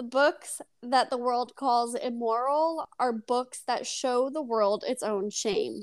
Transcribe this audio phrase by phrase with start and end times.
[0.00, 5.28] The books that the world calls immoral are books that show the world its own
[5.28, 5.82] shame.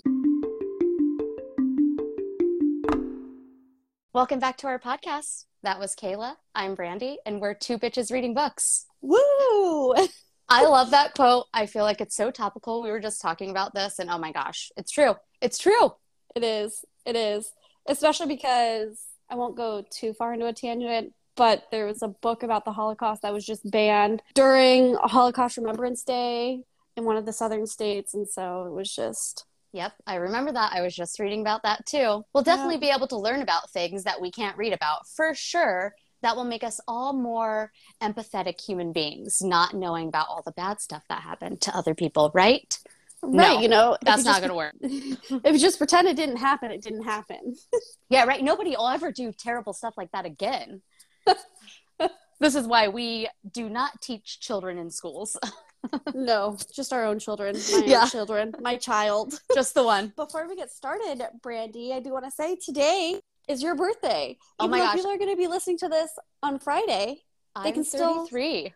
[4.14, 5.46] Welcome back to our podcast.
[5.62, 6.34] That was Kayla.
[6.56, 8.88] I'm Brandy, and we're two bitches reading books.
[9.02, 9.94] Woo!
[10.50, 11.46] I love that quote.
[11.54, 12.82] I feel like it's so topical.
[12.82, 15.14] We were just talking about this, and oh my gosh, it's true.
[15.42, 15.94] It's true.
[16.36, 16.84] It is.
[17.06, 17.52] It is.
[17.88, 19.00] Especially because
[19.30, 22.74] I won't go too far into a tangent, but there was a book about the
[22.74, 26.64] Holocaust that was just banned during Holocaust Remembrance Day
[26.98, 28.14] in one of the southern states.
[28.14, 29.46] And so it was just.
[29.74, 30.72] Yep, I remember that.
[30.74, 32.24] I was just reading about that too.
[32.34, 32.80] We'll definitely Yeah.
[32.80, 35.94] be able to learn about things that we can't read about for sure.
[36.24, 40.82] That will make us all more empathetic human beings, not knowing about all the bad
[40.82, 42.76] stuff that happened to other people, right?
[43.22, 44.76] Right, No, you know, That's you not going to work.
[44.82, 47.56] If you just pretend it didn't happen, it didn't happen.
[48.10, 48.42] Yeah, right.
[48.42, 50.82] Nobody will ever do terrible stuff like that again.
[52.40, 55.38] this is why we do not teach children in schools.
[56.14, 58.02] no, just our own children, my Yeah.
[58.04, 59.40] own children, my child.
[59.54, 60.14] Just the one.
[60.16, 64.38] Before we get started, Brandy, I do want to say today is your birthday.
[64.60, 64.96] Oh Even my gosh.
[64.96, 66.12] people are going to be listening to this
[66.44, 67.24] on Friday,
[67.64, 68.74] They I'm can still- 33.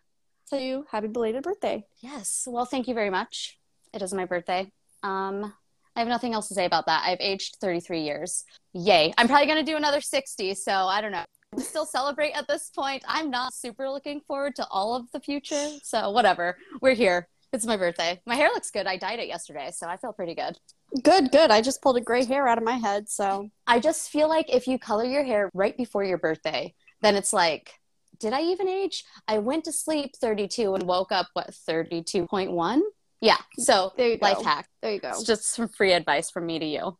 [0.48, 1.84] tell you happy belated birthday.
[2.00, 2.44] Yes.
[2.50, 3.58] Well, thank you very much.
[3.92, 4.72] It is my birthday.
[5.02, 5.52] Um,
[5.94, 7.02] I have nothing else to say about that.
[7.06, 8.44] I've aged 33 years.
[8.72, 9.12] Yay.
[9.18, 11.24] I'm probably going to do another 60, so I don't know.
[11.58, 13.02] Still celebrate at this point.
[13.06, 16.56] I'm not super looking forward to all of the future, so whatever.
[16.80, 17.28] We're here.
[17.52, 18.18] It's my birthday.
[18.24, 18.86] My hair looks good.
[18.86, 20.58] I dyed it yesterday, so I feel pretty good.
[21.02, 21.50] Good, good.
[21.50, 24.52] I just pulled a gray hair out of my head, so I just feel like
[24.52, 27.74] if you color your hair right before your birthday, then it's like,
[28.18, 29.04] did I even age?
[29.28, 32.80] I went to sleep 32 and woke up, what, 32.1?
[33.20, 33.36] Yeah.
[33.58, 34.26] So, there you go.
[34.26, 34.68] life hack.
[34.80, 35.10] There you go.
[35.10, 36.96] It's just some free advice from me to you.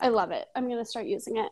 [0.00, 0.46] I love it.
[0.56, 1.50] I'm going to start using it.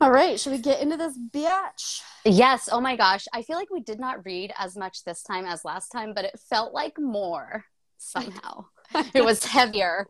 [0.00, 2.00] All right, should we get into this bitch?
[2.24, 2.68] Yes.
[2.70, 3.26] Oh my gosh.
[3.32, 6.24] I feel like we did not read as much this time as last time, but
[6.24, 7.64] it felt like more
[7.98, 8.66] somehow.
[9.14, 10.06] it was heavier.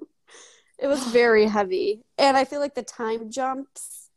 [0.79, 2.03] It was very heavy.
[2.19, 4.09] And I feel like the time jumps,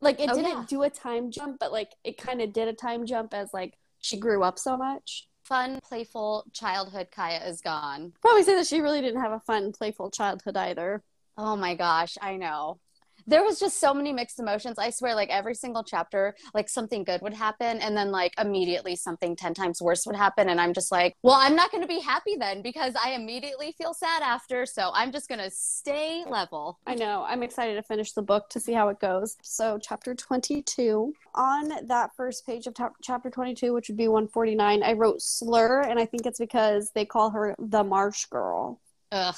[0.00, 0.64] like it Oh, didn't yeah.
[0.68, 3.74] do a time jump, but like it kind of did a time jump as like
[4.00, 5.28] she grew up so much.
[5.44, 8.12] Fun, playful childhood Kya is gone.
[8.20, 11.02] Probably say that she really didn't have a fun, playful childhood either.
[11.36, 12.80] Oh my gosh, I know.
[13.26, 14.78] There was just so many mixed emotions.
[14.78, 18.96] I swear, like every single chapter, like something good would happen, and then like immediately
[18.96, 20.48] something 10 times worse would happen.
[20.48, 23.74] And I'm just like, well, I'm not going to be happy then because I immediately
[23.76, 24.66] feel sad after.
[24.66, 26.78] So I'm just going to stay level.
[26.86, 27.24] I know.
[27.26, 29.36] I'm excited to finish the book to see how it goes.
[29.42, 31.12] So, chapter 22.
[31.34, 35.82] On that first page of ta- chapter 22, which would be 149, I wrote slur,
[35.82, 38.80] and I think it's because they call her the Marsh Girl.
[39.12, 39.34] Ugh,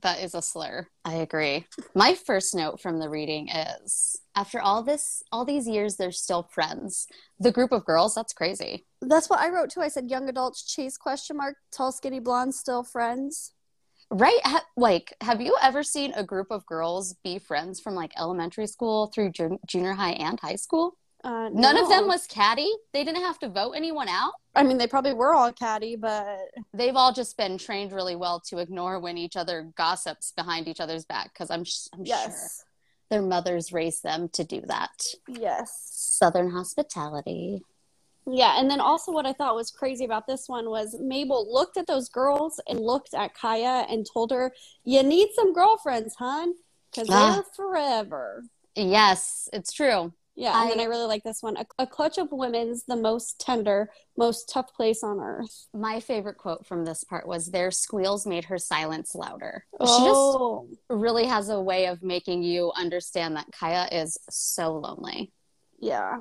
[0.00, 0.88] that is a slur.
[1.04, 1.66] I agree.
[1.94, 6.48] My first note from the reading is after all this, all these years, they're still
[6.50, 7.06] friends.
[7.38, 8.86] The group of girls, that's crazy.
[9.00, 9.80] That's what I wrote too.
[9.80, 13.52] I said young adults chase question mark tall skinny blondes still friends.
[14.10, 14.40] Right?
[14.44, 18.66] Ha- like, have you ever seen a group of girls be friends from like elementary
[18.66, 20.96] school through jun- junior high and high school?
[21.24, 22.68] Uh, None of them was catty.
[22.92, 24.32] They didn't have to vote anyone out.
[24.56, 26.38] I mean, they probably were all catty, but
[26.74, 30.80] They've all just been trained really well to ignore when each other gossips behind each
[30.80, 32.16] other's back because I'm, sh- I'm sure
[33.08, 35.04] their mothers raised them to do that.
[35.28, 37.62] yes, Southern hospitality.
[38.26, 38.58] yeah.
[38.58, 41.86] And then also, what I thought was crazy about this one was Mabel looked at
[41.86, 44.52] those girls and looked at Kya and told her,
[44.84, 46.54] "You need some girlfriends, hon,
[46.90, 47.34] because Ah.
[47.34, 48.44] they're forever."
[48.74, 50.12] Yes, it's true.
[50.42, 51.56] Yeah, and then I- I really like this one.
[51.56, 55.66] A, a clutch of women's the most tender, most tough place on earth.
[55.72, 59.64] My favorite quote from this part was their squeals made her silence louder.
[59.72, 64.74] She Oh, just really has a way of making you understand that Kya is so
[64.76, 65.32] lonely.
[65.80, 66.18] yeah.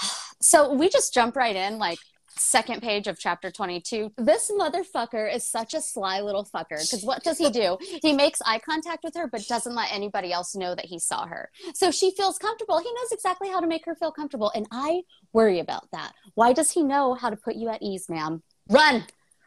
[0.42, 1.98] So we just jump right in, like
[2.38, 4.12] second page of chapter 22.
[4.16, 7.78] This motherfucker is such a sly little fucker because what does he do?
[8.02, 11.26] He makes eye contact with her, but doesn't let anybody else know that he saw
[11.26, 11.50] her.
[11.74, 12.78] So she feels comfortable.
[12.78, 14.52] He knows exactly how to make her feel comfortable.
[14.54, 15.02] And I
[15.32, 16.12] worry about that.
[16.34, 18.42] Why does he know how to put you at ease, ma'am?
[18.68, 19.04] Run,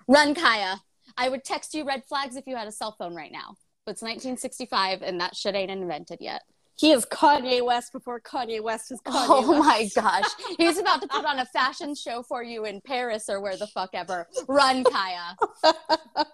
[0.07, 0.79] run, Kya.
[1.17, 3.55] I would text you red flags if you had a cell phone right now.
[3.85, 6.43] But it's 1965 and that shit ain't invented yet.
[6.79, 9.97] He is Kanye West before Kanye West is Kanye Oh West.
[9.97, 10.29] my gosh.
[10.57, 13.67] He's about to put on a fashion show for you in Paris or where the
[13.67, 14.27] fuck ever.
[14.47, 15.35] Run, Kya.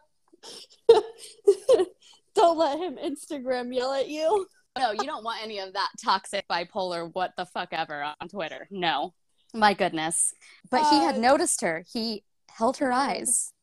[2.36, 4.46] Don't let him Instagram yell at you.
[4.78, 8.68] No, you don't want any of that toxic bipolar what the fuck ever on Twitter.
[8.70, 9.14] No.
[9.54, 10.34] My goodness.
[10.70, 11.86] But he had Uh, noticed her.
[11.92, 13.54] He held her eyes.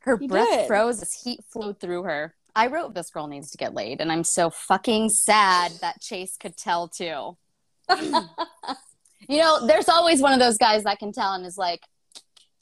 [0.00, 0.66] Her He breath did.
[0.66, 2.34] froze as heat flowed through her.
[2.54, 6.36] I wrote this girl needs to get laid, and I'm so fucking sad that Chase
[6.38, 7.36] could tell too.
[9.28, 11.80] You know, there's always one of those guys that can tell and is like,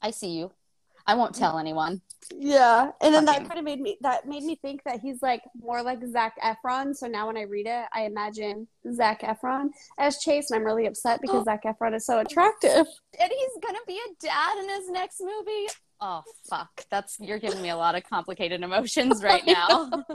[0.01, 0.51] I see you.
[1.07, 2.01] I won't tell anyone.
[2.35, 5.21] Yeah, and then Fucking- that kind of made me that made me think that he's
[5.23, 6.95] like more like Zac Efron.
[6.95, 10.85] So now when I read it, I imagine Zac Efron as Chase, and I'm really
[10.85, 12.85] upset because Zac Efron is so attractive.
[13.19, 15.67] And he's gonna be a dad in his next movie.
[16.01, 16.85] Oh fuck.
[16.89, 19.89] That's you're giving me a lot of complicated emotions right now.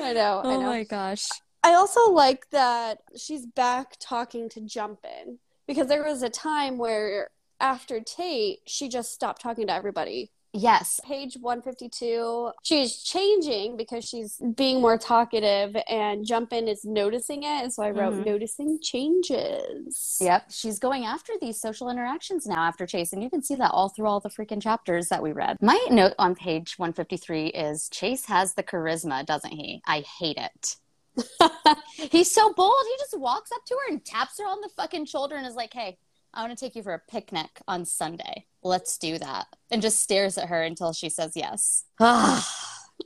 [0.00, 0.40] I know.
[0.44, 0.66] I oh know.
[0.66, 1.26] my gosh.
[1.64, 7.30] I also like that she's back talking to Jumpin because there was a time where
[7.60, 10.32] after Tate, she just stopped talking to everybody.
[10.54, 11.00] Yes.
[11.04, 17.62] Page 152, she's changing because she's being more talkative, and Jumpin is noticing it.
[17.62, 18.26] And so I wrote Mhm.
[18.26, 20.18] noticing changes.
[20.20, 20.50] Yep.
[20.50, 23.14] She's going after these social interactions now after Chase.
[23.14, 25.56] And you can see that all through all the freaking chapters that we read.
[25.62, 29.80] My note on page 153 is Chase has the charisma, doesn't he?
[29.86, 30.76] I hate it.
[32.10, 32.74] He's so bold.
[32.90, 35.54] He just walks up to her and taps her on the fucking shoulder and is
[35.54, 35.98] like, hey,
[36.34, 38.46] I want to take you for a picnic on Sunday.
[38.62, 39.46] Let's do that.
[39.70, 41.84] And just stares at her until she says yes.
[42.00, 42.42] I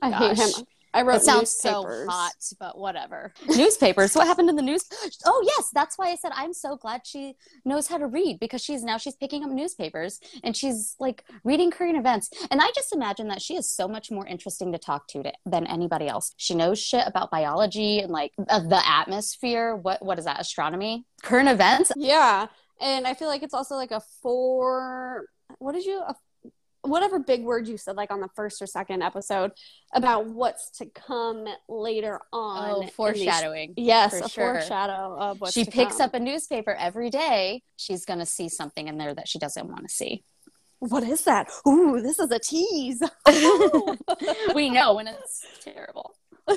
[0.01, 0.65] hate him.
[0.93, 2.07] I wrote It sounds newspapers.
[2.07, 3.33] so hot, but whatever.
[3.47, 4.15] Newspapers.
[4.15, 4.83] What happened in the news?
[5.25, 7.35] Oh yes, that's why I said I'm so glad she
[7.65, 11.69] knows how to read because she's now she's picking up newspapers and she's like reading
[11.69, 12.29] current events.
[12.49, 15.33] And I just imagine that she is so much more interesting to talk to, to
[15.45, 16.33] than anybody else.
[16.37, 19.75] She knows shit about biology and like uh, the atmosphere.
[19.75, 20.39] What what is that?
[20.39, 21.91] Astronomy, current events.
[21.95, 22.47] Yeah.
[22.81, 25.25] And I feel like it's also like a four,
[25.59, 26.15] what did you, a,
[26.81, 29.51] whatever big word you said, like on the first or second episode
[29.93, 32.69] about what's to come later on.
[32.69, 33.73] Oh, in these- foreshadowing.
[33.77, 34.53] Yes, for a sure.
[34.53, 36.05] foreshadow of what's she to picks come.
[36.05, 37.63] up a newspaper every day.
[37.77, 40.23] She's gonna see something in there that she doesn't want to see.
[40.79, 41.49] What is that?
[41.67, 43.01] Ooh, this is a tease.
[44.55, 46.13] we know when it's terrible.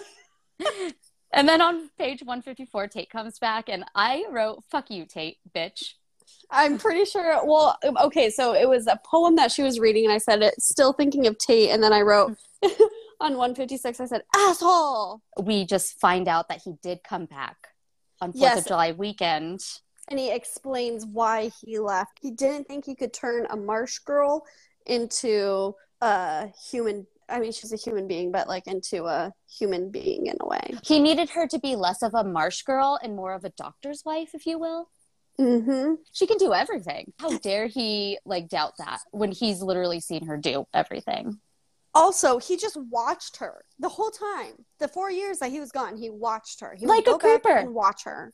[1.33, 5.95] and then on page 154, Tate comes back, and I wrote, fuck you, Tate, bitch.
[6.51, 7.41] I'm pretty sure.
[7.45, 10.61] Well, okay, so it was a poem that she was reading, and I said it.
[10.61, 12.71] Still thinking of Tate, and then I wrote mm.
[13.21, 14.01] on 156.
[14.01, 17.57] I said asshole, We just find out that he did come back
[18.21, 18.59] on 4th Yes.
[18.61, 19.61] of July weekend.
[20.09, 22.19] and he explains why he left.
[22.21, 24.45] He didn't think he could turn a marsh girl
[24.87, 27.07] into a human.
[27.29, 30.75] I mean, she's a human being, but like into a human being in a way.
[30.83, 34.03] He needed her to be less of a marsh girl and more of a doctor's
[34.05, 34.89] wife, if you will.
[35.41, 35.95] Mm-hmm.
[36.13, 37.13] She can do everything.
[37.19, 41.41] How dare he like doubt that when he's literally seen her do everything?
[41.95, 44.65] Also, he just watched her the whole time.
[44.79, 46.77] The four years that he was gone, he watched her.
[46.79, 47.51] He Like a creeper.
[47.57, 48.33] and watch her.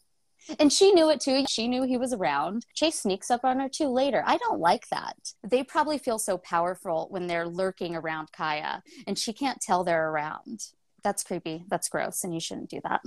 [0.59, 1.45] And she knew it too.
[1.49, 2.67] She knew he was around.
[2.75, 4.23] Chase sneaks up on her too later.
[4.27, 5.17] I don't like that.
[5.43, 10.11] They probably feel so powerful when they're lurking around Kya and she can't tell they're
[10.11, 10.61] around.
[11.03, 11.65] That's creepy.
[11.69, 12.23] That's gross.
[12.25, 13.01] And you shouldn't do that.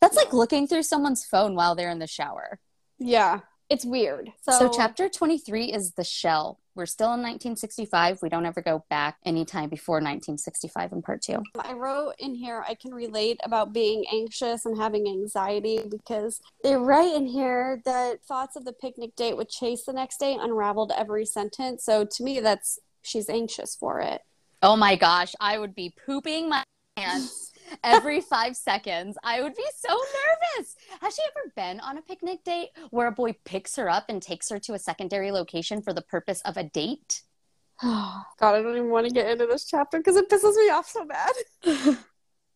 [0.00, 2.58] That's like looking through someone's phone while they're in the shower.
[3.02, 4.32] Yeah, it's weird.
[4.42, 6.58] So, So, chapter 23 is the shell.
[6.74, 8.20] We're still in 1965.
[8.22, 11.42] We don't ever go back anytime before 1965 in part two.
[11.58, 16.76] I wrote in here I can relate about being anxious and having anxiety because they
[16.76, 20.92] write in here that thoughts of the picnic date with Chase the next day unraveled
[20.96, 21.84] every sentence.
[21.84, 24.22] So to me, that's she's anxious for it.
[24.62, 26.62] Oh my gosh, I would be pooping my
[26.96, 27.51] pants
[27.84, 29.16] every five seconds.
[29.22, 30.76] I would be so nervous.
[31.00, 34.22] Has she ever been on a picnic date where a boy picks her up and
[34.22, 37.22] takes her to a secondary location for the purpose of a date?
[37.82, 40.88] God, I don't even want to get into this chapter because it pisses me off
[40.88, 41.98] so bad.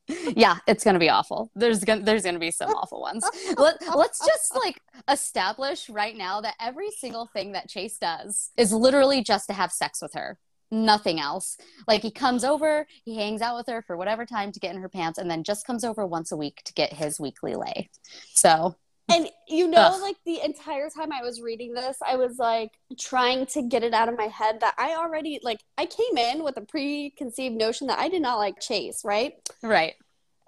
[0.09, 1.51] Yeah, it's gonna be awful.
[1.55, 3.29] There's gonna there's gonna be some awful ones.
[3.57, 4.81] Let, let's just like
[5.11, 9.73] establish right now that every single thing that Chase does is literally just to have
[9.73, 10.39] sex with her.
[10.71, 11.57] Nothing else.
[11.87, 14.81] Like he comes over, he hangs out with her for whatever time to get in
[14.81, 17.89] her pants, and then just comes over once a week to get his weekly lay.
[18.35, 18.77] So
[19.09, 20.01] And you know, Ugh.
[20.03, 23.95] like the entire time I was reading this, I was like trying to get it
[23.95, 27.87] out of my head that I already like I came in with a preconceived notion
[27.87, 29.35] that I did not like Chase, right?
[29.63, 29.95] right.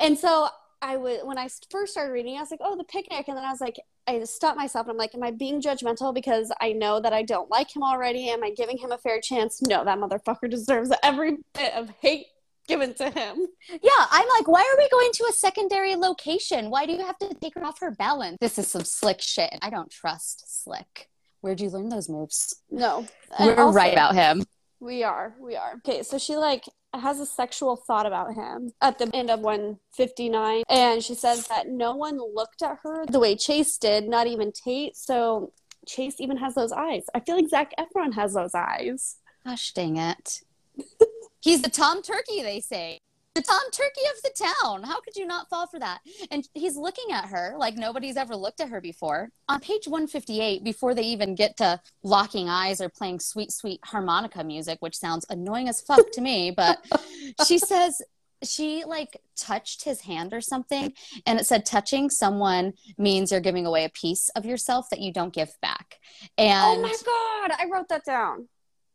[0.00, 0.48] And so
[0.80, 3.44] I was when I first started reading, I was like, "Oh, the picnic," and then
[3.44, 6.72] I was like, I stopped myself and I'm like, "Am I being judgmental because I
[6.72, 8.28] know that I don't like him already?
[8.30, 9.60] Am I giving him a fair chance?
[9.62, 12.26] No, that motherfucker deserves every bit of hate
[12.68, 16.70] given to him." Yeah, I'm like, why are we going to a secondary location?
[16.70, 18.38] Why do you have to take her off her balance?
[18.40, 19.50] This is some slick shit.
[19.62, 21.08] I don't trust slick.
[21.40, 22.54] Where'd you learn those moves?
[22.70, 23.06] No,
[23.38, 24.44] And We're also- right about him.
[24.80, 25.74] We are, we are.
[25.78, 30.62] Okay, so she like has a sexual thought about him at the end of 159
[30.68, 34.52] and she says that no one looked at her the way Chase did, not even
[34.52, 34.96] Tate.
[34.96, 35.52] So
[35.86, 37.04] Chase even has those eyes.
[37.14, 39.16] I feel like Zac Efron has those eyes.
[39.44, 40.42] Gosh dang it.
[41.40, 42.97] He's the Tom Turkey, they say.
[43.38, 44.82] The Tom Turkey of the town.
[44.82, 46.00] How could you not fall for that?
[46.30, 49.30] And he's looking at her like nobody's ever looked at her before.
[49.48, 54.42] On page 158, before they even get to locking eyes or playing sweet, sweet harmonica
[54.42, 56.84] music, which sounds annoying as fuck to me, but
[57.46, 58.02] she says,
[58.42, 60.92] she like touched his hand or something
[61.26, 65.12] and it said touching someone means you're giving away a piece of yourself that you
[65.12, 65.96] don't give back
[66.36, 68.48] and oh my god, I wrote that down.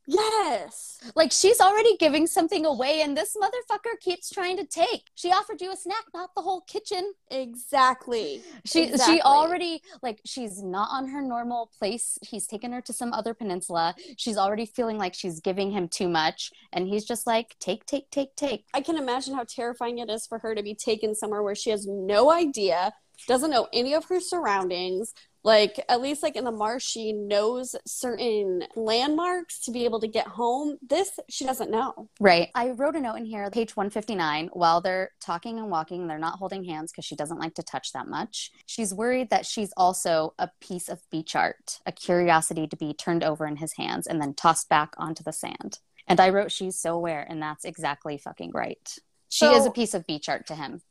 [0.06, 1.00] Yes.
[1.16, 5.62] like she's already giving something away and this motherfucker keeps trying to take she offered
[5.62, 8.42] you a snack not the whole kitchen Exactly.
[8.66, 9.16] she Exactly.
[9.16, 13.34] she already like she's not on her normal place he's taken her to some other
[13.34, 17.86] peninsula she's already feeling like she's giving him too much and he's just like take
[17.86, 21.16] take take take I can imagine how terrifying it is for her to be taken
[21.16, 22.94] somewhere where she has no idea,
[23.28, 25.14] doesn't know any of her surroundings.
[25.44, 30.08] Like, at least like in the marsh, she knows certain landmarks to be able to
[30.08, 30.78] get home.
[30.82, 32.10] This, she doesn't know.
[32.20, 32.50] Right.
[32.56, 36.40] I wrote a note in here, page 159, while they're talking and walking, they're not
[36.40, 38.52] holding hands because she doesn't like to touch that much.
[38.66, 43.24] She's worried that she's also a piece of beach art, a curiosity to be turned
[43.24, 45.80] over in his hands and then tossed back onto the sand.
[46.08, 48.98] And I wrote, she's so aware, and that's exactly fucking right.
[49.28, 50.82] She So- is a piece of beach art to him.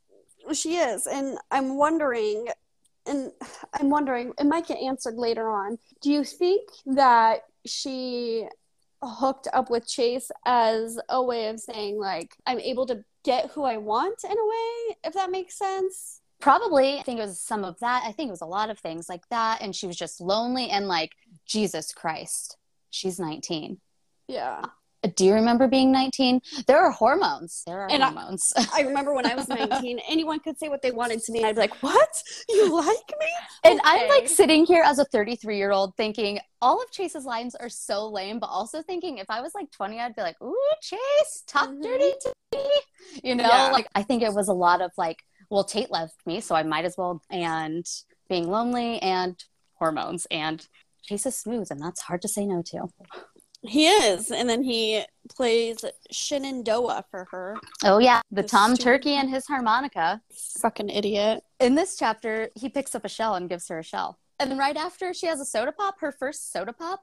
[0.53, 1.07] She is.
[1.07, 2.49] And I'm wondering,
[3.07, 3.33] and
[3.75, 5.79] I'm wondering, it might get answered later on.
[6.01, 8.47] Do you think that she
[9.03, 13.65] hooked up with Chase as a way of saying, like, I'm able to get who
[13.65, 16.21] I want in a way, if that makes sense?
[16.41, 18.03] Probably, I think it was some of that.
[18.05, 19.61] I think it was a lot of things like that.
[19.61, 21.13] And she was just lonely and like,
[21.47, 22.57] Jesus Christ,
[22.91, 23.79] she's 19.
[24.29, 24.63] Yeah.
[25.17, 26.41] Do you remember being 19?
[26.69, 27.63] There are hormones.
[27.67, 28.53] There are And hormones.
[28.73, 31.43] I remember when I was 19, anyone could say what they wanted to me.
[31.43, 32.23] I'd be like, What?
[32.49, 33.27] You like me?
[33.65, 37.55] and I'm like sitting here as a 33 year old thinking all of Chase's lines
[37.57, 40.57] are so lame, but also thinking if I was like 20, I'd be like, Ooh,
[40.81, 41.83] Chase, talk Mhm.
[41.83, 42.71] dirty to me.
[43.25, 43.71] You know, Yeah.
[43.73, 45.19] like I think it was a lot of like,
[45.51, 47.85] well, Tate left me, so I might as well, and
[48.29, 49.37] being lonely and
[49.75, 50.27] hormones.
[50.31, 50.65] And
[51.03, 52.87] Chase is smooth, and that's hard to say no to.
[53.63, 54.31] He is.
[54.31, 57.57] And then he plays Shenandoah for her.
[57.85, 58.21] Oh, yeah.
[58.31, 60.21] The The Tom Turkey and his harmonica.
[60.61, 61.45] Fucking idiot.
[61.61, 64.19] in this chapter, he picks up a shell and gives her a shell.
[64.39, 67.03] And then right after she has a soda pop, her first soda pop.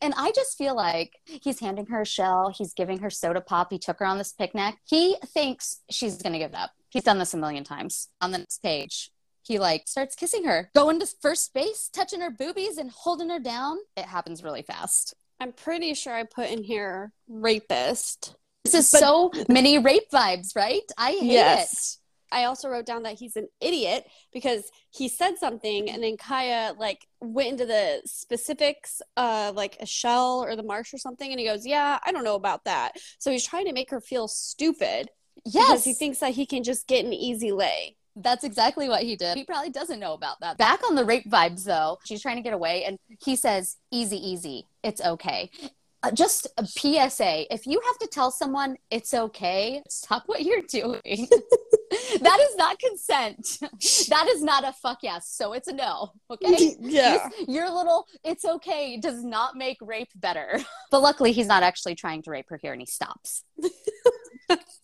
[0.00, 3.70] And I just feel like he's handing her a shell, he's giving her soda pop.
[3.70, 4.76] He took her on this picnic.
[4.84, 6.70] He thinks she's going to give up.
[6.88, 8.08] He's done this a million times.
[8.20, 9.10] On the next page,
[9.42, 13.38] he like starts kissing her, going to first base, touching her boobies and holding her
[13.38, 13.78] down.
[13.96, 15.14] It happens really fast.
[15.40, 18.34] I'm pretty sure I put in here rapist.
[18.64, 20.82] This is But- so many rape vibes, right?
[20.98, 21.98] I hate Yes.
[22.30, 26.76] I also wrote down that he's an idiot because he said something and then Kya
[26.76, 31.40] like went into the specifics of like a shell or the marsh or something and
[31.40, 32.96] he goes, Yeah, I don't know about that.
[33.18, 35.10] So he's trying to make her feel stupid it.
[35.44, 35.84] because Yes.
[35.84, 37.96] he thinks that he can just get an easy lay.
[38.14, 39.36] That's exactly what he did.
[39.38, 40.58] He probably doesn't know about that.
[40.58, 44.16] Back on the rape vibes, though, she's trying to get away, and he says, Easy,
[44.16, 44.66] easy.
[44.88, 45.50] It's okay.
[46.02, 50.62] Uh, just a PSA if you have to tell someone it's okay, stop what you're
[50.62, 51.00] doing.
[52.20, 53.58] that is not consent.
[54.08, 55.28] That is not a fuck yes.
[55.28, 56.12] So it's a no.
[56.30, 56.76] Okay?
[56.80, 57.28] yeah.
[57.28, 60.60] This- your little it's okay does not make rape better.
[60.90, 63.44] But luckily, he's not actually trying to rape her here, and he stops.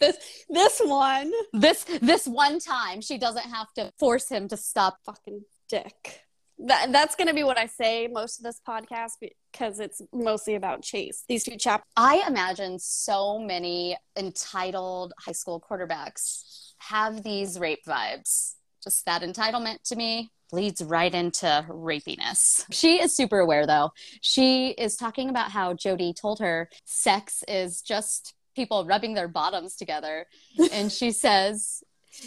[0.00, 0.16] This
[0.50, 5.40] this one This this one time, she doesn't have to force him to stop fucking
[5.70, 6.24] dick.
[6.58, 9.12] That, that's going to be what I say most of this podcast
[9.52, 11.24] because it's mostly about Chase.
[11.28, 11.90] These two chapters.
[11.96, 18.54] I imagine so many entitled high school quarterbacks have these rape vibes.
[18.82, 22.64] Just that entitlement to me leads right into rapiness.
[22.70, 23.90] She is super aware though.
[24.20, 29.76] She is talking about how Jody told her sex is just people rubbing their bottoms
[29.76, 30.26] together.
[30.72, 31.82] and she says,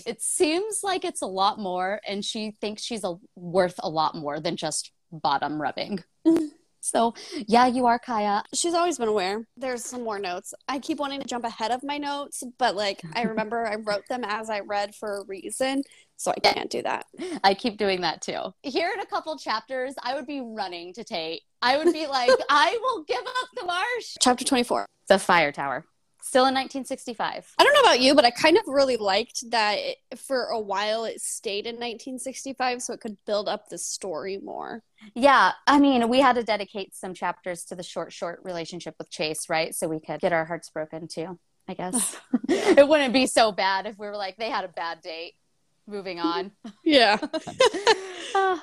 [0.06, 4.15] it seems like it's a lot more, and she thinks she's a, worth a lot
[4.15, 6.03] more than just bottom rubbing.
[6.82, 7.13] so,
[7.48, 8.44] yeah, you are Kya.
[8.53, 9.48] She's always been aware.
[9.56, 10.53] There's some more notes.
[10.67, 14.08] I keep wanting to jump ahead of my notes, but like I remember I wrote
[14.10, 15.84] them as I read for a reason,
[16.17, 17.06] so I can't do that.
[17.44, 18.53] I keep doing that too.
[18.63, 21.41] Here in a couple chapters, I would be running to Tate.
[21.62, 24.15] I would be like, I will give up the marsh.
[24.22, 24.86] Chapter 24.
[25.08, 25.86] The fire tower.
[26.22, 27.54] Still in 1965.
[27.58, 30.60] I don't know about you, but I kind of really liked that it, for a
[30.60, 34.84] while it stayed in 1965 so it could build up the story more.
[35.16, 39.10] Yeah, I mean, we had to dedicate some chapters to the short, short relationship with
[39.10, 39.74] Chase, right?
[39.74, 42.18] So we could get our hearts broken too, I guess.
[42.50, 45.34] it wouldn't be so bad if we were like, they had a bad date.
[45.88, 46.52] Moving on.
[46.84, 47.18] Yeah.
[48.36, 48.62] Ah.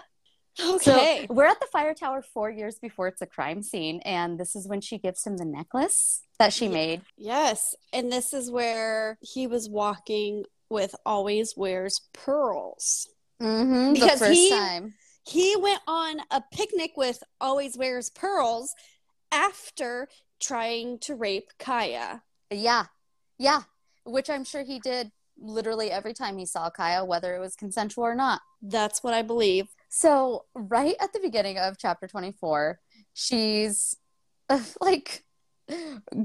[0.61, 1.27] Okay.
[1.29, 4.55] So we're at the fire tower four years before it's a crime scene, and this
[4.55, 7.03] is when she gives him the necklace that she made.
[7.17, 7.75] yes.
[7.93, 13.09] And this is where he was walking with always wears pearls.
[13.43, 13.95] Mm-hmm.
[13.95, 14.95] Because the first he- time.
[15.27, 18.75] He went on a picnic with always wears pearls
[19.33, 20.07] after
[20.39, 22.21] trying to rape Kya.
[22.51, 22.85] Yeah.
[23.39, 23.63] Yeah.
[24.05, 28.05] Which I'm sure he did literally every time he saw Kya, whether it was consensual
[28.05, 28.43] or not.
[28.61, 29.69] That's what I believe.
[29.97, 32.81] So, right at the beginning of chapter 24,
[33.13, 33.97] she's
[34.81, 35.23] like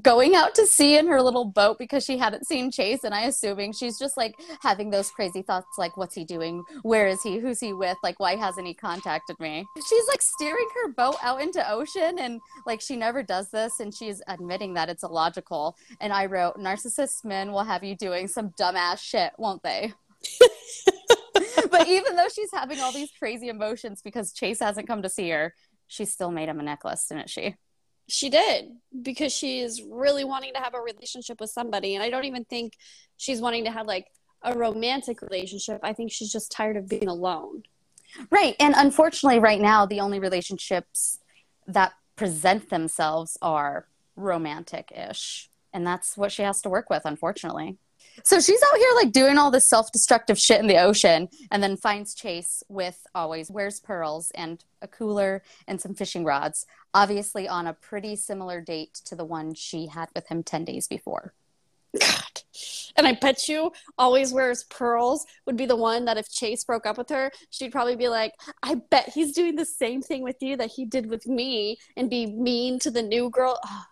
[0.01, 3.03] going out to sea in her little boat because she hadn't seen Chase.
[3.03, 4.33] And I assuming she's just like
[4.63, 6.63] having those crazy thoughts like, what's he doing?
[6.81, 7.37] Where is he?
[7.37, 7.95] Who's he with?
[8.01, 9.67] Like, why hasn't he contacted me?
[9.87, 13.79] She's like steering her boat out into ocean and like she never does this.
[13.79, 15.77] And she's admitting that it's illogical.
[16.01, 19.93] And I wrote, narcissist men will have you doing some dumbass shit, won't they?
[21.71, 25.29] but even though she's having all these crazy emotions because Chase hasn't come to see
[25.29, 25.53] her,
[25.87, 27.55] she still made him a necklace, didn't she?
[28.07, 31.95] She did because she's really wanting to have a relationship with somebody.
[31.95, 32.73] And I don't even think
[33.17, 34.07] she's wanting to have like
[34.43, 35.79] a romantic relationship.
[35.83, 37.63] I think she's just tired of being alone.
[38.31, 38.55] Right.
[38.59, 41.19] And unfortunately, right now, the only relationships
[41.67, 45.49] that present themselves are romantic ish.
[45.71, 47.77] And that's what she has to work with, unfortunately.
[48.23, 51.61] So she's out here like doing all this self destructive shit in the ocean and
[51.61, 57.47] then finds Chase with always wears pearls and a cooler and some fishing rods, obviously
[57.47, 61.33] on a pretty similar date to the one she had with him 10 days before.
[61.97, 62.41] God.
[62.95, 66.85] And I bet you always wears pearls would be the one that if Chase broke
[66.85, 70.37] up with her, she'd probably be like, I bet he's doing the same thing with
[70.41, 73.59] you that he did with me and be mean to the new girl.
[73.63, 73.87] Ah,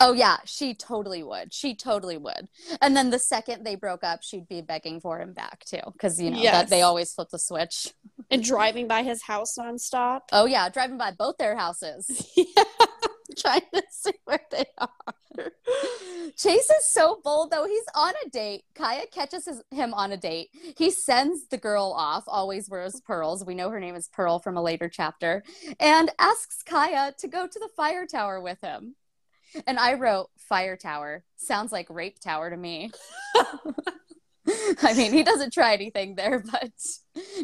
[0.00, 1.52] Oh yeah, she totally would.
[1.52, 2.48] She totally would.
[2.80, 6.20] And then the second they broke up, she'd be begging for him back too, because
[6.20, 7.92] you know that they always flip the switch.
[8.30, 10.20] And driving by his house nonstop.
[10.32, 12.30] Oh yeah, driving by both their houses.
[12.36, 12.64] yeah.
[13.38, 15.52] Trying to see where they are.
[16.36, 17.66] Chase is so bold though.
[17.66, 18.64] He's on a date.
[18.74, 20.48] Kya catches his, him on a date.
[20.76, 22.24] He sends the girl off.
[22.26, 23.44] Always wears pearls.
[23.44, 25.44] We know her name is Pearl from a later chapter,
[25.78, 28.96] and asks Kya to go to the fire tower with him.
[29.66, 31.24] And I wrote fire tower.
[31.36, 32.90] Sounds like rape tower to me.
[34.82, 36.72] I mean, he doesn't try anything there, but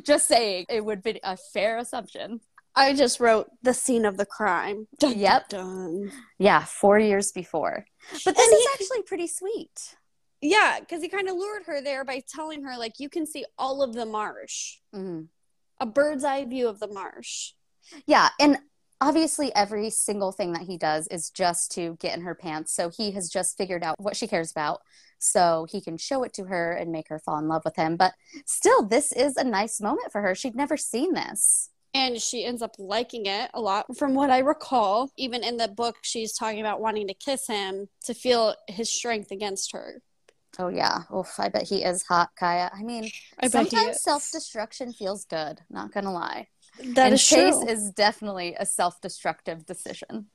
[0.03, 2.41] just saying it would be a fair assumption.
[2.75, 4.87] I just wrote the scene of the crime.
[4.99, 5.49] Dun, Yep.
[5.51, 6.13] Dun.
[6.39, 7.87] Yeah, four years before.
[8.25, 9.97] But this And is he- actually pretty sweet.
[10.43, 13.47] Yeah, because he kind of lured her there by telling her, like, you can see
[13.57, 15.29] all of the marsh, Mhm.
[15.81, 17.53] a bird's eye view of the marsh.
[18.07, 18.59] Yeah, and
[19.01, 22.73] obviously every single thing that he does is just to get in her pants.
[22.73, 24.81] So he has just figured out what she cares about
[25.19, 27.97] so he can show it to her and make her fall in love with him.
[27.97, 30.35] But still, this is a nice moment for her.
[30.35, 31.71] She'd never seen this.
[31.95, 35.11] And she ends up liking it a lot, from what I recall.
[35.17, 39.31] Even in the book, she's talking about wanting to kiss him to feel his strength
[39.31, 40.03] against her.
[40.59, 41.05] Oh yeah.
[41.15, 42.71] Oof, I bet he is hot, Kya.
[42.75, 46.49] I mean, I sometimes self-destruction feels good, not gonna lie.
[46.95, 47.69] That and is Chase true.
[47.69, 50.27] is definitely a self-destructive decision.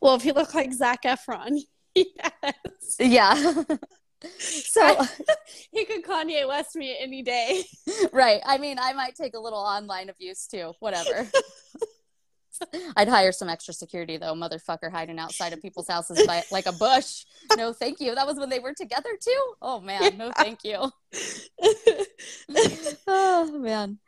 [0.00, 1.58] well, if you look like Zac Efron,
[1.94, 2.96] yes.
[2.98, 3.34] Yeah.
[4.38, 5.04] so
[5.72, 7.64] he could Kanye West me any day.
[8.12, 8.40] right.
[8.44, 10.72] I mean, I might take a little online abuse too.
[10.80, 11.28] Whatever.
[12.94, 16.72] I'd hire some extra security though, motherfucker hiding outside of people's houses by, like a
[16.72, 17.24] bush.
[17.56, 18.14] No, thank you.
[18.14, 19.54] That was when they were together too.
[19.62, 20.90] Oh man, no, thank you.
[23.06, 23.98] oh man,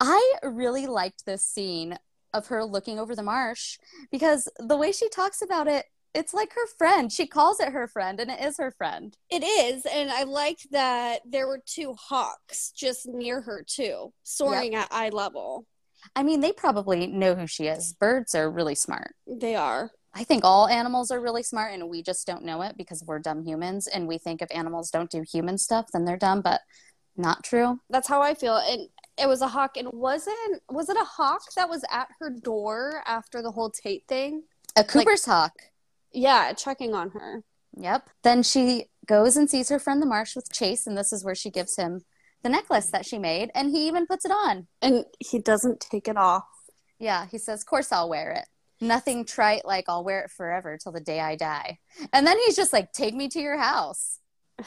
[0.00, 1.98] I really liked this scene
[2.34, 3.78] of her looking over the marsh
[4.10, 7.12] because the way she talks about it, it's like her friend.
[7.12, 9.14] She calls it her friend, and it is her friend.
[9.30, 14.74] It is, and I liked that there were two hawks just near her too, soaring
[14.74, 15.66] at eye level.
[16.14, 17.92] I mean, they probably know who she is.
[17.92, 19.14] Birds are really smart.
[19.26, 19.90] They are.
[20.14, 23.18] I think all animals are really smart and we just don't know it because we're
[23.18, 26.62] dumb humans and we think if animals don't do human stuff then they're dumb, but
[27.18, 27.80] not true.
[27.90, 28.56] That's how I feel.
[28.56, 32.30] And it was a hawk, and wasn't was it a hawk that was at her
[32.30, 34.44] door after the whole Tate thing?
[34.76, 35.54] A Cooper's hawk.
[36.12, 37.42] Yeah, checking on her.
[37.76, 38.10] Yep.
[38.22, 41.34] Then she goes and sees her friend the marsh with Chase and this is where
[41.34, 42.02] she gives him
[42.42, 44.66] the necklace that she made and he even puts it on.
[44.80, 46.46] And he doesn't take it off.
[46.98, 48.48] Yeah, he says, "Course I'll wear it."
[48.80, 51.78] Nothing trite like I'll wear it forever till the day I die.
[52.12, 54.20] And then he's just like, "Take me to your house."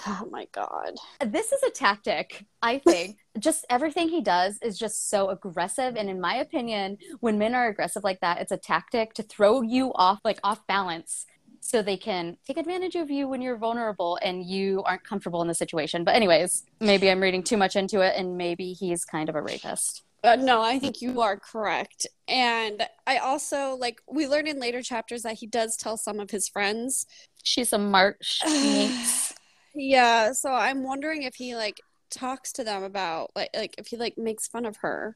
[0.08, 0.94] Oh my god.
[1.26, 3.18] This is a tactic, I think.
[3.40, 5.96] just everything he does is just so aggressive.
[5.96, 9.62] And in my opinion, when men are aggressive like that, it's a tactic to throw
[9.62, 11.26] you off, like off balance,
[11.60, 15.48] so they can take advantage of you when you're vulnerable and you aren't comfortable in
[15.48, 16.04] the situation.
[16.04, 19.42] But, anyways, maybe I'm reading too much into it, and maybe he's kind of a
[19.42, 20.04] rapist.
[20.24, 22.06] Uh, no, I think you are correct.
[22.28, 26.30] And I also like we learn in later chapters that he does tell some of
[26.30, 27.06] his friends.
[27.44, 28.42] She's a march.
[29.80, 33.98] yeah, so I'm wondering if he like talks to them about like like if he
[33.98, 35.16] like makes fun of her.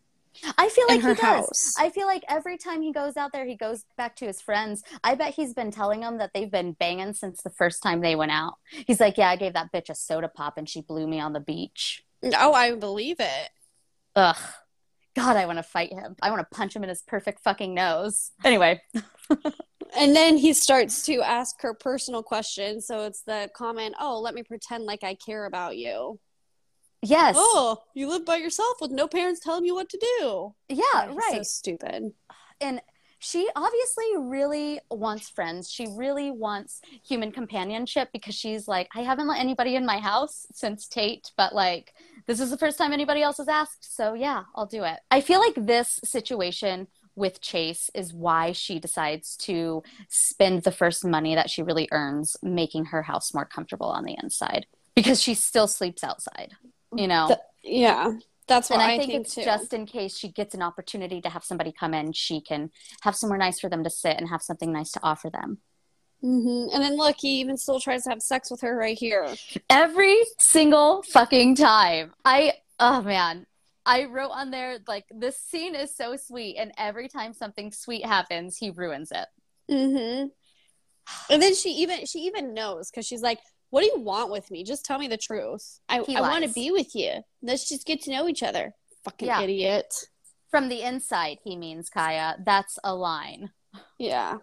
[0.58, 1.20] I feel like he does.
[1.22, 1.74] house.
[1.78, 4.82] I feel like every time he goes out there, he goes back to his friends.
[5.04, 8.16] I bet he's been telling them that they've been banging since the first time they
[8.16, 8.56] went out.
[8.88, 11.34] He's like, "Yeah, I gave that bitch a soda pop and she blew me on
[11.34, 12.04] the beach."
[12.36, 13.50] Oh, I believe it.
[14.16, 14.38] Ugh.
[15.16, 16.16] God, I want to fight him.
[16.22, 18.32] I want to punch him in his perfect fucking nose.
[18.44, 18.82] Anyway,
[19.96, 22.88] And then he starts to ask her personal questions.
[22.88, 26.20] So it's the comment, "Oh, let me pretend like I care about you."
[27.04, 27.36] yes.
[27.38, 30.56] Oh, you live by yourself with no parents telling you what to do.
[30.70, 31.36] yeah, right.
[31.38, 32.14] So stupid.
[32.62, 32.82] and
[33.20, 35.72] she obviously really wants friends.
[35.72, 40.46] She really wants human companionship because she's like, I haven't let anybody in my house
[40.52, 41.94] since Tate, but like,
[42.28, 43.96] this is the first time anybody else has asked.
[43.96, 45.00] So yeah, I'll do it.
[45.10, 51.06] I feel like this situation with Chase is why she decides to spend the first
[51.06, 55.34] money that she really earns making her house more comfortable on the inside because she
[55.34, 56.54] still sleeps outside,
[56.96, 57.28] you know?
[57.28, 58.14] Th- Yeah,
[58.48, 59.44] that's what and I, I, think, it's too.
[59.44, 62.72] just in case she gets an opportunity to have somebody come in, she can
[63.02, 65.60] have somewhere nice for them to sit and have something nice to offer them.
[66.24, 66.74] Mm-hmm.
[66.74, 69.28] And then look, he even still tries to have sex with her right here.
[69.70, 72.14] Every single fucking time.
[72.24, 73.46] I, oh man,
[73.86, 76.56] I wrote on there, like, this scene is so sweet.
[76.58, 79.28] And every time something sweet happens, he ruins it.
[79.70, 80.28] Mm-hmm.
[81.30, 84.50] And then she even she even knows because she's like, "What do you want with
[84.50, 84.64] me?
[84.64, 85.80] Just tell me the truth.
[85.90, 87.12] I I want to be with you.
[87.42, 89.42] Let's just get to know each other." Fucking Yeah.
[89.42, 89.94] idiot.
[90.50, 92.46] From the inside, he means Kya.
[92.46, 93.52] That's a line.
[94.00, 94.38] Yeah.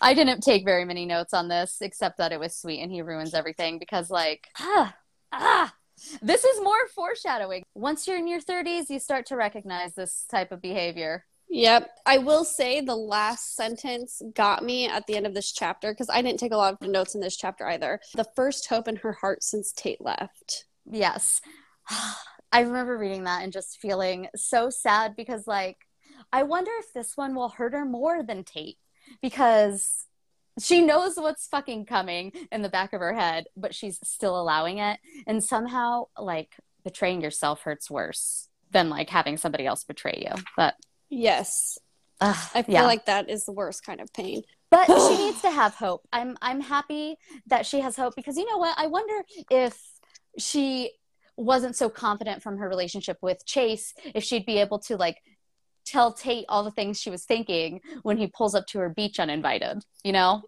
[0.00, 3.02] I didn't take very many notes on this, except that it was sweet and he
[3.02, 4.96] ruins everything because, like, ah,
[5.32, 5.74] ah,
[6.22, 7.64] this is more foreshadowing.
[7.74, 11.24] Once you're in your 30s, you start to recognize this type of behavior.
[11.50, 11.90] Yep.
[12.04, 16.10] I will say the last sentence got me at the end of this chapter because
[16.10, 18.00] I didn't take a lot of notes in this chapter either.
[18.16, 20.64] The first hope in her heart since Tate left.
[20.90, 21.40] Yes.
[22.52, 25.78] I remember reading that and just feeling so sad because, like,
[26.32, 28.78] I wonder if this one will hurt her more than Tate
[29.20, 30.06] because
[30.60, 34.78] she knows what's fucking coming in the back of her head, but she's still allowing
[34.78, 34.98] it.
[35.26, 40.42] And somehow, like, betraying yourself hurts worse than like having somebody else betray you.
[40.56, 40.74] But
[41.08, 41.78] Yes.
[42.20, 42.82] I feel yeah.
[42.86, 44.42] like that is the worst kind of pain.
[44.70, 46.06] but she needs to have hope.
[46.12, 48.74] I'm I'm happy that she has hope because you know what?
[48.78, 49.14] I wonder
[49.50, 49.78] if
[50.38, 50.92] she
[51.36, 55.18] wasn't so confident from her relationship with Chase, if she'd be able to like
[55.84, 59.18] tell Tate all the things she was thinking when he pulls up to her beach
[59.18, 59.84] uninvited.
[60.02, 60.42] You know,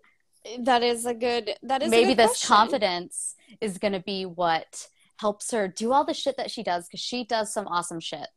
[0.61, 2.49] That is a good that is maybe this question.
[2.57, 6.87] confidence is going to be what helps her do all the shit that she does
[6.87, 8.29] because she does some awesome shit.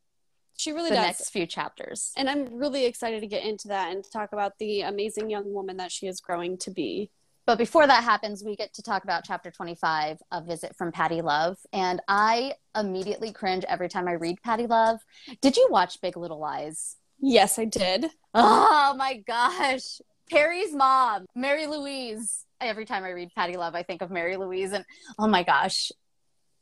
[0.57, 0.97] She really does.
[0.97, 1.19] The does.
[1.19, 2.11] next few chapters.
[2.17, 5.53] And I'm really excited to get into that and to talk about the amazing young
[5.53, 7.11] woman that she is growing to be.
[7.49, 11.21] But before that happens, we get to talk about chapter 25, A Visit from Patty
[11.21, 11.57] Love.
[11.73, 14.99] And I immediately cringe every time I read Patty Love.
[15.41, 16.97] Did you watch Big Little Lies?
[17.19, 18.11] Yes, I did.
[18.35, 19.99] Oh my gosh.
[20.29, 22.45] Perry's mom, Mary Louise.
[22.61, 24.71] Every time I read Patty Love, I think of Mary Louise.
[24.71, 24.85] And
[25.17, 25.91] oh my gosh.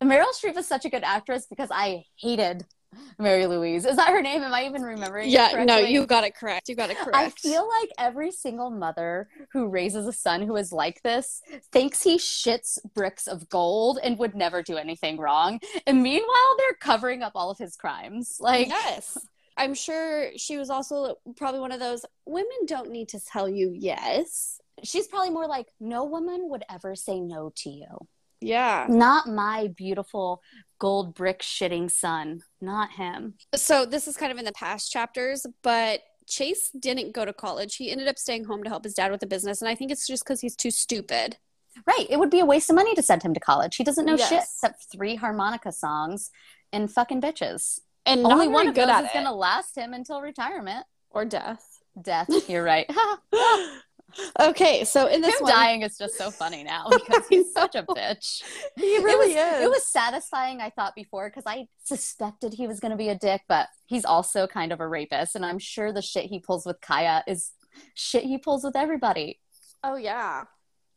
[0.01, 2.65] Meryl Streep is such a good actress because I hated
[3.19, 3.85] Mary Louise.
[3.85, 4.43] Is that her name?
[4.43, 5.29] Am I even remembering?
[5.29, 6.69] Yeah, no, you got it correct.
[6.69, 7.15] You got it correct.
[7.15, 12.03] I feel like every single mother who raises a son who is like this thinks
[12.03, 15.59] he shits bricks of gold and would never do anything wrong.
[15.85, 18.37] And meanwhile, they're covering up all of his crimes.
[18.39, 19.17] Like, yes.
[19.57, 23.73] I'm sure she was also probably one of those women don't need to tell you
[23.75, 24.61] yes.
[24.83, 28.07] she's probably more like, no woman would ever say no to you.
[28.41, 28.85] Yeah.
[28.89, 30.41] Not my beautiful
[30.79, 32.41] gold brick shitting son.
[32.61, 33.35] Not him.
[33.55, 37.77] So this is kind of in the past chapters, but Chase didn't go to college.
[37.77, 39.91] He ended up staying home to help his dad with the business, and I think
[39.91, 41.37] it's just because he's too stupid.
[41.85, 42.07] Right.
[42.09, 43.75] It would be a waste of money to send him to college.
[43.75, 46.31] He doesn't know shit except three harmonica songs
[46.73, 47.79] and fucking bitches.
[48.05, 50.85] And Only one of good those is going to last him until retirement.
[51.11, 51.63] or death.
[52.01, 52.29] Death.
[52.49, 52.89] You're right.
[54.39, 57.75] okay, so in this him one, dying is just so funny now because he's such
[57.75, 58.41] a bitch.
[58.75, 59.65] he it really was, is.
[59.65, 63.17] It was satisfying, I thought before, because I suspected he was going to be a
[63.17, 65.35] dick, but he's also kind of a rapist.
[65.35, 67.51] And I'm sure the shit he pulls with Kya is
[67.93, 69.39] shit he pulls with everybody.
[69.83, 70.45] Oh yeah.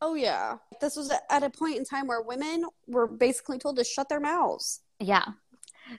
[0.00, 0.56] Oh yeah.
[0.80, 4.20] This was at a point in time where women were basically told to shut their
[4.20, 4.80] mouths.
[4.98, 5.24] Yeah.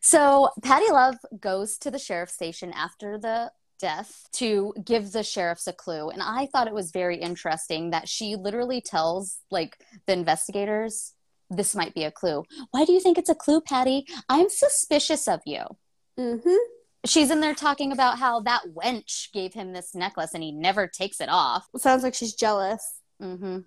[0.02, 5.68] So Patty Love goes to the sheriff's station after the death to give the sheriffs
[5.68, 6.10] a clue.
[6.10, 11.14] And I thought it was very interesting that she literally tells like the investigators,
[11.50, 12.46] this might be a clue.
[12.72, 14.06] Why do you think it's a clue, Patty?
[14.30, 15.64] I'm suspicious of you.
[16.20, 16.56] Mm-hmm.
[17.06, 20.88] she's in there talking about how that wench gave him this necklace and he never
[20.88, 21.66] takes it off.
[21.78, 22.86] Sounds like she's jealous.
[23.22, 23.60] Mm-hmm.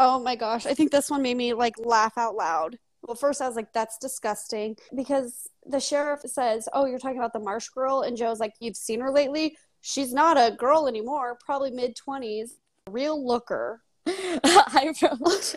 [0.00, 0.66] Oh my gosh.
[0.66, 2.78] I think this one made me like laugh out loud.
[3.06, 7.32] Well, first I was like, that's disgusting because the sheriff says, Oh, you're talking about
[7.32, 8.02] the Marsh girl.
[8.02, 9.56] And Joe's like, You've seen her lately?
[9.82, 12.52] She's not a girl anymore, probably mid 20s.
[12.90, 13.82] Real looker.
[14.06, 15.54] I wrote,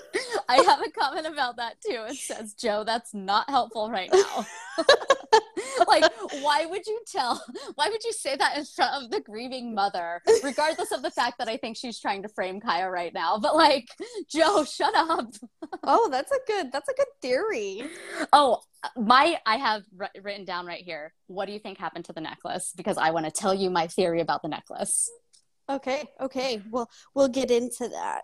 [0.48, 2.06] I have a comment about that too.
[2.10, 4.46] It says, Joe, that's not helpful right now.
[5.88, 7.44] like, why would you tell,
[7.76, 11.38] why would you say that in front of the grieving mother, regardless of the fact
[11.40, 13.38] that I think she's trying to frame Kya right now?
[13.38, 13.88] But like,
[14.30, 15.34] Joe, shut up.
[15.84, 17.84] oh, that's a good, that's a good theory.
[18.34, 18.62] Oh,
[18.96, 21.14] my, I have r- written down right here.
[21.28, 22.74] What do you think happened to the necklace?
[22.76, 25.10] Because I want to tell you my theory about the necklace.
[25.70, 26.62] Okay, okay.
[26.70, 28.24] Well, we'll get into that.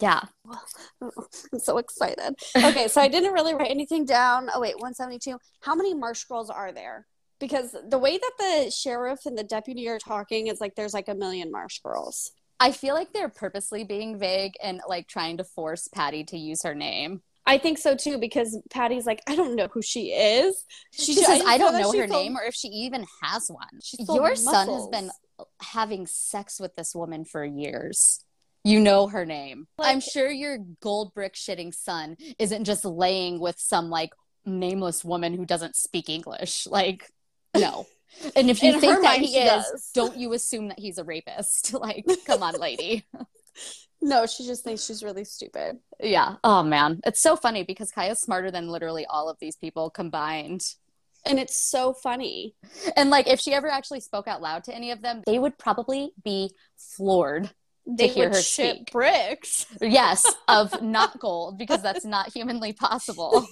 [0.00, 0.20] Yeah.
[1.02, 2.34] I'm so excited.
[2.56, 4.48] Okay, so I didn't really write anything down.
[4.54, 5.38] Oh wait, 172.
[5.60, 7.06] How many Marsh girls are there?
[7.40, 11.08] Because the way that the sheriff and the deputy are talking is like there's like
[11.08, 12.30] a million Marsh girls.
[12.60, 16.62] I feel like they're purposely being vague and like trying to force Patty to use
[16.62, 17.22] her name.
[17.46, 20.64] I think so too because Patty's like, I don't know who she is.
[20.92, 24.16] She, says, I, don't know her name or if she even has one.
[24.16, 25.10] Your son has been
[25.60, 28.24] having sex with this woman for years.
[28.64, 29.66] You know her name.
[29.76, 34.10] Like, I'm sure your gold brick shitting son isn't just laying with some like
[34.46, 36.66] nameless woman who doesn't speak English.
[36.66, 37.10] Like,
[37.56, 37.86] no.
[38.36, 39.90] And if you think that he is, does.
[39.92, 41.74] don't you assume that he's a rapist?
[41.80, 43.04] Like, come on, lady.
[44.00, 45.78] No, she just thinks she's really stupid.
[45.98, 46.34] Yeah.
[46.44, 50.60] Oh man, it's so funny because Kya's smarter than literally all of these people combined.
[51.26, 52.54] And it's so funny.
[52.96, 55.58] And like if she ever actually spoke out loud to any of them, they would
[55.58, 57.50] probably be floored
[57.86, 58.90] they to hear her speak.
[58.90, 59.66] bricks.
[59.80, 63.46] Yes, of not gold because that's not humanly possible.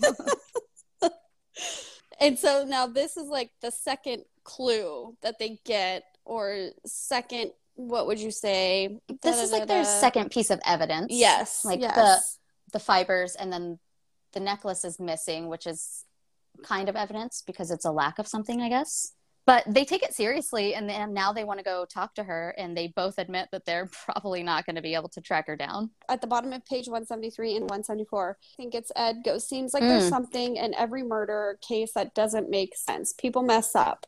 [2.20, 8.06] and so now this is like the second clue that they get or second what
[8.06, 9.00] would you say?
[9.22, 11.06] This is like their second piece of evidence.
[11.10, 11.64] Yes.
[11.64, 11.94] Like yes.
[11.94, 13.78] the the fibers and then
[14.32, 16.04] the necklace is missing, which is
[16.62, 19.12] kind of evidence because it's a lack of something, I guess.
[19.44, 22.54] But they take it seriously and then now they want to go talk to her
[22.56, 25.56] and they both admit that they're probably not going to be able to track her
[25.56, 25.90] down.
[26.08, 29.82] At the bottom of page 173 and 174, I think it's Ed goes, seems like
[29.82, 29.88] mm.
[29.88, 33.12] there's something in every murder case that doesn't make sense.
[33.12, 34.06] People mess up.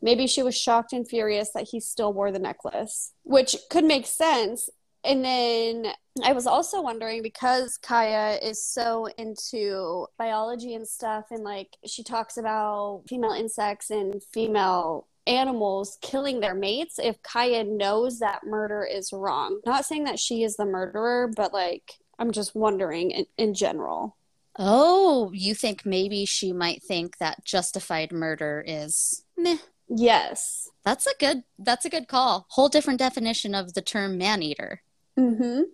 [0.00, 4.06] Maybe she was shocked and furious that he still wore the necklace, which could make
[4.06, 4.68] sense.
[5.04, 5.86] And then
[6.22, 12.02] I was also wondering because Kya is so into biology and stuff, and like she
[12.02, 18.84] talks about female insects and female animals killing their mates, if Kya knows that murder
[18.84, 19.60] is wrong.
[19.66, 24.16] Not saying that she is the murderer, but like I'm just wondering in, in general.
[24.58, 29.58] Oh, you think maybe she might think that justified murder is meh.
[29.88, 30.68] Yes.
[30.84, 32.46] That's a good that's a good call.
[32.50, 34.82] Whole different definition of the term man eater.
[35.18, 35.64] Mhm.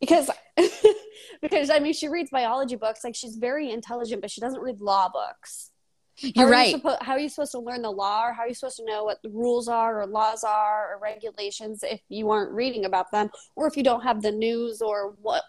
[0.00, 0.30] Because
[1.42, 4.80] because I mean she reads biology books like she's very intelligent but she doesn't read
[4.80, 5.70] law books.
[6.18, 6.70] You're how right.
[6.70, 8.76] You suppo- how are you supposed to learn the law or how are you supposed
[8.76, 12.84] to know what the rules are or laws are or regulations if you aren't reading
[12.84, 15.44] about them or if you don't have the news or what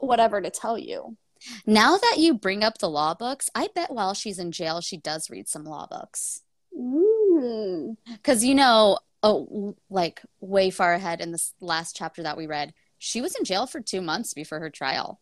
[0.00, 1.16] whatever to tell you?
[1.64, 4.96] Now that you bring up the law books, I bet while she's in jail she
[4.96, 6.42] does read some law books.
[6.72, 12.72] Because, you know, oh, like way far ahead in this last chapter that we read,
[12.98, 15.20] she was in jail for two months before her trial.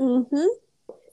[0.00, 0.46] Mm-hmm.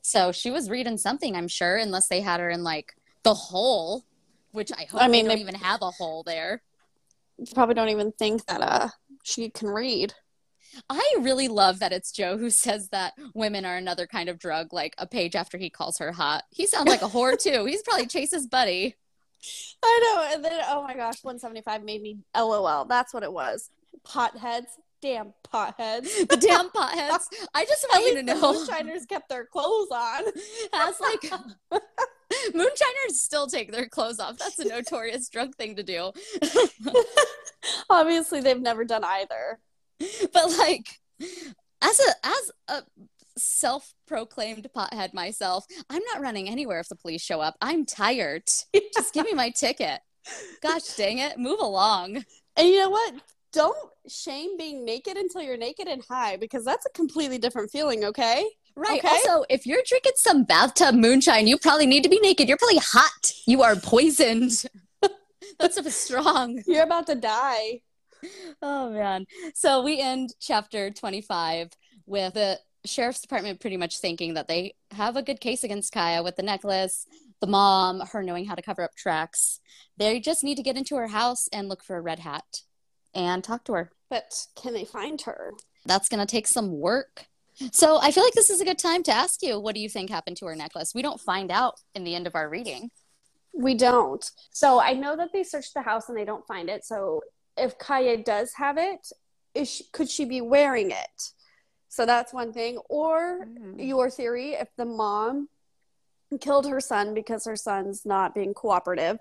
[0.01, 4.05] So she was reading something, I'm sure, unless they had her in like the hole,
[4.51, 6.61] which I hope I mean, they don't they even have a hole there.
[7.53, 8.87] Probably don't even think that uh
[9.23, 10.13] she can read.
[10.89, 14.73] I really love that it's Joe who says that women are another kind of drug,
[14.73, 16.43] like a page after he calls her hot.
[16.49, 17.65] He sounds like a whore too.
[17.65, 18.95] He's probably Chase's buddy.
[19.83, 20.35] I know.
[20.35, 22.85] And then, oh my gosh, 175 made me LOL.
[22.85, 23.69] That's what it was.
[24.05, 24.67] Potheads.
[24.99, 26.27] Damn potheads.
[26.27, 27.25] The damn potheads.
[27.53, 28.53] I just want you to know.
[28.53, 30.23] Moonshiners kept their clothes on.
[30.71, 31.31] That's like.
[32.53, 34.37] Moonshiners still take their clothes off.
[34.37, 36.11] That's a notorious drug thing to do.
[37.89, 39.59] Obviously, they've never done either.
[40.33, 40.87] But like,
[41.81, 42.83] as a as a
[43.37, 45.65] self-proclaimed pothead myself.
[45.89, 47.55] I'm not running anywhere if the police show up.
[47.61, 48.43] I'm tired.
[48.93, 49.99] Just give me my ticket.
[50.61, 51.37] Gosh dang it.
[51.37, 52.23] Move along.
[52.55, 53.13] And you know what?
[53.53, 58.03] Don't shame being naked until you're naked and high because that's a completely different feeling
[58.03, 58.45] okay?
[58.75, 58.99] Right.
[58.99, 59.07] Okay?
[59.07, 62.47] also if you're drinking some bathtub moonshine you probably need to be naked.
[62.47, 63.31] You're probably hot.
[63.45, 64.65] You are poisoned.
[65.59, 66.61] That stuff is strong.
[66.67, 67.81] You're about to die.
[68.61, 69.25] Oh man.
[69.53, 71.69] So we end chapter 25
[72.05, 76.23] with the sheriff's department pretty much thinking that they have a good case against Kya
[76.23, 77.05] with the necklace.
[77.39, 79.59] the mom, her knowing how to cover up tracks.
[79.97, 82.61] They just need to get into her house and look for a red hat
[83.13, 83.91] and talk to her.
[84.09, 85.53] But can they find her?
[85.85, 87.27] That's going to take some work.
[87.71, 89.89] So I feel like this is a good time to ask you what do you
[89.89, 90.93] think happened to her necklace?
[90.93, 92.91] We don't find out in the end of our reading.
[93.53, 94.29] We don't.
[94.51, 96.85] So I know that they searched the house and they don't find it.
[96.85, 97.21] So
[97.57, 99.07] if Kya does have it,
[99.55, 101.31] is she, could she be wearing it?
[101.97, 102.77] So that's one thing.
[102.89, 103.83] Or Mm.
[103.83, 105.49] your theory, if the mom
[106.39, 109.17] killed her son because her son's not being cooperative,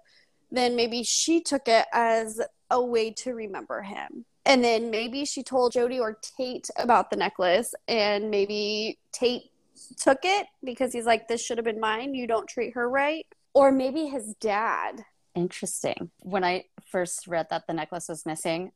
[0.50, 2.38] then maybe she took it as
[2.70, 4.26] a way to remember him.
[4.44, 9.50] And then maybe she told Jody or Tate about the necklace, and maybe Tate
[9.98, 12.14] took it because he's like, This should have been mine.
[12.14, 13.26] You don't treat her right.
[13.54, 15.06] Or maybe his dad.
[15.34, 16.10] Interesting.
[16.20, 18.72] When I first read that the necklace was missing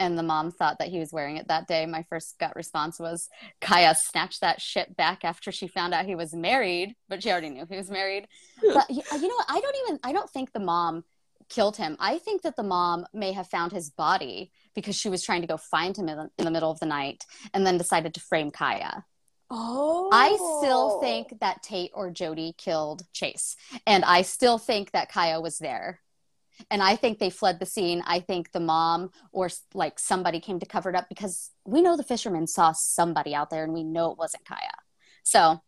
[0.00, 2.98] and the mom thought that he was wearing it that day, my first gut response
[2.98, 3.28] was
[3.60, 7.50] Kya snatched that shit back after she found out he was married, but she already
[7.50, 8.28] knew he was married.
[8.62, 9.46] But you know what?
[9.48, 11.04] I don't even, I don't think the mom
[11.48, 11.96] killed him.
[11.98, 15.46] I think that the mom may have found his body because she was trying to
[15.46, 18.20] go find him in the, in the middle of the night and then decided to
[18.20, 19.02] frame Kya.
[19.50, 20.10] Oh.
[20.12, 21.00] I still oh.
[21.00, 23.56] think that Tate or Jodie killed Chase.
[23.86, 26.00] And I still think that Kya was there.
[26.70, 28.02] And I think they fled the scene.
[28.06, 31.96] I think the mom or like somebody came to cover it up because we know
[31.96, 34.56] the fishermen saw somebody out there and we know it wasn't Kya.
[35.22, 35.60] So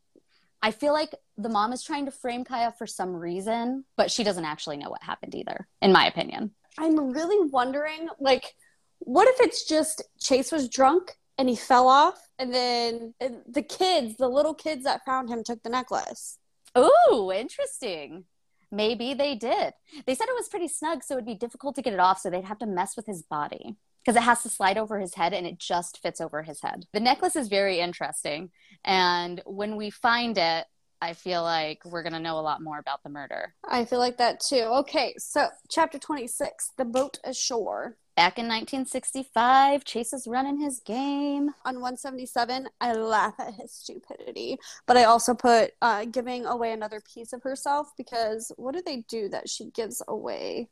[0.63, 4.25] I feel like the mom is trying to frame Kya for some reason, but she
[4.25, 6.51] doesn't actually know what happened either, in my opinion.
[6.79, 8.55] I'm really wondering, like,
[8.99, 13.15] what if it's just Chase was drunk and he fell off, and then
[13.49, 16.37] the kids, the little kids that found him, took the necklace.
[16.77, 18.25] Ooh, interesting.
[18.73, 19.75] Maybe they did.
[20.07, 22.31] They said it was pretty snug, so it'd be difficult to get it off, so
[22.31, 25.33] they'd have to mess with his body because it has to slide over his head
[25.33, 26.87] and it just fits over his head.
[26.93, 28.51] The necklace is very interesting.
[28.85, 30.67] And when we find it,
[31.03, 33.55] I feel like we're going to know a lot more about the murder.
[33.67, 34.63] I feel like that too.
[34.81, 37.97] Okay, so chapter 26, the boat ashore.
[38.17, 41.51] Back in 1965, Chase is running his game.
[41.65, 47.01] On 177, I laugh at his stupidity, but I also put uh, giving away another
[47.01, 50.69] piece of herself because what do they do that she gives away?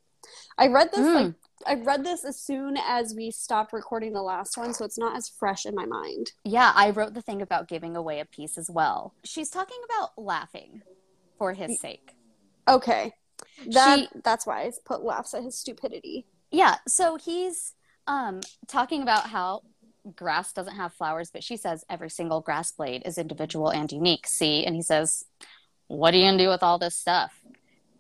[0.59, 1.15] I read this Mm.
[1.15, 1.35] like
[1.67, 5.17] I read this as soon as we stopped recording the last one, so it's not
[5.17, 6.33] as fresh in my mind.
[6.45, 9.15] Yeah, I wrote the thing about giving away a piece as well.
[9.25, 10.83] She's talking about laughing
[11.39, 12.15] for his sake.
[12.67, 13.13] Okay,
[13.71, 16.27] that She- that's why I put laughs at his stupidity.
[16.51, 17.75] Yeah, so he's
[18.07, 19.63] um talking about how
[20.17, 24.27] grass doesn't have flowers, but she says every single grass blade is individual and unique.
[24.27, 25.25] See, and he says,
[25.87, 27.45] "What are you gonna do with all this stuff?"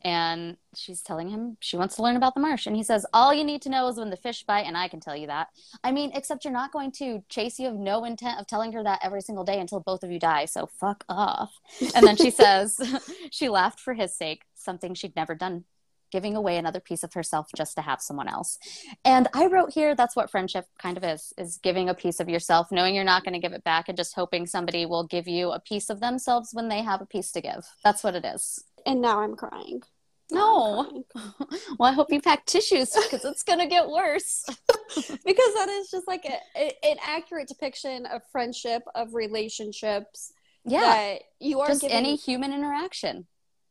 [0.02, 3.34] And she's telling him she wants to learn about the marsh, and he says, "All
[3.34, 5.48] you need to know is when the fish bite, and I can tell you that."
[5.82, 7.58] I mean, except you're not going to chase.
[7.58, 10.18] You have no intent of telling her that every single day until both of you
[10.20, 10.46] die.
[10.46, 11.52] So fuck off.
[11.94, 12.80] And then she says,
[13.30, 15.64] she laughed for his sake, something she'd never done
[16.10, 18.58] giving away another piece of herself just to have someone else.
[19.04, 22.28] And I wrote here that's what friendship kind of is is giving a piece of
[22.28, 25.28] yourself, knowing you're not going to give it back and just hoping somebody will give
[25.28, 27.66] you a piece of themselves when they have a piece to give.
[27.84, 28.62] That's what it is.
[28.86, 29.82] And now I'm crying.
[30.30, 30.86] Now No.
[30.88, 31.50] I'm crying.
[31.78, 34.44] well, I hope you pack tissues because it's going to get worse.
[34.96, 40.32] because that is just like a, a- an accurate depiction of friendship, of relationships.
[40.64, 40.80] Yeah.
[40.80, 43.26] that you are just giving, any human interaction.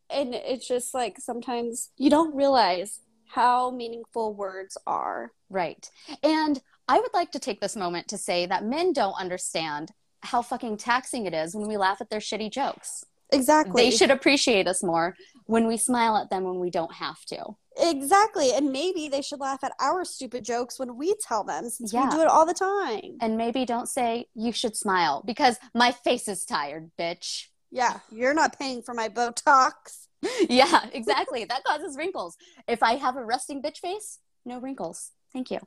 [0.10, 5.32] And it's just like sometimes you don't realize how meaningful words are.
[5.50, 5.89] Right.
[6.24, 9.91] And I would like to take this moment to say that men don't understand
[10.22, 13.04] how fucking taxing it is when we laugh at their shitty jokes.
[13.32, 13.84] Exactly.
[13.84, 15.15] They should appreciate us more
[15.46, 17.56] when we smile at them when we don't have to.
[17.80, 21.93] exactly, and maybe they should laugh at our stupid jokes when we tell them, since
[21.93, 22.06] Yeah.
[22.06, 23.17] we do it all the time.
[23.22, 27.48] And maybe don't say, you should smile because my face is tired, bitch.
[27.72, 30.08] Yeah, you're not paying for my Botox.
[30.50, 31.46] yeah, exactly.
[31.46, 32.38] that causes wrinkles.
[32.68, 35.12] If I have a resting bitch face, no wrinkles.
[35.34, 35.60] Thank you.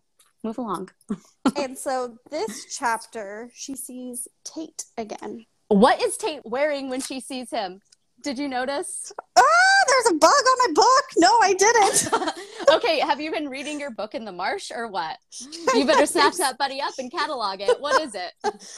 [0.43, 0.91] Move along.
[1.57, 5.47] and so this chapter, she sees Tate again.
[5.69, 7.81] What is Tate wearing when she sees him?
[8.23, 9.13] Did you notice?
[9.37, 9.43] Ah,
[9.87, 11.05] there's a bug on my book.
[11.17, 12.71] No, I didn't.
[12.75, 15.17] okay, have you been reading your book in the marsh or what?
[15.75, 17.81] You better snatch that buddy up and catalog it.
[17.81, 18.33] What is it?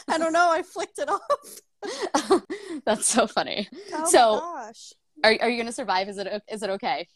[0.09, 0.51] I don't know.
[0.53, 2.43] I flicked it off.
[2.85, 3.69] That's so funny.
[3.93, 4.93] Oh So- gosh.
[5.25, 6.09] Are, are you going to survive?
[6.09, 7.07] Is it is it okay?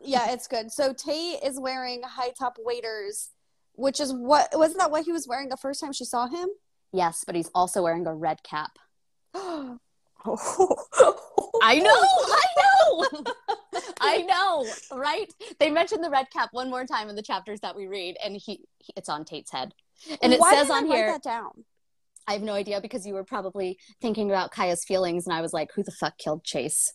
[0.00, 0.72] Yeah, it's good.
[0.72, 3.30] So Tate is wearing high top waders,
[3.74, 6.48] which is what wasn't that what he was wearing the first time she saw him?
[6.92, 8.78] Yes, but he's also wearing a red cap.
[11.62, 13.24] I know, I know,
[14.00, 14.66] I know,
[14.96, 15.32] right?
[15.58, 18.34] They mentioned the red cap one more time in the chapters that we read, and
[18.34, 19.72] he, he it's on Tate's head,
[20.22, 21.06] and it Why says did I on write here.
[21.12, 21.64] that down.
[22.28, 25.52] I have no idea because you were probably thinking about Kya's feelings, and I was
[25.52, 26.92] like, "Who the fuck killed Chase?"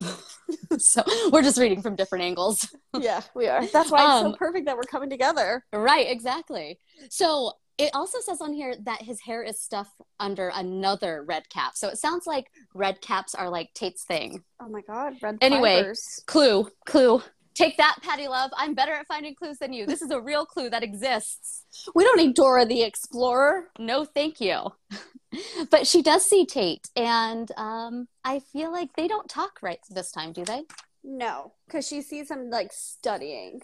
[0.78, 2.68] so we're just reading from different angles.
[2.98, 3.66] yeah, we are.
[3.66, 5.64] That's why it's Um, so perfect that we're coming together.
[5.72, 6.78] Right, exactly.
[7.08, 11.72] So it also says on here that his hair is stuffed under another red cap.
[11.74, 14.44] So it sounds like red caps are like Tate's thing.
[14.60, 15.78] Oh my god, red Anyway.
[15.78, 16.22] fibers.
[16.26, 17.22] Clue, clue.
[17.54, 18.50] Take that, Patti Love.
[18.56, 19.84] I'm better at finding clues than you.
[19.84, 21.64] This is a real clue that exists.
[21.94, 23.68] We don't need Dora the Explorer.
[23.78, 24.72] No, thank you.
[25.70, 30.10] but she does see Tate, and um, I feel like they don't talk right this
[30.10, 30.62] time, do they?
[31.04, 33.60] No, because she sees him like studying.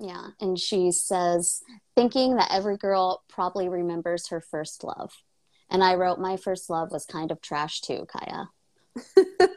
[0.00, 0.28] Yeah.
[0.40, 1.62] And she says,
[1.96, 5.12] thinking that every girl probably remembers her first love.
[5.70, 8.48] And I wrote, my first love was kind of trash too, Kya.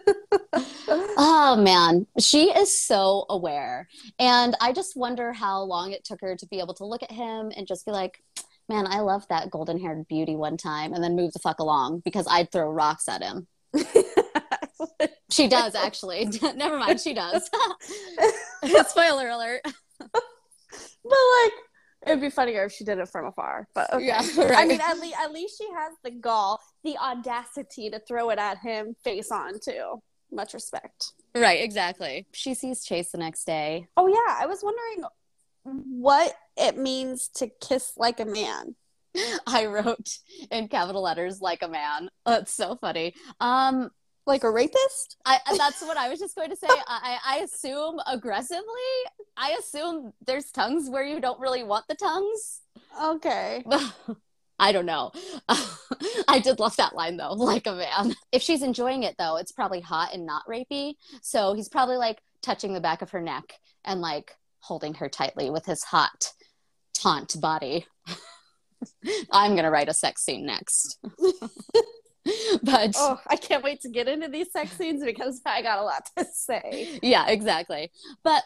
[1.23, 3.87] Oh man, she is so aware.
[4.17, 7.11] And I just wonder how long it took her to be able to look at
[7.11, 8.23] him and just be like,
[8.67, 12.01] man, I love that golden haired beauty one time and then move the fuck along
[12.05, 13.47] because I'd throw rocks at him.
[15.31, 16.25] She does actually.
[16.55, 17.49] Never mind, she does.
[18.89, 19.61] Spoiler alert.
[21.03, 21.53] But like,
[22.07, 23.67] it'd be funnier if she did it from afar.
[23.73, 24.05] But okay.
[24.05, 24.21] Yeah,
[24.55, 28.39] I mean, at least at least she has the gall, the audacity to throw it
[28.39, 30.01] at him face on too.
[30.31, 31.13] Much respect.
[31.35, 32.25] Right, exactly.
[32.31, 33.87] She sees Chase the next day.
[33.97, 35.03] Oh yeah, I was wondering
[35.63, 38.75] what it means to kiss like a man.
[39.47, 40.17] I wrote
[40.49, 42.09] in capital letters like a man.
[42.25, 43.13] That's so funny.
[43.39, 43.89] Um,
[44.31, 45.17] Like a rapist?
[45.25, 46.69] I that's what I was just going to say.
[46.87, 48.63] I, I assume aggressively.
[49.35, 52.61] I assume there's tongues where you don't really want the tongues.
[53.03, 53.61] Okay.
[54.59, 55.11] I don't know.
[56.29, 58.15] I did love that line though, like a man.
[58.31, 60.93] If she's enjoying it though, it's probably hot and not rapey.
[61.21, 65.49] So he's probably like touching the back of her neck and like holding her tightly
[65.49, 66.31] with his hot
[66.93, 67.85] taunt body.
[69.29, 70.99] I'm gonna write a sex scene next.
[72.63, 75.83] but Oh, I can't wait to get into these sex scenes because I got a
[75.83, 76.99] lot to say.
[77.01, 77.91] yeah, exactly.
[78.23, 78.43] But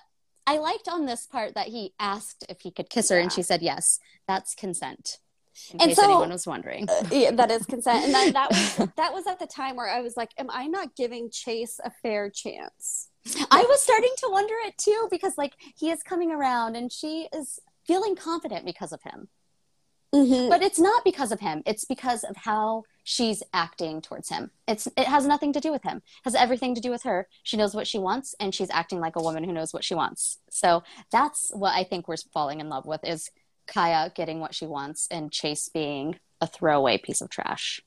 [0.48, 3.42] I liked on this part that he asked if he could kiss her, and she
[3.42, 4.00] said yes.
[4.28, 5.18] That's consent.
[5.74, 6.88] In And case so- anyone was wondering.
[6.90, 9.90] Uh, yeah, that is consent, and that, that was that was at the time where
[9.90, 13.10] I was like, "Am I not giving Chase a fair chance?"
[13.50, 17.28] I was starting to wonder it too because like he is coming around and she
[17.34, 17.58] is
[17.88, 19.30] feeling confident because of him.
[20.14, 20.50] Mm-hmm.
[20.50, 21.64] But it's not because of him.
[21.66, 24.52] It's because of how she's acting towards him.
[24.68, 25.98] It's it has nothing to do with him.
[25.98, 27.30] It has everything to do with her.
[27.44, 29.96] She knows what she wants and she's acting like a woman who knows what she
[29.96, 30.40] wants.
[30.50, 33.30] So that's what I think we're falling in love with is
[33.68, 37.80] Kya getting what she wants and Chase being a throwaway piece of trash.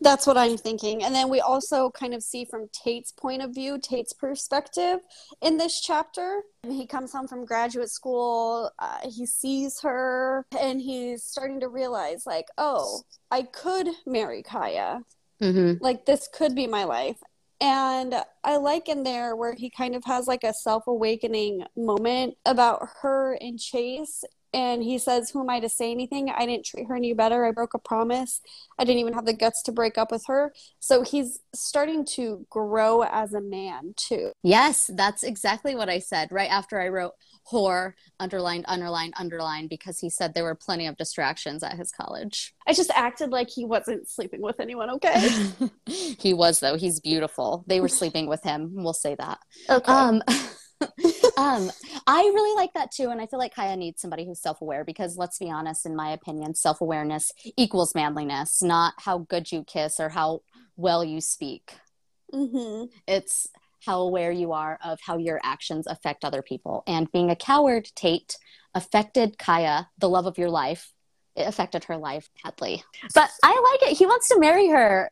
[0.00, 1.02] That's what I'm thinking.
[1.02, 5.00] And then we also kind of see from Tate's point of view, Tate's perspective
[5.40, 6.42] in this chapter.
[6.66, 12.24] He comes home from graduate school, uh, he sees her, and he's starting to realize,
[12.26, 13.00] like, oh,
[13.30, 15.02] I could marry Kya.
[15.42, 15.82] Mm-hmm.
[15.82, 17.16] Like, this could be my life.
[17.60, 22.34] And I like in there where he kind of has like a self awakening moment
[22.46, 24.24] about her and Chase.
[24.52, 26.30] And he says, Who am I to say anything?
[26.30, 27.44] I didn't treat her any better.
[27.44, 28.40] I broke a promise.
[28.78, 30.52] I didn't even have the guts to break up with her.
[30.80, 34.32] So he's starting to grow as a man, too.
[34.42, 37.12] Yes, that's exactly what I said right after I wrote
[37.50, 42.54] whore, underlined, underlined, underlined, because he said there were plenty of distractions at his college.
[42.66, 45.28] I just acted like he wasn't sleeping with anyone, okay?
[45.86, 46.76] he was, though.
[46.76, 47.64] He's beautiful.
[47.66, 48.72] They were sleeping with him.
[48.74, 49.38] We'll say that.
[49.68, 49.92] Okay.
[49.92, 50.22] Um,
[51.36, 51.70] um,
[52.06, 53.10] I really like that too.
[53.10, 55.96] And I feel like Kya needs somebody who's self aware because let's be honest, in
[55.96, 60.40] my opinion, self awareness equals manliness, not how good you kiss or how
[60.76, 61.74] well you speak.
[62.32, 63.48] hmm It's
[63.86, 66.82] how aware you are of how your actions affect other people.
[66.86, 68.36] And being a coward, Tate,
[68.74, 70.92] affected Kya, the love of your life.
[71.36, 72.82] It affected her life badly.
[73.14, 73.96] But I like it.
[73.96, 75.10] He wants to marry her.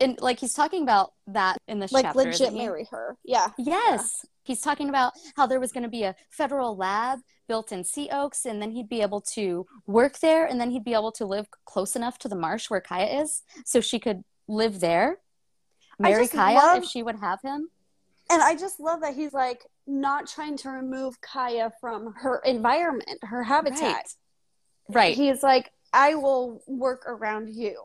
[0.00, 2.18] And like he's talking about that in this Like, chapter.
[2.22, 3.16] legit marry her.
[3.24, 3.48] Yeah.
[3.58, 4.24] Yes.
[4.44, 7.18] He's talking about how there was going to be a federal lab
[7.48, 10.84] built in Sea Oaks, and then he'd be able to work there, and then he'd
[10.84, 14.22] be able to live close enough to the marsh where Kya is, so she could
[14.46, 15.18] live there,
[15.98, 17.68] marry Kya love- if she would have him.
[18.30, 23.18] And I just love that he's like not trying to remove Kya from her environment,
[23.22, 24.14] her habitat.
[24.88, 25.16] Right.
[25.16, 27.82] He's like, I will work around you.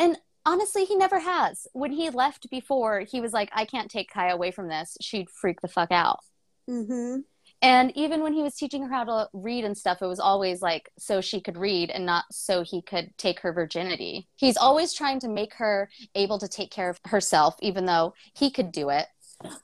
[0.00, 1.66] And honestly, he never has.
[1.72, 4.96] When he left before, he was like, I can't take Kya away from this.
[5.00, 6.20] She'd freak the fuck out.
[6.68, 7.20] Mm-hmm.
[7.62, 10.60] And even when he was teaching her how to read and stuff, it was always
[10.60, 14.26] like so she could read and not so he could take her virginity.
[14.34, 18.50] He's always trying to make her able to take care of herself, even though he
[18.50, 19.06] could do it.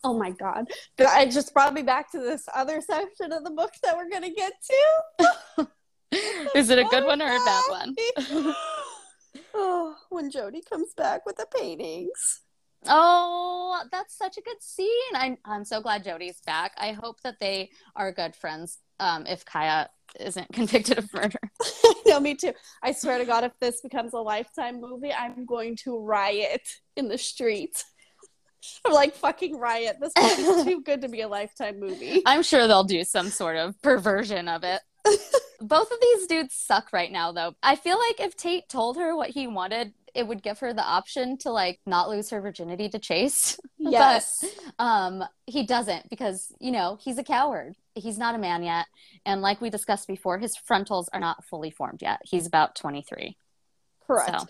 [0.04, 0.68] Oh my god.
[0.96, 4.08] But I just brought me back to this other section of the book that we're
[4.08, 4.52] gonna get
[5.56, 5.68] to.
[6.54, 7.96] Is it a good one or a bad one?
[9.58, 12.42] oh, when Jodie comes back with the paintings.
[12.86, 14.88] Oh, that's such a good scene.
[15.14, 16.72] I'm I'm so glad Jodie's back.
[16.78, 18.78] I hope that they are good friends.
[19.00, 19.88] Um, if Kya
[20.20, 21.40] isn't convicted of murder.
[22.06, 22.52] no, me too.
[22.82, 27.08] I swear to God, if this becomes a lifetime movie, I'm going to riot in
[27.08, 27.84] the streets.
[28.84, 29.96] I'm like fucking riot.
[30.00, 32.22] This is too good to be a lifetime movie.
[32.26, 34.80] I'm sure they'll do some sort of perversion of it.
[35.60, 37.54] Both of these dudes suck right now, though.
[37.62, 40.82] I feel like if Tate told her what he wanted, it would give her the
[40.82, 43.58] option to like not lose her virginity to Chase.
[43.80, 44.44] Yes.
[44.76, 47.74] but um, he doesn't because you know he's a coward.
[47.94, 48.86] He's not a man yet,
[49.24, 52.20] and like we discussed before, his frontals are not fully formed yet.
[52.24, 53.36] He's about 23.
[54.06, 54.40] Correct.
[54.40, 54.46] So.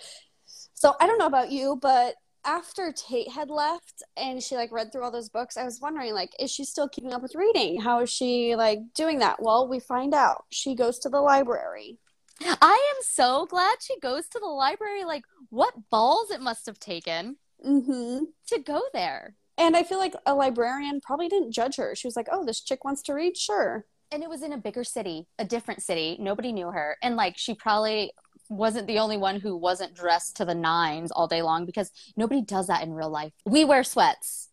[0.74, 2.14] So I don't know about you, but
[2.48, 6.14] after Tate had left and she like read through all those books, I was wondering
[6.14, 7.78] like, is she still keeping up with reading?
[7.80, 9.42] How is she like doing that?
[9.42, 11.98] Well, we find out she goes to the library.
[12.42, 15.04] I am so glad she goes to the library.
[15.04, 17.36] Like, what balls it must have taken
[17.66, 18.24] Mm-hmm.
[18.50, 19.34] to go there.
[19.58, 21.96] And I feel like a librarian probably didn't judge her.
[21.96, 24.58] She was like, "Oh, this chick wants to read, sure." And it was in a
[24.58, 26.16] bigger city, a different city.
[26.20, 26.96] Nobody knew her.
[27.02, 28.12] And like, she probably
[28.48, 32.42] wasn't the only one who wasn't dressed to the nines all day long because nobody
[32.42, 33.32] does that in real life.
[33.44, 34.48] We wear sweats.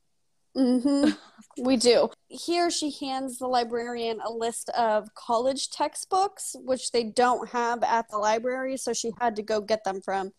[0.55, 1.11] Mm-hmm.
[1.63, 2.09] we do.
[2.27, 8.09] Here, she hands the librarian a list of college textbooks, which they don't have at
[8.09, 10.31] the library, so she had to go get them from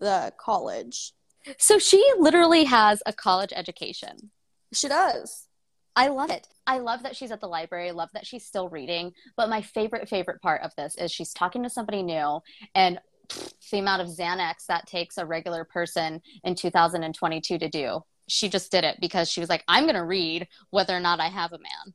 [0.00, 1.12] the college.
[1.58, 4.30] So she literally has a college education.
[4.72, 5.48] She does.
[5.94, 6.48] I love it.
[6.66, 7.88] I love that she's at the library.
[7.88, 9.12] I Love that she's still reading.
[9.36, 12.40] But my favorite, favorite part of this is she's talking to somebody new
[12.74, 18.00] and pfft, the amount of Xanax that takes a regular person in 2022 to do.
[18.28, 21.20] She just did it because she was like, I'm going to read whether or not
[21.20, 21.94] I have a man.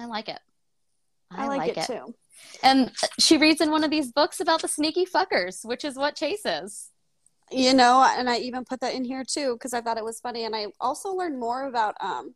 [0.00, 0.40] I like it.
[1.30, 2.14] I, like, it, too.
[2.62, 6.16] And she reads in one of these books about the sneaky fuckers, which is what
[6.16, 6.90] Chase is.
[7.52, 10.20] You know, and I even put that in here too because I thought it was
[10.20, 12.34] funny, and I also learned more about um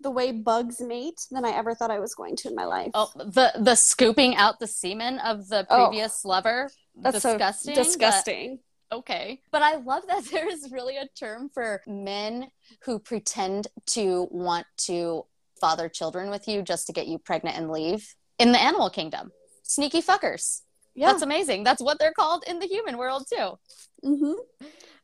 [0.00, 2.90] the way bugs mate than I ever thought I was going to in my life.
[2.94, 6.70] Oh, the the scooping out the semen of the Oh, previous lover.
[6.94, 7.74] That's disgusting.
[7.74, 8.58] so but- disgusting.
[8.92, 9.40] okay.
[9.50, 12.48] But I love that there is really a term for men
[12.84, 15.24] who pretend to want to
[15.60, 19.32] father children with you just to get you pregnant and leave in the animal kingdom.
[19.64, 20.60] Sneaky fuckers.
[20.94, 21.10] Yeah.
[21.10, 21.64] That's amazing.
[21.64, 23.58] That's what they're called in the human world too.
[24.02, 24.32] hmm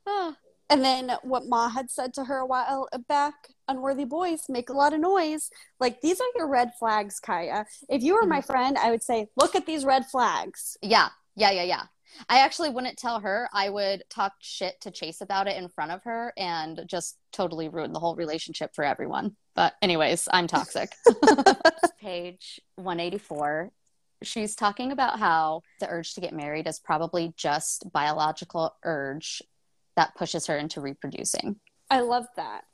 [0.07, 0.37] Ah.
[0.71, 3.35] And then what Ma had said to her a while back,
[3.69, 5.51] unworthy boys make a lot of noise.
[5.79, 7.67] Like these are your red flags, Kya.
[7.89, 8.53] If you were my mm-hmm.
[8.53, 10.77] friend, I would say, look at these red flags.
[10.81, 11.83] Yeah, yeah, yeah, yeah.
[12.29, 13.49] I actually wouldn't tell her.
[13.53, 17.69] I would talk shit to Chase about it in front of her and just totally
[17.69, 19.37] ruin the whole relationship for everyone.
[19.55, 20.93] But, anyways, I'm toxic.
[22.01, 23.71] Page 184.
[24.23, 29.43] She's talking about how the urge to get married is probably just biological urge
[29.97, 31.57] that pushes her into reproducing.
[31.91, 32.65] I love that.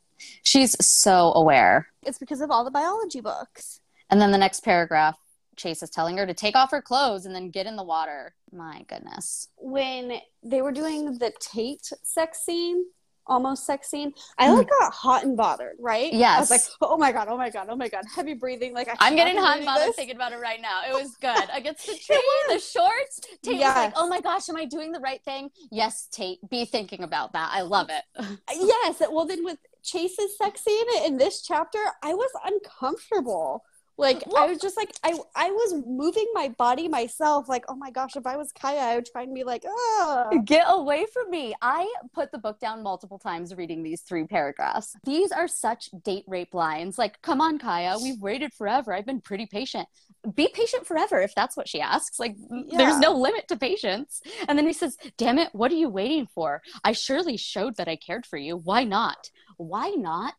[0.42, 1.88] She's so aware.
[2.02, 3.80] It's because of all the biology books.
[4.10, 5.16] And then the next paragraph,
[5.56, 8.34] Chase is telling her to take off her clothes and then get in the water.
[8.52, 9.48] My goodness.
[9.56, 12.84] When they were doing the Tate sex scene,
[13.26, 16.12] almost sex scene, I oh like got hot and bothered, right?
[16.12, 16.36] Yes.
[16.36, 18.74] I was like, oh my god, oh my god, oh my god, heavy breathing.
[18.74, 19.96] Like I I'm getting hot and bothered this.
[19.96, 20.82] thinking about it right now.
[20.82, 21.48] It oh was good.
[21.54, 23.20] Against the tree, the shorts.
[23.42, 23.76] Tate Yes.
[23.76, 26.38] like, "Oh my gosh, am I doing the right thing?" Yes, Tate.
[26.50, 27.50] Be thinking about that.
[27.52, 28.04] I love it.
[28.52, 29.00] Yes.
[29.10, 33.64] Well, then with Chase's sex scene in this chapter, I was uncomfortable.
[34.00, 37.48] Like I was just like I I was moving my body myself.
[37.48, 40.30] Like oh my gosh, if I was Kya, I would try and be like, oh.
[40.44, 41.54] Get away from me.
[41.62, 44.96] I put the book down multiple times reading these three paragraphs.
[45.04, 46.98] These are such date rape lines.
[46.98, 48.92] Like, come on, Kya, we've waited forever.
[48.92, 49.88] I've been pretty patient.
[50.34, 52.18] Be patient forever if that's what she asks.
[52.18, 52.78] Like, Yeah.
[52.78, 54.20] there's no limit to patience.
[54.48, 56.62] And then he says, Damn it, what are you waiting for?
[56.84, 58.56] I surely showed that I cared for you.
[58.56, 59.30] Why not?
[59.56, 60.34] Why not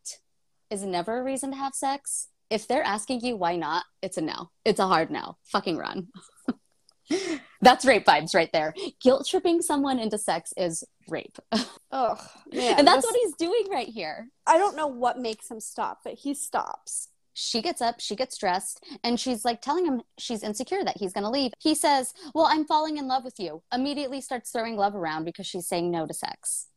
[0.70, 2.28] is never a reason to have sex.
[2.52, 4.50] If they're asking you why not, it's a no.
[4.64, 5.36] It's a hard no.
[5.44, 6.08] Fucking run.
[7.62, 8.74] That's rape vibes right there.
[9.02, 11.38] Guilt tripping someone into sex is rape.
[11.94, 12.16] Oh
[12.50, 14.28] man, and that's this- what he's doing right here.
[14.46, 17.08] I don't know what makes him stop, but he stops.
[17.34, 21.12] She gets up, she gets dressed, and she's like telling him she's insecure that he's
[21.12, 21.52] going to leave.
[21.58, 23.62] He says, Well, I'm falling in love with you.
[23.74, 26.68] Immediately starts throwing love around because she's saying no to sex.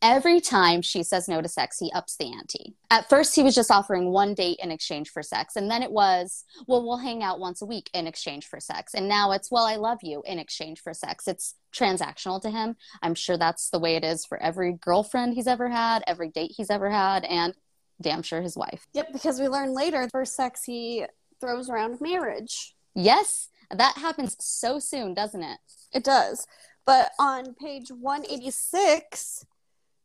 [0.00, 2.74] Every time she says no to sex, he ups the ante.
[2.90, 5.56] At first, he was just offering one date in exchange for sex.
[5.56, 8.94] And then it was, well, we'll hang out once a week in exchange for sex.
[8.94, 11.26] And now it's, well, I love you in exchange for sex.
[11.26, 12.76] It's transactional to him.
[13.02, 16.52] I'm sure that's the way it is for every girlfriend he's ever had, every date
[16.56, 17.54] he's ever had, and
[18.00, 18.86] damn sure his wife.
[18.94, 21.04] Yep, because we learn later for sex he
[21.40, 22.74] throws around marriage.
[22.94, 25.58] Yes, that happens so soon, doesn't it?
[25.92, 26.46] It does.
[26.86, 29.46] But on page 186,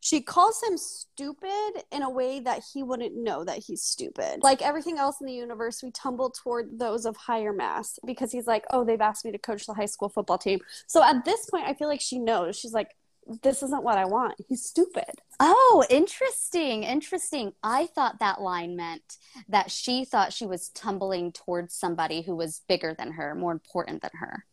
[0.10, 4.42] She calls him stupid in a way that he wouldn't know that he's stupid.
[4.42, 8.48] Like everything else in the universe, we tumble toward those of higher mass because he's
[8.48, 10.62] like, oh, they've asked me to coach the high school football team.
[10.88, 12.58] So at this point, I feel like she knows.
[12.58, 12.96] She's like,
[13.44, 14.34] this isn't what I want.
[14.48, 15.22] He's stupid.
[15.40, 16.82] Oh, interesting.
[16.82, 17.54] Interesting.
[17.62, 22.64] I thought that line meant that she thought she was tumbling towards somebody who was
[22.68, 24.44] bigger than her, more important than her.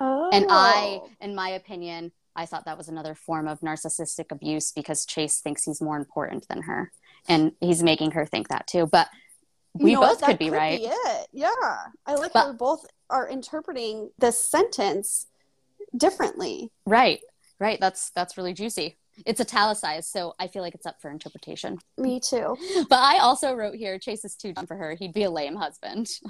[0.00, 0.30] Oh.
[0.32, 1.10] And I, oh.
[1.20, 5.64] in my opinion, I thought that was another form of narcissistic abuse because Chase thinks
[5.64, 6.90] he's more important than her.
[7.28, 8.86] And he's making her think that too.
[8.86, 9.08] But
[9.74, 10.80] we You know both could be right.
[10.82, 11.28] it.
[11.32, 11.50] Yeah.
[12.06, 15.26] I like But- how we both are interpreting this sentence
[15.96, 16.70] differently.
[16.86, 17.20] Right.
[17.60, 17.78] Right.
[17.80, 18.98] That's that's really juicy.
[19.26, 21.78] It's italicized, so I feel like it's up for interpretation.
[21.98, 22.56] Me too.
[22.88, 24.94] But I also wrote here Chase is too dumb for her.
[24.94, 26.08] He'd be a lame husband.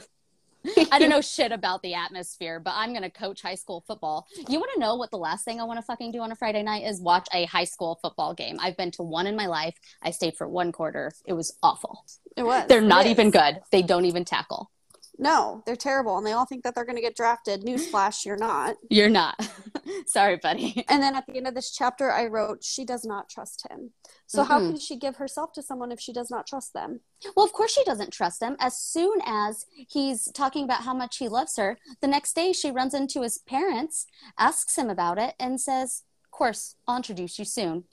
[0.91, 4.27] I don't know shit about the atmosphere, but I'm going to coach high school football.
[4.49, 6.37] You want to know what the last thing I want to fucking do on a
[6.37, 8.59] Friday night is watch a high school football game.
[8.61, 9.75] I've been to one in my life.
[10.03, 11.13] I stayed for one quarter.
[11.27, 12.05] It was awful.
[12.37, 12.67] It was.
[12.69, 13.61] They're not even good.
[13.71, 14.71] They don't even tackle.
[15.19, 17.63] No, they're terrible, and they all think that they're going to get drafted.
[17.63, 18.77] Newsflash, you're not.
[18.91, 19.39] You're not.
[20.07, 20.85] Sorry, buddy.
[20.89, 23.91] And then at the end of this chapter, I wrote, "She does not trust him."
[24.27, 24.69] So how Mhm.
[24.69, 27.01] can she give herself to someone if she does not trust them?
[27.37, 28.57] Well, of course she doesn't trust him.
[28.59, 32.71] As soon as he's talking about how much he loves her, the next day she
[32.71, 34.07] runs into his parents,
[34.39, 37.85] asks him about it, and says, Of course, I'll introduce you soon.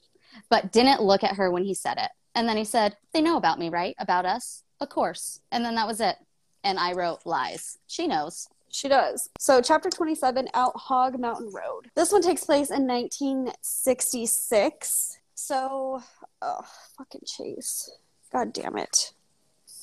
[0.50, 2.12] But didn't look at her when he said it.
[2.34, 3.96] And then he said, They know about me, right?
[4.00, 4.64] About us?
[4.80, 5.42] Of course.
[5.52, 6.16] And then that was it.
[6.64, 7.78] And I wrote lies.
[7.88, 8.48] She knows.
[8.70, 9.30] She does.
[9.40, 11.90] So, chapter 27, Out Hog Mountain Road.
[11.96, 15.18] This one takes place in 1966.
[15.34, 16.04] So,
[16.42, 16.62] oh,
[16.98, 17.90] fucking Chase.
[18.32, 19.14] God damn it.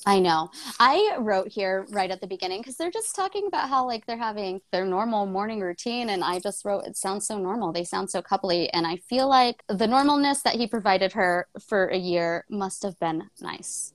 [0.05, 0.51] I know.
[0.79, 4.15] I wrote here right at the beginning because they're just talking about how like they're
[4.15, 7.73] having their normal morning routine, and I just wrote it sounds so normal.
[7.73, 11.87] They sound so coupley, and I feel like the normalness that he provided her for
[11.87, 13.93] a year must have been nice.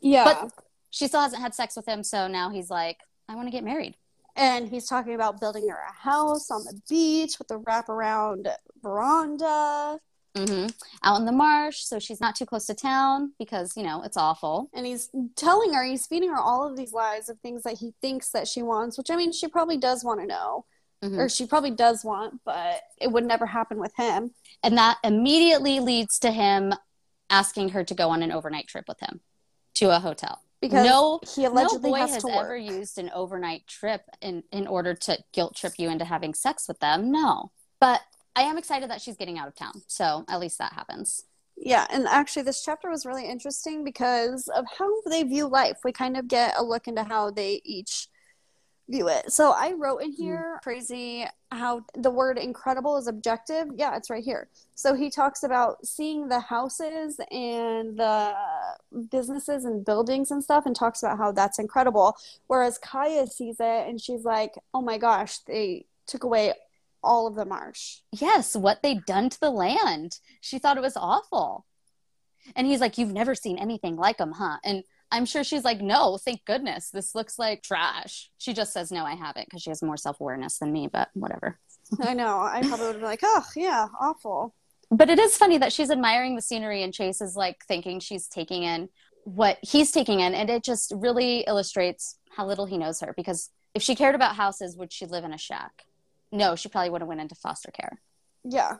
[0.00, 0.24] Yeah.
[0.24, 0.52] But
[0.92, 3.64] she still hasn't had sex with him, so now he's like, I want to get
[3.64, 3.96] married.
[4.36, 8.46] and he's talking about building her a house on the beach with a wraparound
[8.82, 9.98] veranda.
[10.36, 10.66] hmm
[11.04, 14.16] Out in the marsh, so she's not too close to town because you know it's
[14.16, 14.70] awful.
[14.72, 17.92] And he's telling her, he's feeding her all of these lies of things that he
[18.00, 20.64] thinks that she wants, which I mean, she probably does want to know,
[21.04, 21.18] Mhm.
[21.18, 24.32] or she probably does want, but it would never happen with him.
[24.62, 26.72] And that immediately leads to him
[27.28, 29.20] asking her to go on an overnight trip with him
[29.74, 30.40] to a hotel.
[30.62, 34.68] Because No- he allegedly no boy has, has, ever used an overnight trip in in
[34.68, 37.10] order to guilt trip you into having sex with them.
[37.10, 37.50] No,
[37.80, 38.00] but
[38.36, 39.82] I am excited that she's getting out of town.
[39.88, 41.24] So at least that happens.
[41.56, 45.78] Yeah, and actually, this chapter was really interesting because of how they view life.
[45.84, 48.08] We kind of get a look into how they each
[48.88, 49.32] view it.
[49.32, 50.22] So I wrote in mm-hmm.
[50.22, 53.68] here crazy how the word incredible is objective.
[53.76, 54.48] Yeah, it's right here.
[54.74, 58.34] So he talks about seeing the houses and the
[59.10, 62.16] businesses and buildings and stuff and talks about how that's incredible.
[62.46, 66.54] Whereas Kya sees it and she's like, oh my gosh, they took away
[67.02, 67.98] all of the marsh.
[68.12, 70.18] Yes, what they'd done to the land.
[70.40, 71.66] She thought it was awful.
[72.56, 74.58] And he's like, You've never seen anything like them, huh?
[74.64, 76.90] And I'm sure she's like, No, thank goodness.
[76.90, 78.30] This looks like trash.
[78.38, 81.10] She just says, No, I haven't because she has more self awareness than me, but
[81.14, 81.60] whatever.
[82.00, 82.40] I know.
[82.40, 84.54] I probably would have been like, oh, yeah, awful.
[84.90, 88.26] But it is funny that she's admiring the scenery and Chase is like thinking she's
[88.28, 88.88] taking in
[89.24, 90.34] what he's taking in.
[90.34, 94.36] And it just really illustrates how little he knows her because if she cared about
[94.36, 95.84] houses, would she live in a shack?
[96.30, 98.00] No, she probably would have went into foster care.
[98.44, 98.76] Yeah.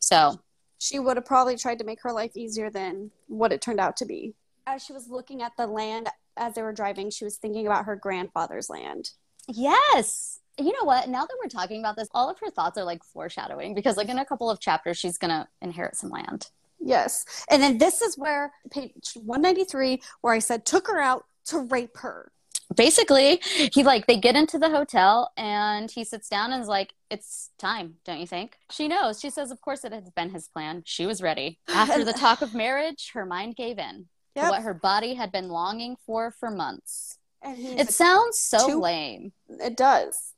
[0.00, 0.40] So
[0.78, 3.96] She would have probably tried to make her life easier than what it turned out
[3.98, 4.34] to be.
[4.66, 7.84] As she was looking at the land as they were driving, she was thinking about
[7.84, 9.10] her grandfather's land.
[9.48, 10.40] Yes.
[10.58, 11.08] You know what?
[11.08, 14.08] Now that we're talking about this, all of her thoughts are like foreshadowing because, like,
[14.08, 16.48] in a couple of chapters, she's going to inherit some land.
[16.80, 17.24] Yes.
[17.50, 21.96] And then this is where page 193, where I said, took her out to rape
[21.98, 22.30] her.
[22.74, 23.40] Basically,
[23.72, 27.50] he like they get into the hotel and he sits down and is like, "It's
[27.58, 29.20] time, don't you think?" She knows.
[29.20, 30.82] She says, "Of course, it had been his plan.
[30.86, 34.06] She was ready." After the talk of marriage, her mind gave in
[34.36, 34.50] Yep.
[34.50, 37.18] what her body had been longing for for months.
[37.42, 39.32] And he's It sounds so two- lame.
[39.48, 40.32] it does.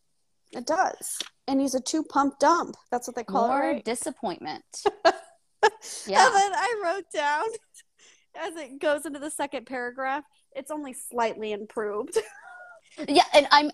[0.53, 1.19] It does.
[1.49, 2.77] And he's a two pump dump.
[2.91, 3.67] That's what they call More it.
[3.73, 3.85] Right?
[3.85, 4.65] disappointment.
[5.63, 5.73] And
[6.07, 6.31] yeah.
[6.33, 7.45] then I wrote down
[8.37, 10.23] as it goes into the second paragraph,
[10.53, 12.17] it's only slightly improved.
[13.09, 13.71] Yeah, and I'm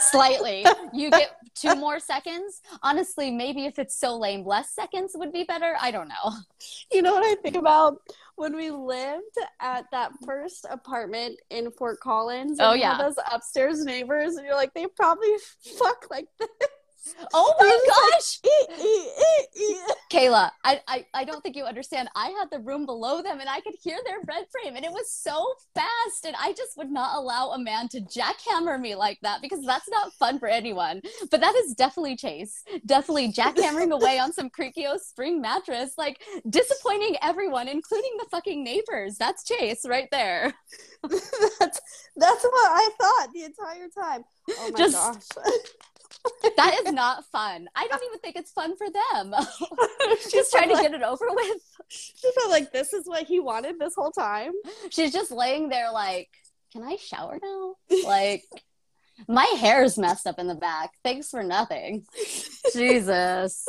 [0.00, 0.64] slightly.
[0.94, 2.60] You get two more seconds.
[2.82, 5.74] Honestly, maybe if it's so lame, less seconds would be better.
[5.80, 6.32] I don't know.
[6.92, 7.96] You know what I think about
[8.36, 12.58] when we lived at that first apartment in Fort Collins?
[12.60, 12.98] Oh, and Oh, yeah.
[12.98, 15.30] those upstairs neighbors, and you're like, they probably
[15.78, 16.48] fuck like this.
[17.34, 18.40] Oh my gosh!
[18.44, 19.80] like, "Ee, ee, ee, ee."
[20.10, 22.08] Kayla, I, I, I don't think you understand.
[22.14, 24.90] I had the room below them and I could hear their bed frame and it
[24.90, 26.26] was so fast.
[26.26, 29.88] And I just would not allow a man to jackhammer me like that because that's
[29.88, 31.00] not fun for anyone.
[31.30, 32.62] But that is definitely Chase.
[32.84, 39.16] Definitely jackhammering away on some Creakio spring mattress, like disappointing everyone, including the fucking neighbors.
[39.16, 40.52] That's Chase right there.
[41.08, 41.80] that's
[42.16, 44.24] that's what I thought the entire time.
[44.50, 45.44] Oh my Just- gosh.
[46.56, 47.68] That is not fun.
[47.74, 49.34] I don't even think it's fun for them.
[50.30, 51.62] She's trying to like, get it over with.
[51.88, 54.52] She felt like this is what he wanted this whole time.
[54.90, 56.28] She's just laying there like,
[56.72, 57.74] can I shower now?
[58.04, 58.44] Like,
[59.28, 60.92] my hair's messed up in the back.
[61.04, 62.04] Thanks for nothing.
[62.72, 63.66] Jesus.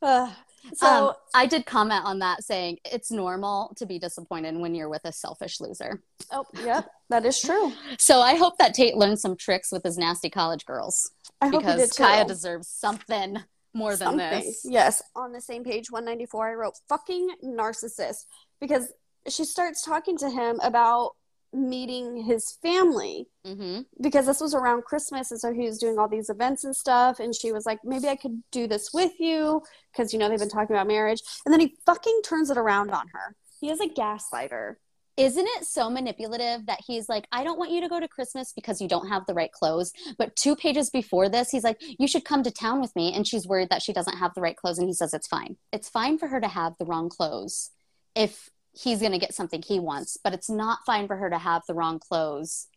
[0.00, 0.30] Uh,
[0.74, 4.88] so So I did comment on that saying it's normal to be disappointed when you're
[4.88, 6.02] with a selfish loser.
[6.30, 7.72] oh yeah, that is true.
[7.98, 11.10] So I hope that Tate learned some tricks with his nasty college girls
[11.40, 11.96] I hope he did because.
[11.96, 13.38] Kya deserves something
[13.74, 14.30] more than Something.
[14.30, 14.66] this.
[14.68, 18.26] Yes, on the same page 194 I wrote fucking narcissist
[18.60, 18.92] because
[19.28, 21.12] she starts talking to him about
[21.52, 26.08] meeting his family hmm because this was around Christmas and so he was doing all
[26.08, 29.62] these events and stuff and she was like maybe I could do this with you
[29.92, 32.90] because you know they've been talking about marriage and then he fucking turns it around
[32.90, 33.36] on her.
[33.60, 34.76] He is a gaslighter.
[35.16, 38.52] Isn't it so manipulative that he's like, I don't want you to go to Christmas
[38.52, 39.92] because you don't have the right clothes.
[40.16, 43.12] But two pages before this, he's like, You should come to town with me.
[43.12, 44.78] And she's worried that she doesn't have the right clothes.
[44.78, 45.58] And he says, It's fine.
[45.70, 47.70] It's fine for her to have the wrong clothes
[48.14, 50.16] if he's going to get something he wants.
[50.22, 52.68] But it's not fine for her to have the wrong clothes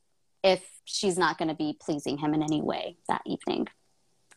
[0.44, 3.68] if she's not going to be pleasing him in any way that evening.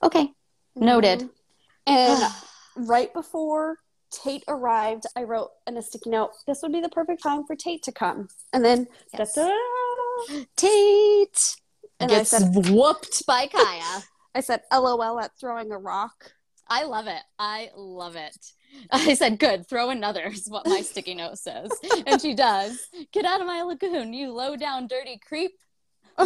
[0.02, 0.30] Okay.
[0.74, 1.20] Noted.
[1.20, 1.30] Mhm.
[1.86, 2.32] And
[2.88, 3.78] right before
[4.11, 7.54] Tate arrived, I wrote in a sticky note, this would be the perfect time for
[7.56, 8.28] Tate to come.
[8.52, 9.36] And then, Yes.
[10.56, 11.56] Tate
[12.00, 14.04] and I gets said, whooped by Kya.
[14.34, 16.32] I said, LOL at throwing a rock.
[16.68, 17.22] I love it.
[17.38, 18.36] I love it.
[18.91, 21.71] I said, good, throw another, is what my sticky note says.
[22.07, 22.89] And she does.
[23.12, 25.53] Get out of my lagoon, you low down, dirty creep.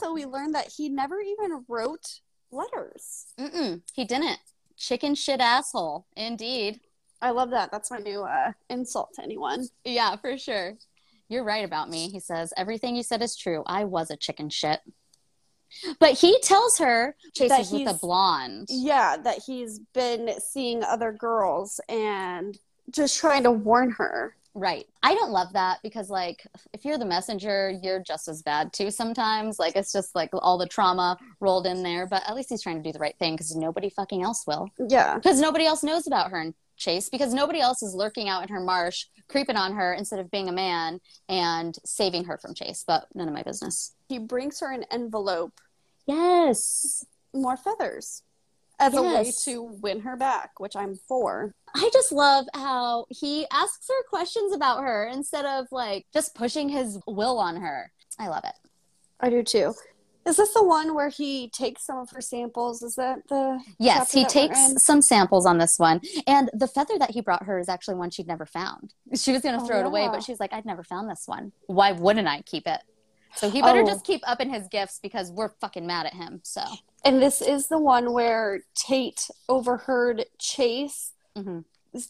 [0.00, 3.26] so we learned that he never even wrote letters.
[3.38, 4.38] Mm-mm, he didn't.
[4.76, 6.06] Chicken shit asshole.
[6.16, 6.80] Indeed.
[7.20, 7.70] I love that.
[7.70, 9.66] That's my new uh, insult to anyone.
[9.84, 10.74] Yeah, for sure.
[11.28, 12.10] You're right about me.
[12.10, 13.62] He says, everything you said is true.
[13.66, 14.80] I was a chicken shit.
[15.98, 18.68] But he tells her That Chases with a blonde.
[18.70, 22.58] Yeah, that he's been seeing other girls and
[22.90, 24.36] just trying to warn her.
[24.56, 24.86] Right.
[25.02, 28.92] I don't love that because, like, if you're the messenger, you're just as bad too
[28.92, 29.58] sometimes.
[29.58, 32.06] Like, it's just like all the trauma rolled in there.
[32.06, 34.68] But at least he's trying to do the right thing because nobody fucking else will.
[34.88, 35.16] Yeah.
[35.16, 38.48] Because nobody else knows about her and Chase because nobody else is lurking out in
[38.48, 42.84] her marsh, creeping on her instead of being a man and saving her from Chase.
[42.86, 43.94] But none of my business.
[44.08, 45.60] He brings her an envelope,
[46.06, 47.04] Yes.
[47.32, 48.22] more feathers,
[48.78, 51.54] as a way to win her back, which I'm for.
[51.74, 56.68] I just love how he asks her questions about her instead of like just pushing
[56.68, 57.90] his will on her.
[58.18, 58.54] I love it.
[59.20, 59.74] I do too.
[60.26, 62.82] Is this the one where he takes some of her samples?
[62.82, 64.48] Is that the Yes, he that we're in?
[64.48, 66.00] takes some samples on this one.
[66.26, 68.94] And the feather that he brought her is actually one she'd never found.
[69.14, 70.20] She was going to Oh, throw it away, but oh.
[70.20, 71.52] she's like, I'd never found this one.
[71.66, 72.80] Why wouldn't I keep it?
[73.36, 73.86] So he better Oh.
[73.86, 76.40] just keep upping his gifts because we're fucking mad at him.
[76.44, 76.62] So,
[77.04, 81.64] And this is the one where Tate overheard Chase Mhm.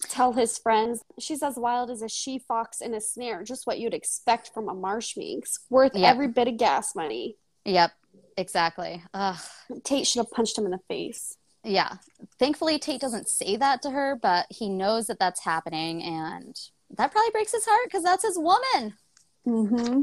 [0.09, 3.79] tell his friends, she's as wild as a she fox in a snare, just what
[3.81, 6.11] you'd expect from a marsh minx, worth Yep.
[6.11, 7.37] every bit of gas money.
[7.65, 7.93] yep,
[8.37, 9.03] exactly.
[9.15, 9.39] Ugh.
[9.83, 11.37] Tate should have punched him in the face.
[11.63, 11.97] Yeah.
[12.39, 16.03] Thankfully, Tate doesn't say that to her, but he knows that that's happening.
[16.03, 16.55] And
[16.91, 18.99] that probably breaks his heart because that's his woman.
[19.47, 20.03] Mm-hmm.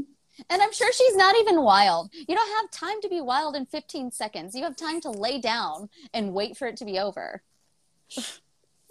[0.50, 2.10] And I'm sure she's not even wild.
[2.12, 4.54] You don't have time to be wild in 15 seconds.
[4.54, 7.42] You have time to lay down and wait for it to be over.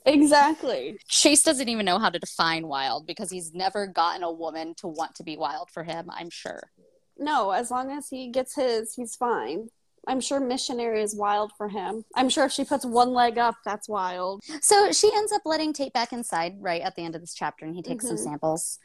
[0.06, 0.98] Exactly.
[1.08, 4.88] Chase doesn't even know how to define wild because he's never gotten a woman to
[4.88, 6.72] want to be wild for him, I'm sure.
[7.20, 9.70] No, as long as he gets his, he's fine.
[10.08, 12.04] I'm sure missionary is wild for him.
[12.16, 14.42] I'm sure if she puts one leg up, that's wild.
[14.60, 17.66] So she ends up letting Tate back inside right at the end of this chapter
[17.66, 18.24] and he takes some Mhm.
[18.24, 18.80] samples.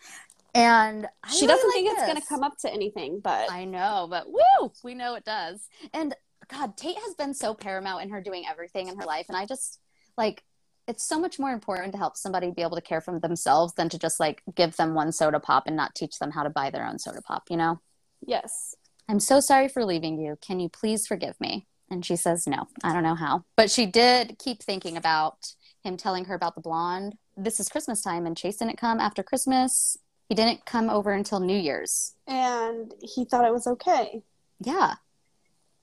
[0.57, 3.51] And I she really doesn't like think it's going to come up to anything, but
[3.51, 5.69] I know, but woo, we know it does.
[5.93, 6.15] And
[6.49, 9.27] God, Tate has been so paramount in her doing everything in her life.
[9.29, 9.81] And I just
[10.17, 10.45] like,
[10.89, 13.89] it's so much more important to help somebody be able to care for themselves than
[13.89, 16.71] to just like give them one soda pop and not teach them how to buy
[16.71, 17.81] their own soda pop, you know?
[18.25, 18.75] yes.
[19.09, 20.37] I'm so sorry for leaving you.
[20.41, 21.69] Can you please forgive me?
[21.89, 23.45] And she says, no, I don't know how.
[23.57, 25.55] But she did keep thinking about
[25.85, 27.17] him telling her about the blonde.
[27.37, 29.97] This is Christmas time, and Chase didn't come after Christmas.
[30.29, 32.15] He didn't come over until New Year's.
[32.27, 34.23] And he thought it was okay.
[34.61, 34.95] Yeah.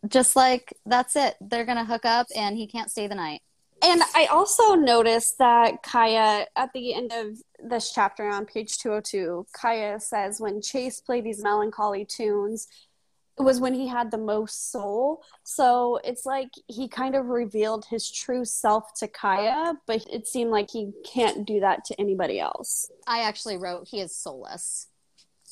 [0.07, 1.35] just like that's it.
[1.39, 3.41] They're gonna hook up, and he can't stay the night.
[3.85, 9.45] And I also noticed that Kya, at the end of this chapter on page 202,
[9.61, 12.67] Kya says when Chase played these melancholy tunes,
[13.39, 15.23] was when he had the most soul.
[15.43, 20.51] So it's like he kind of revealed his true self to Kya, but it seemed
[20.51, 22.91] like he can't do that to anybody else.
[23.07, 24.87] I actually wrote he is soulless.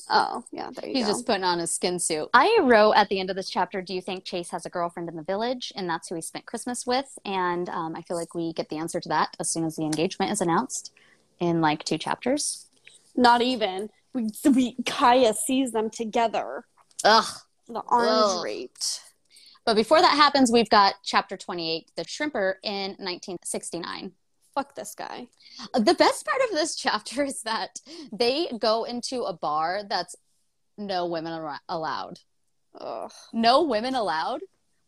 [0.09, 1.11] Oh, yeah, there you He's go.
[1.11, 2.29] just putting on his skin suit.
[2.34, 5.09] I wrote at the end of this chapter, Do you think Chase has a girlfriend
[5.09, 5.71] in the village?
[5.75, 7.17] And that's who he spent Christmas with.
[7.23, 9.84] And um, I feel like we get the answer to that as soon as the
[9.84, 10.91] engagement is announced
[11.39, 12.67] in like two chapters.
[13.15, 13.89] Not even.
[14.13, 16.65] We, we Kya sees them together.
[17.03, 17.25] Ugh.
[17.72, 19.01] The arms raped.
[19.65, 24.11] But before that happens, we've got chapter 28, The Shrimper in 1969.
[24.53, 25.28] Fuck this guy.
[25.74, 27.80] The best part of this chapter is that
[28.11, 30.15] they go into a bar that's
[30.78, 32.19] no women ar- allowed.
[32.80, 33.11] Ugh.
[33.32, 34.41] No women allowed?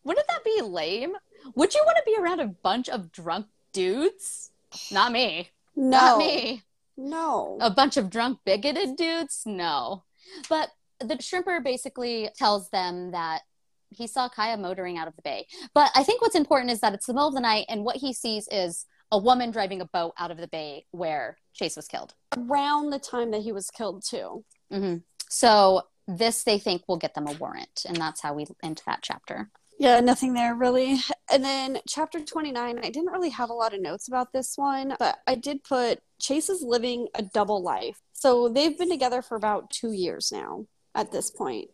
[0.04, 1.14] Wouldn't that be lame?
[1.56, 4.52] Would you want to be around a bunch of drunk dudes?
[4.92, 5.52] Not me.
[5.76, 5.90] No.
[6.00, 6.64] Not me.
[6.98, 7.58] No.
[7.62, 9.44] A bunch of drunk, bigoted dudes?
[9.46, 10.04] No.
[10.50, 10.70] But
[11.00, 13.42] the shrimper basically tells them that
[13.90, 15.48] he saw Kya motoring out of the bay.
[15.74, 17.98] But I think what's important is that it's the middle of the night, and what
[17.98, 21.88] he sees is a woman driving a boat out of the bay where Chase was
[21.88, 22.14] killed.
[22.36, 24.44] Around the time that he was killed, too.
[24.72, 24.98] hmm
[25.30, 29.00] So this they think will get them a warrant, and that's how we end that
[29.04, 29.50] chapter.
[29.80, 31.00] Yeah, nothing there really.
[31.32, 34.96] And then chapter 29, I didn't really have a lot of notes about this one,
[35.00, 38.00] but I did put Chase is living a double life.
[38.14, 41.70] So they've been together for about two years now at this point.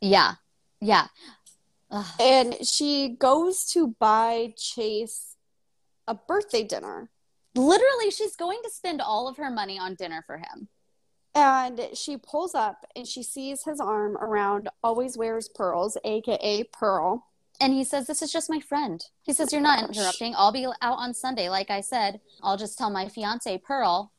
[0.00, 0.34] Yeah,
[0.80, 1.06] yeah.
[1.90, 2.06] Ugh.
[2.20, 5.36] And she goes to buy Chase
[6.06, 7.10] a birthday dinner.
[7.54, 10.68] Literally, she's going to spend all of her money on dinner for him.
[11.34, 17.24] And she pulls up and she sees his arm around Always Wears Pearls, aka Pearl.
[17.60, 19.04] And he says, This is just my friend.
[19.22, 20.34] He says, You're not oh interrupting.
[20.36, 21.48] I'll be out on Sunday.
[21.48, 24.12] Like I said, I'll just tell my fiance, Pearl,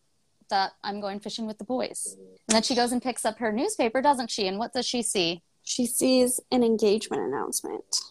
[0.50, 2.18] that I'm going fishing with the boys.
[2.18, 4.48] And then she goes and picks up her newspaper, doesn't she?
[4.48, 5.42] And what does she see?
[5.64, 8.02] She sees an engagement announcement.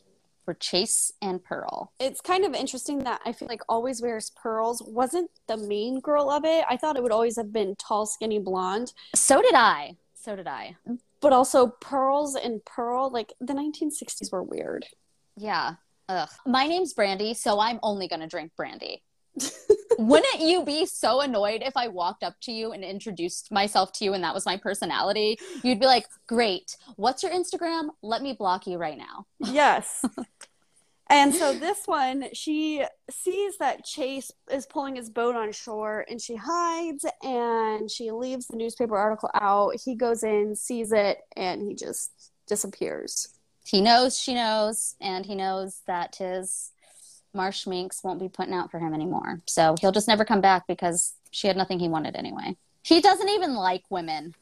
[0.44, 1.92] For Chase and Pearl.
[2.00, 6.30] It's kind of interesting that I feel like Always Wears Pearls wasn't the main girl
[6.30, 6.64] of it.
[6.70, 8.94] I thought it would always have been tall, skinny blonde.
[9.14, 9.98] So did I.
[10.14, 10.76] So did I.
[11.20, 14.86] But also, Pearls and Pearl, like the 1960s were weird.
[15.36, 15.74] Yeah.
[16.08, 16.30] Ugh.
[16.46, 19.02] My name's Brandy, so I'm only going to drink brandy.
[19.98, 24.04] Wouldn't you be so annoyed if I walked up to you and introduced myself to
[24.04, 25.40] you and that was my personality?
[25.64, 26.76] You'd be like, Great.
[26.94, 27.88] What's your Instagram?
[28.00, 29.26] Let me block you right now.
[29.40, 30.04] Yes.
[31.10, 36.22] and so this one, she sees that Chase is pulling his boat on shore and
[36.22, 39.72] she hides and she leaves the newspaper article out.
[39.84, 43.34] He goes in, sees it, and he just disappears.
[43.64, 46.70] He knows she knows, and he knows that his
[47.34, 49.40] marsh minx won't be putting out for him anymore.
[49.46, 52.56] So he'll just never come back because she had nothing he wanted anyway.
[52.82, 54.34] He doesn't even like women.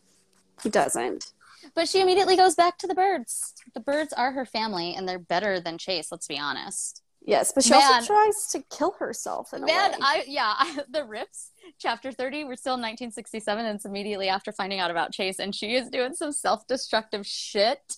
[0.63, 1.33] He doesn't.
[1.75, 3.55] But she immediately goes back to the birds.
[3.75, 6.13] The birds are her family, and they're better than Chase.
[6.13, 7.03] Let's be honest.
[7.25, 7.83] Yes, but she Man.
[7.83, 9.95] also tries to kill herself in Man.
[10.01, 12.45] I yeah, I, the rips chapter thirty.
[12.45, 15.91] We're still in 1967, and it's immediately after finding out about Chase, and she is
[15.91, 17.97] doing some self-destructive shit.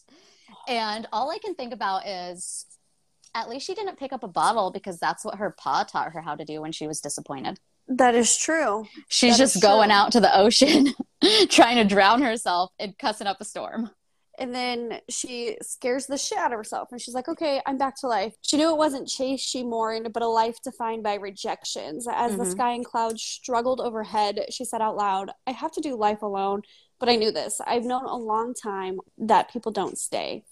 [0.66, 2.64] And all I can think about is,
[3.34, 6.20] at least she didn't pick up a bottle because that's what her pa taught her
[6.20, 7.58] how to do when she was disappointed.
[7.88, 8.84] that is true.
[9.08, 9.96] She's That just going true.
[9.96, 10.92] out to the ocean,
[11.48, 13.90] trying to drown herself and cussing up a storm.
[14.40, 16.88] And then she scares the shit out of herself.
[16.92, 18.34] And she's like, okay, I'm back to life.
[18.42, 22.06] She knew it wasn't chase she mourned, but a life defined by rejections.
[22.06, 22.52] As the Mhm.
[22.52, 26.62] sky and clouds struggled overhead, she said out loud, I have to do life alone.
[27.00, 27.60] But I knew this.
[27.66, 30.44] I've known a long time that people don't stay.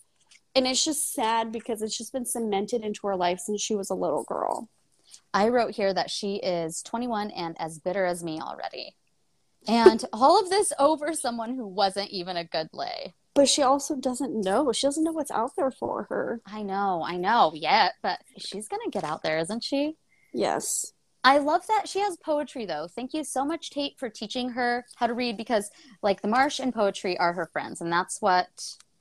[0.57, 3.91] And it's just sad because it's just been cemented into her life since she was
[3.91, 4.71] a little girl.
[5.35, 8.97] I wrote here that she is 21 and as bitter as me already.
[9.69, 13.15] And all of this over someone who wasn't even a good lay.
[13.35, 14.73] But she also doesn't know.
[14.73, 16.41] She doesn't know what's out there for her.
[16.47, 19.99] I know, I know, yeah, but she's gonna get out there, isn't she?
[20.33, 20.95] Yes.
[21.23, 22.89] I love that she has poetry though.
[22.89, 26.61] Thank you so much, Tate, for teaching her how to read because, like, the marsh
[26.61, 28.49] and poetry are her friends, and that's what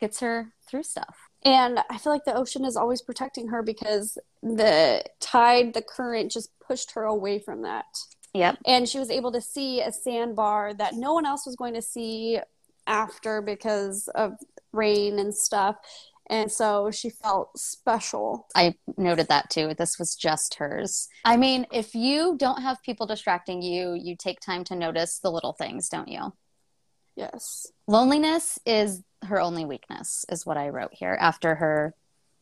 [0.02, 1.25] gets her through stuff.
[1.46, 6.32] And I feel like the ocean is always protecting her because the tide, the current
[6.32, 7.86] just pushed her away from that.
[8.34, 8.58] Yep.
[8.66, 11.82] And she was able to see a sandbar that no one else was going to
[11.82, 12.40] see
[12.88, 14.34] after because of
[14.74, 15.78] rain and stuff.
[16.28, 18.48] And so she felt special.
[18.56, 19.76] I noted that too.
[19.78, 21.08] This was just hers.
[21.24, 25.32] I mean, if you don't have people distracting you, you take time to notice the
[25.32, 26.34] little things, don't you?
[27.16, 27.68] Yes.
[27.88, 31.94] Loneliness is her only weakness, is what I wrote here after her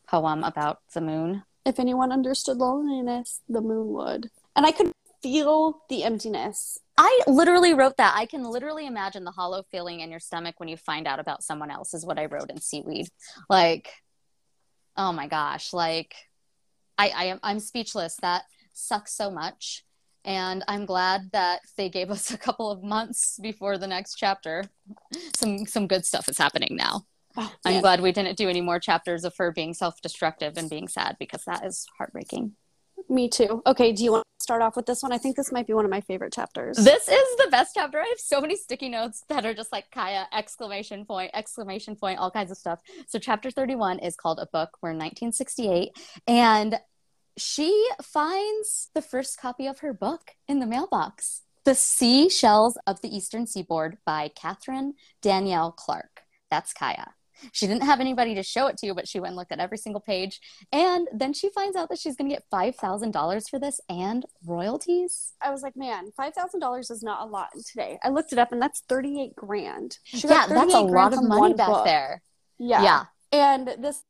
[0.08, 1.44] poem about the moon.
[1.66, 4.30] If anyone understood loneliness, the moon would.
[4.56, 6.78] And I could feel the emptiness.
[6.98, 8.14] I literally wrote that.
[8.18, 11.44] I can literally imagine the hollow feeling in your stomach when you find out about
[11.44, 13.08] someone else, is what I wrote in Seaweed.
[13.50, 13.90] Like,
[14.98, 15.72] oh my gosh.
[15.72, 16.16] Like,
[16.98, 18.18] I, I am I'm speechless.
[18.22, 18.44] That
[18.74, 19.84] sucks so much.
[20.26, 24.66] And I'm glad that they gave us a couple of months before the next chapter.
[25.36, 27.06] Some some good stuff is happening now.
[27.36, 30.88] Oh, I'm glad we didn't do any more chapters of her being self-destructive and being
[30.88, 32.54] sad because that is heartbreaking.
[33.10, 33.62] Me too.
[33.66, 35.12] Okay, do you want to start off with this one?
[35.12, 36.78] I think this might be one of my favorite chapters.
[36.78, 38.00] This is the best chapter.
[38.00, 42.20] I have so many sticky notes that are just like Kya exclamation point exclamation point
[42.20, 42.80] all kinds of stuff.
[43.08, 44.78] So chapter 31 is called A Book.
[44.82, 45.92] We're in 1968
[46.28, 46.80] and
[47.38, 51.42] she finds the first copy of her book in the mailbox.
[51.66, 56.24] The Seashells of the Eastern Seaboard by Catherine Danielle Clark.
[56.52, 57.12] That's Kya.
[57.52, 59.78] She didn't have anybody to show it to, but she went and looked at every
[59.78, 60.40] single page.
[60.72, 65.34] And then she finds out that she's going to get $5,000 for this and royalties.
[65.42, 67.98] I was like, man, five thousand dollars is not a lot today.
[68.04, 69.98] I looked it up, and that's thirty-eight grand.
[70.04, 71.86] She yeah, that's a lot of money back book.
[71.86, 72.22] there.
[72.58, 72.84] Yeah.
[72.84, 73.04] yeah.
[73.32, 74.04] and this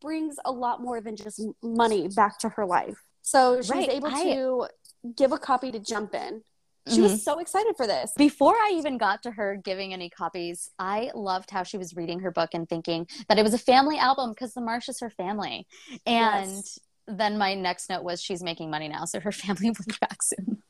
[0.00, 2.96] brings a lot more than just money back to her life.
[3.22, 4.68] So she Right, was able I- to
[5.16, 6.42] give a copy to Jumpin.
[6.88, 7.02] She Mhm.
[7.02, 8.12] was so excited for this.
[8.16, 12.20] Before I even got to her giving any copies, I loved how she was reading
[12.20, 15.10] her book and thinking that it was a family album because the Marsh is her
[15.10, 15.66] family.
[16.06, 16.78] And Yes.
[17.06, 20.22] then my next note was she's making money now, so her family will be back
[20.22, 20.62] soon.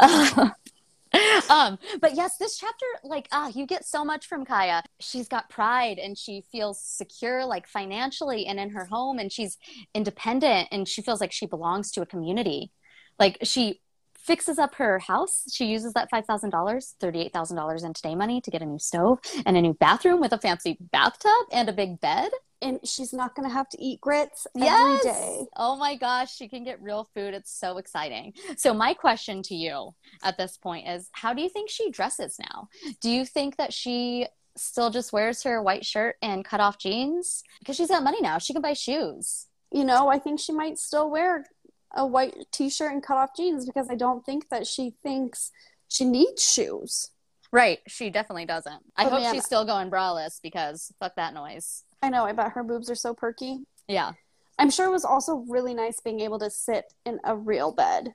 [0.00, 0.50] Uh,
[1.50, 4.82] um, but yes, this chapter, like, ah, you get so much from Kya.
[5.00, 9.58] She's got pride and she feels secure, like financially and in her home, and she's
[9.94, 12.70] independent and she feels like she belongs to a community.
[13.18, 13.80] Like she
[14.16, 15.44] fixes up her house.
[15.52, 19.62] She uses that $5,000, $38,000 in today money to get a new stove and a
[19.62, 22.30] new bathroom with a fancy bathtub and a big bed.
[22.62, 25.04] And she's not going to have to eat grits Yes.
[25.04, 25.46] every day.
[25.56, 27.32] Oh my gosh, she can get real food.
[27.34, 28.34] It's so exciting.
[28.56, 32.38] So my question to you at this point is how do you think she dresses
[32.38, 32.68] now?
[33.00, 37.42] Do you think that she still just wears her white shirt and cut off jeans?
[37.60, 38.36] Because she's got money now.
[38.38, 39.46] She can buy shoes.
[39.72, 41.46] You know, I think she might still wear
[41.94, 45.50] a white t-shirt and cut off jeans because I don't think that she thinks
[45.88, 47.08] she needs shoes.
[47.52, 47.78] Right.
[47.88, 48.82] She definitely doesn't.
[48.96, 49.34] I Oh, hope man.
[49.34, 51.84] she's still going braless because fuck that noise.
[52.02, 53.60] I know, I bet her boobs are so perky.
[53.88, 54.12] Yeah.
[54.58, 58.14] I'm sure it was also really nice being able to sit in a real bed,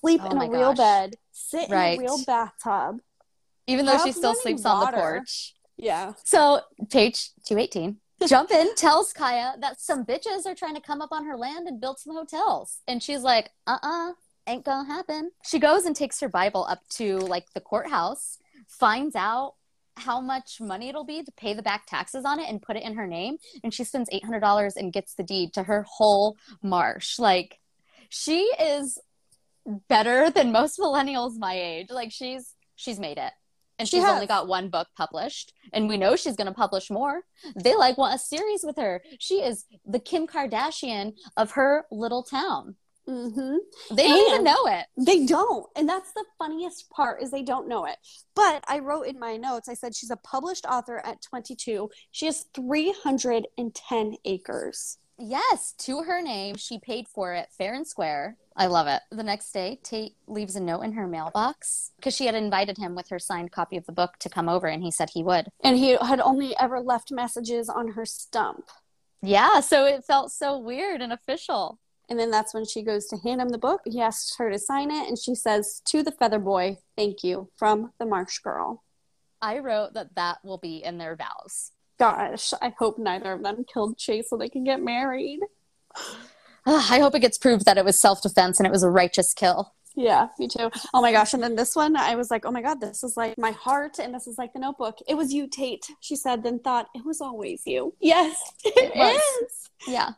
[0.00, 1.94] sleep Oh in a real bed, sit Right.
[1.94, 3.00] in a real bathtub.
[3.66, 5.54] Even though she still sleeps on the porch.
[5.76, 6.12] Yeah.
[6.24, 7.96] So, page 218.
[8.26, 11.80] Jumpin tells Kya that some bitches are trying to come up on her land and
[11.80, 12.80] build some hotels.
[12.86, 14.12] And she's like, uh uh
[14.46, 15.30] ain't gonna happen.
[15.46, 18.36] She goes and takes her Bible up to like the courthouse,
[18.68, 19.54] finds out
[19.96, 22.82] how much money it'll be to pay the back taxes on it and put it
[22.82, 23.36] in her name.
[23.62, 27.18] And she spends $800 and gets the deed to her whole marsh.
[27.18, 27.58] Like,
[28.08, 28.98] she is
[29.88, 31.88] better than most millennials my age.
[31.90, 33.32] Like, she's she's made it.
[33.78, 34.14] And She she's has.
[34.14, 37.22] only got one book published, and we know she's going to publish more.
[37.56, 39.02] They like want a series with her.
[39.18, 42.76] She is the Kim Kardashian of her little town.
[43.10, 43.56] Hmm
[43.90, 44.86] They don't even know it.
[44.96, 45.66] They don't.
[45.74, 47.96] And that's the funniest part is they don't know it.
[48.36, 51.90] But I wrote in my notes, I said she's a published author at 22.
[52.12, 54.98] She has 310 acres.
[55.18, 56.54] Yes, to her name.
[56.56, 58.36] She paid for it fair and square.
[58.56, 59.02] I love it.
[59.10, 62.94] The next day, Tate leaves a note in her mailbox because she had invited him
[62.94, 65.48] with her signed copy of the book to come over, and he said he would.
[65.62, 68.70] And he had only ever left messages on her stump.
[69.20, 71.78] Yeah, so it felt so weird and official.
[72.10, 73.82] And then that's when she goes to hand him the book.
[73.86, 77.50] He asks her to sign it, and she says to the feather boy, Thank you,
[77.56, 78.82] from the Marsh Girl.
[79.40, 81.70] I wrote that that will be in their vows.
[81.98, 85.40] Gosh, I hope neither of them killed Chase so they can get married.
[86.66, 89.32] I hope it gets proved that it was self defense and it was a righteous
[89.32, 89.72] kill.
[89.96, 90.70] Yeah, me too.
[90.94, 91.34] Oh my gosh.
[91.34, 93.98] And then this one, I was like, oh my God, this is like my heart,
[93.98, 94.98] and this is like the notebook.
[95.06, 97.94] It was you, Tate, she said, then thought, it was always you.
[98.00, 99.20] Yes, it was.
[99.42, 99.68] is.
[99.86, 100.10] Yeah.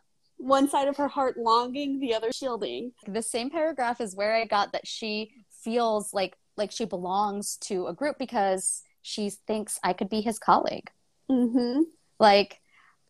[0.42, 2.92] One side of her heart longing, the other shielding.
[3.06, 5.30] The same paragraph is where I got that she
[5.62, 10.38] feels like like she belongs to a group because she thinks I could be his
[10.40, 10.90] colleague.
[11.30, 11.82] Mm-hmm.
[12.18, 12.60] Like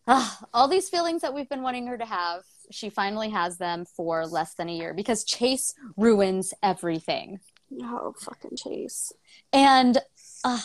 [0.07, 3.87] ah, all these feelings that we've been wanting her to have, she finally has them
[3.87, 7.41] for less than a year because Chase ruins everything.
[7.83, 9.12] Oh, fucking Chase.
[9.55, 9.99] And
[10.45, 10.61] uh,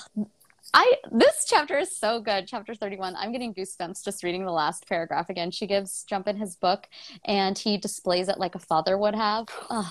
[0.74, 2.48] I this chapter is so good.
[2.48, 3.16] Chapter 31.
[3.16, 5.52] I'm getting goosebumps just reading the last paragraph again.
[5.52, 6.88] She gives Jumpin his book
[7.26, 9.48] and he displays it like a father would have.
[9.70, 9.86] Ugh.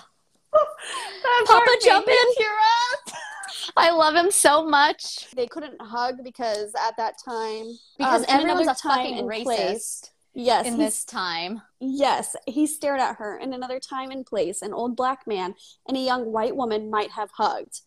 [1.47, 2.15] Papa Jumpin.
[2.37, 2.47] here
[3.77, 7.67] I love him so much They couldn't hug because at that time,
[7.99, 10.11] because um, in everyone's another a fucking racist.
[10.35, 11.63] Yes, in this time.
[11.81, 13.39] Yes, he stared at her.
[13.39, 15.55] In another time and place, an old black man
[15.89, 17.81] and a young white woman might have hugged.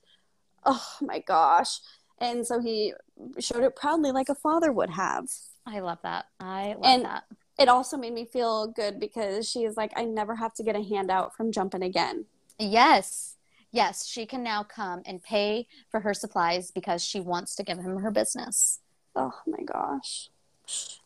[0.66, 1.80] Oh my gosh.
[2.22, 2.94] And so he
[3.40, 5.30] showed it proudly like a father would have.
[5.66, 6.26] I love that.
[6.40, 7.24] I love And- that.
[7.58, 10.78] It also made me feel good because she is like, I never have to get
[10.78, 12.24] a handout from Jumpin again.
[12.58, 13.36] Yes.
[13.72, 17.78] Yes, she can now come and pay for her supplies because she wants to give
[17.80, 18.80] him her business.
[19.14, 20.30] Oh my gosh.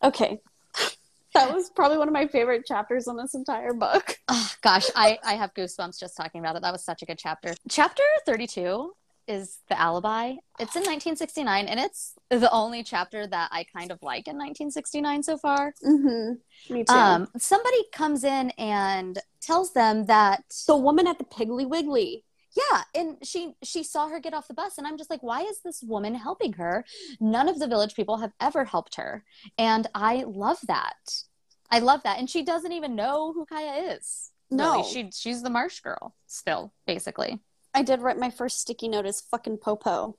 [0.02, 0.40] Okay.
[1.34, 4.20] That was probably one of my favorite chapters in this entire book.
[4.28, 6.62] Oh, gosh, I, I have goosebumps just talking about it.
[6.62, 7.54] That was such a good chapter.
[7.68, 8.94] Chapter 32
[9.26, 10.32] is The Alibi.
[10.58, 15.22] It's in 1969, and it's the only chapter that I kind of like in 1969
[15.22, 15.72] so far.
[15.84, 16.72] Mm-hmm.
[16.74, 16.92] Me too.
[16.94, 22.24] Um, somebody comes in and tells them that the woman at the Piggly Wiggly.
[22.56, 25.40] yeah and she she saw her get off the bus and i'm just like why
[25.42, 26.84] is this woman helping her
[27.18, 29.24] none of the village people have ever helped her
[29.58, 31.24] and i love that
[31.72, 34.70] i love that and she doesn't even know who kya is No.
[34.76, 34.88] really.
[34.88, 37.40] she she's the marsh girl still basically
[37.74, 40.16] I did write my first sticky note as fucking Popo.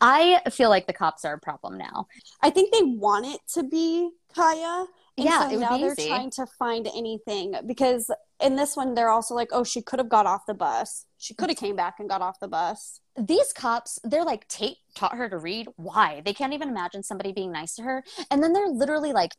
[0.00, 2.06] i feel like the cops are a problem now
[2.42, 4.86] I think they want it to be Kya.
[5.18, 6.08] And Yeah, so it would now they're easy.
[6.08, 8.10] trying to find anything because
[8.40, 11.04] in this one they're also like, oh, she could have got off the bus.
[11.18, 13.00] She could have came back and got off the bus.
[13.16, 17.32] these cops they're like tate taught her to read why they can't even imagine somebody
[17.32, 19.32] being nice to her and then they're literally like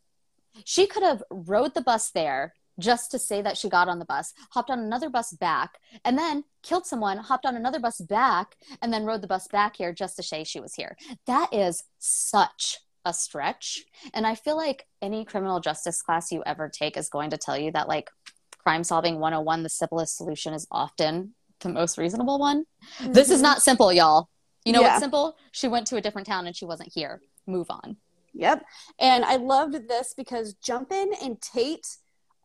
[0.66, 4.06] she could have rode the bus there just to say that she got on the
[4.06, 8.56] bus hopped on another bus back and then killed someone hopped on another bus back
[8.82, 11.84] and then rode the bus back here just to say she was here that is
[12.00, 17.10] such a stretch and i feel like any criminal justice class you ever take is
[17.10, 18.10] going to tell you that like
[18.58, 22.66] crime solving 101 the simplest solution is often the most reasonable one
[23.02, 23.44] this is Mhm.
[23.44, 24.30] not simple, y'all.
[24.66, 24.90] You know Yeah.
[24.90, 25.36] what's simple?
[25.52, 27.22] She went to a different town and she wasn't here.
[27.48, 27.98] Move on.
[28.34, 28.64] Yep.
[29.00, 31.98] And I loved this because Jumpin and Tate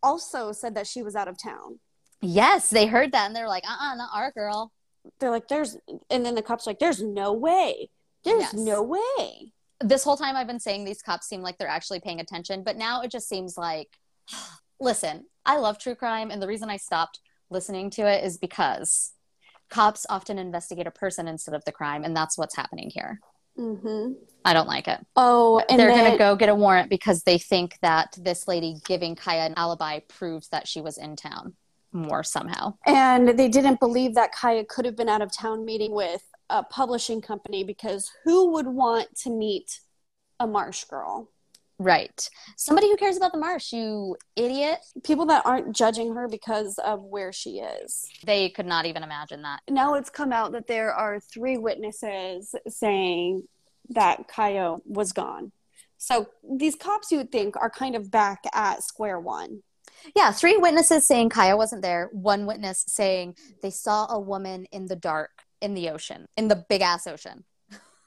[0.02, 1.78] also said that she was out of town.
[2.22, 4.72] Yes, they heard that and they're like, uh uh not our girl.
[5.20, 5.76] They're like, there's,
[6.10, 7.90] and then the cops are like, there's no way.
[8.24, 8.54] There's Yes.
[8.54, 9.52] no way.
[9.80, 12.76] This whole time I've been saying these cops seem like they're actually paying attention, but
[12.76, 13.88] now it just seems like,
[14.80, 16.30] listen, I love true crime.
[16.32, 17.20] And the reason I stopped
[17.50, 19.12] listening to it is because
[19.70, 22.02] cops often investigate a person instead of the crime.
[22.02, 23.20] And that's what's happening here.
[23.58, 24.12] Mm-hmm.
[24.44, 25.04] I don't like it.
[25.16, 28.76] Oh, and they're going to go get a warrant because they think that this lady
[28.86, 31.54] giving Kya an alibi proves that she was in town
[31.92, 32.74] more somehow.
[32.86, 36.62] And they didn't believe that Kya could have been out of town meeting with a
[36.62, 39.80] publishing company because who would want to meet
[40.38, 41.30] a marsh girl?
[41.78, 42.28] Right.
[42.56, 44.78] Somebody who cares about the marsh, you idiot.
[45.04, 48.08] People that aren't judging her because of where she is.
[48.24, 49.60] They could not even imagine that.
[49.68, 53.42] Now it's come out that there are three witnesses saying
[53.90, 55.52] that Kya was gone.
[55.98, 59.62] So these cops you would think are kind of back at square one.
[60.14, 64.86] Yeah, three witnesses saying Kya wasn't there, one witness saying they saw a woman in
[64.86, 67.44] the dark in the ocean, in the big ass ocean.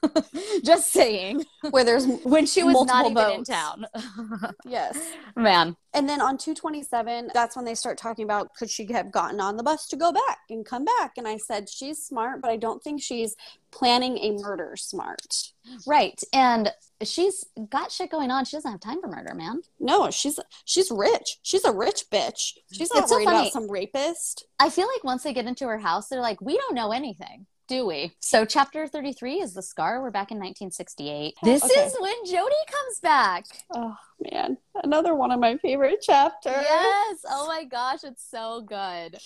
[0.64, 1.44] Just saying.
[1.70, 3.86] Where there's When she was not even in town.
[4.64, 4.98] yes.
[5.36, 5.76] Man.
[5.92, 9.56] And then on 227, that's when they start talking about could she have gotten on
[9.56, 11.12] the bus to go back and come back?
[11.16, 13.36] And I said, she's smart, but I don't think she's
[13.72, 15.52] planning a murder smart.
[15.86, 16.20] Right.
[16.32, 16.72] And
[17.02, 18.44] she's got shit going on.
[18.44, 19.62] She doesn't have time for murder, man.
[19.78, 21.38] No, she's she's rich.
[21.42, 22.54] She's a rich bitch.
[22.72, 23.38] She's not It's so worried funny.
[23.40, 24.46] about some rapist.
[24.58, 27.46] I feel like once they get into her house, they're like, we don't know anything,
[27.70, 28.12] do we?
[28.18, 30.02] So, chapter 33 is The Scar.
[30.02, 31.34] We're back in 1968.
[31.44, 31.72] This okay.
[31.86, 33.44] is when Jodie comes back.
[33.72, 33.96] Oh
[34.32, 36.52] man, another one of my favorite chapters.
[36.52, 37.18] Yes.
[37.28, 39.18] Oh my gosh, it's so good.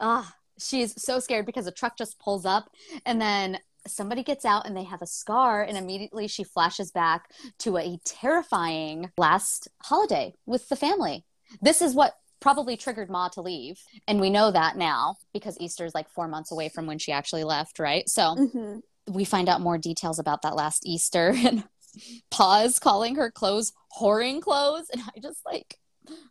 [0.00, 2.68] Ah, she's so scared because a truck just pulls up
[3.06, 7.30] and then somebody gets out and they have a scar and immediately she flashes back
[7.60, 11.24] to a terrifying last holiday with the family.
[11.62, 13.80] This is what probably triggered Ma to leave.
[14.06, 17.42] And we know that now because Easter's like 4 months away from when she actually
[17.42, 18.06] left, right?
[18.08, 21.64] So, hmm we find out more details about that last Easter and
[22.30, 24.88] Pa's calling her clothes whoring clothes.
[24.90, 25.78] And I just like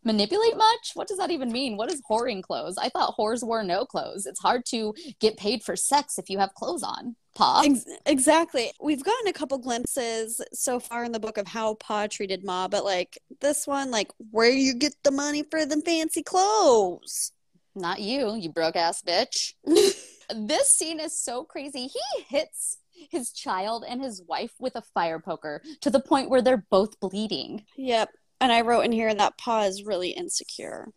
[0.04, 0.92] manipulate much?
[0.94, 1.78] What does that even mean?
[1.78, 2.78] What is whoring clothes?
[2.78, 4.26] I thought whores wore no clothes.
[4.26, 7.16] It's hard to get paid for sex if you have clothes on.
[7.36, 7.64] Pa.
[7.66, 8.72] Ex- exactly.
[8.80, 12.68] We've gotten a couple glimpses so far in the book of how Pa treated Ma,
[12.68, 17.32] but like this one, like where you get the money for them fancy clothes?
[17.76, 19.54] Not you, you broke ass bitch.
[19.66, 21.88] this scene is so crazy.
[21.88, 22.78] He hits
[23.10, 27.00] his child and his wife with a fire poker to the point where they're both
[27.00, 27.66] bleeding.
[27.78, 28.10] Yep.
[28.40, 30.90] And I wrote in here that Pa is really insecure.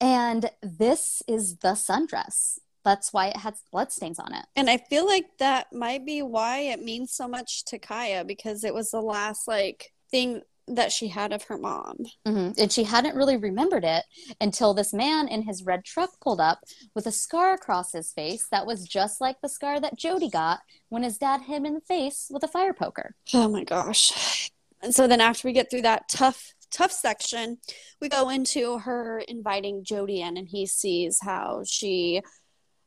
[0.00, 2.58] And this is the sundress.
[2.84, 4.46] That's why it has bloodstains on it.
[4.56, 8.64] And I feel like that might be why it means so much to Kya because
[8.64, 11.96] it was the last like thing that she had of her mom.
[12.24, 14.04] hmm And she hadn't really remembered it
[14.40, 16.60] until this man in his red truck pulled up
[16.94, 20.60] with a scar across his face that was just like the scar that Jodie got
[20.88, 23.14] when his dad hit him in the face with a fire poker.
[23.34, 24.50] Oh my gosh.
[24.82, 27.58] And so then after we get through that tough, tough section,
[28.00, 32.22] we go into her inviting Jodie in and he sees how she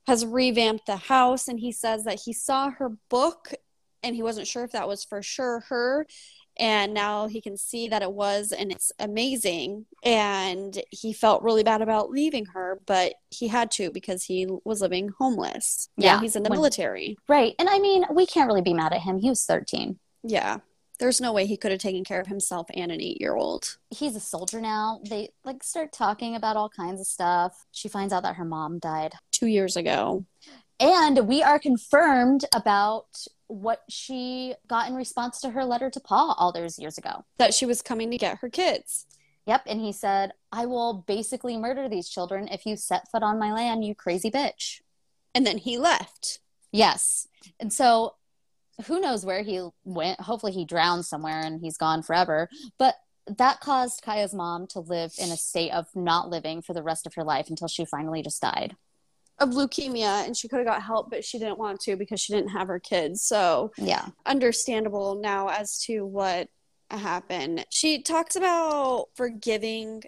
[0.08, 3.54] has revamped the house and he says that he saw her book
[4.02, 6.06] and he wasn't sure if that was for sure her
[6.60, 11.64] and now he can see that it was and it's amazing and he felt really
[11.64, 16.36] bad about leaving her but he had to because he was living homeless yeah he's
[16.36, 17.56] in the when- military Right.
[17.58, 19.18] And I mean, we can't really be mad at him.
[19.18, 19.98] He was 13.
[20.24, 20.58] yeah
[21.00, 23.78] there's no way he could have taken care of himself and an eight year old
[23.90, 25.00] He's a soldier now.
[25.10, 27.66] They like start talking about all kinds of stuff.
[27.72, 29.14] She finds out that her mom died.
[29.32, 30.26] two years ago
[30.80, 33.08] And we are confirmed about
[33.48, 37.24] what she got in response to her letter to Paul all those years ago.
[37.38, 39.06] that she was coming to get her kids
[39.46, 39.64] Yep.
[39.68, 43.52] And he said, I will basically murder these children if you set foot on my
[43.52, 44.80] land, you crazy bitch.
[45.36, 46.40] and then he left
[46.72, 47.28] Yes.
[47.60, 48.16] And so
[48.88, 50.20] who knows where he went?
[50.22, 52.50] Hopefully he drowned somewhere and he's gone forever.
[52.78, 52.96] But
[53.28, 57.06] that caused Kya's mom to live in a state of not living for the rest
[57.08, 58.76] of her life until she finally just died.
[59.40, 62.34] of leukemia and she could have got help but she didn't want to because she
[62.34, 64.06] didn't have her kids so Yeah.
[64.26, 66.50] understandable now as to what
[66.92, 70.04] happened she talks about forgiving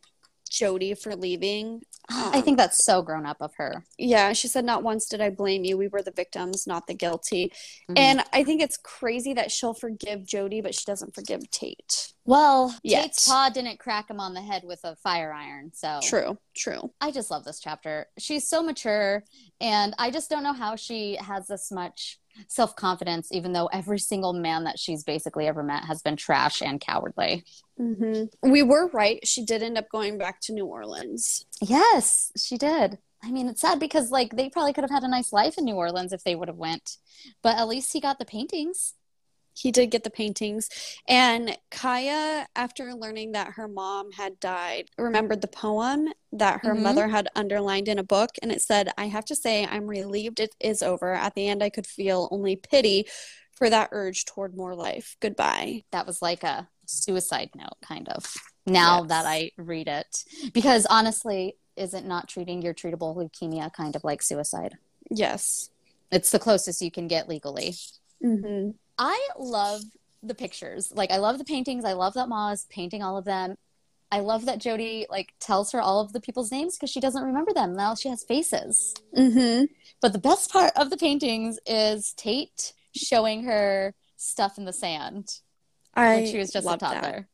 [0.52, 3.84] jodie for leaving I think that's so grown up of her.
[3.98, 6.94] yeah she said not once did i blame you we were the victims not the
[6.94, 7.52] guilty
[7.90, 7.98] Mhm.
[7.98, 12.76] and i think it's crazy that she'll forgive jodie but she doesn't forgive tate well,
[12.82, 13.03] Yet.
[13.03, 15.69] Tate's pa didn't crack him on the head with a fire iron.
[15.76, 18.07] So true true I just love this chapter.
[18.18, 19.23] She's so mature,
[19.61, 22.18] and I just don't know how she has this much
[22.48, 26.62] self confidence, even though every single man that she's basically ever met has been trash
[26.62, 27.44] and cowardly.
[27.78, 32.57] hmm we were right she did end up going back to new orleans Yes, she
[32.57, 32.98] did.
[33.24, 35.66] I mean, it's sad because like they probably could have had a nice life in
[35.66, 36.98] New Orleans if they would have went,
[37.41, 38.94] but at least he got the paintings.
[39.56, 40.69] He did get the paintings
[41.07, 46.84] and kya after learning that her mom had died remembered the poem that her Mhm.
[46.84, 50.40] mother had underlined in a book and it said i have to say i'm relieved
[50.40, 53.07] it is over at the end i could feel only pity
[53.53, 58.32] for that urge toward more life goodbye That was like a suicide note, kind of.
[58.68, 59.10] Now Yes.
[59.10, 60.23] that I read it,
[60.53, 64.77] because honestly, is it not treating your treatable leukemia kind of like suicide?
[65.10, 65.69] yes
[66.11, 67.76] It's the closest you can get legally.
[68.22, 69.81] hmm I love
[70.23, 70.91] the pictures.
[70.95, 71.85] Like I love the paintings.
[71.85, 73.55] I love that Ma is painting all of them.
[74.11, 77.23] I love that Jodie like tells her all of the people's names because she doesn't
[77.23, 77.73] remember them.
[77.76, 78.95] Now she has faces.
[79.15, 79.63] hmm
[80.01, 85.39] But the best part of the paintings is Tate showing her stuff in the sand
[85.93, 87.01] I when she was just a love that.
[87.03, 87.27] toddler.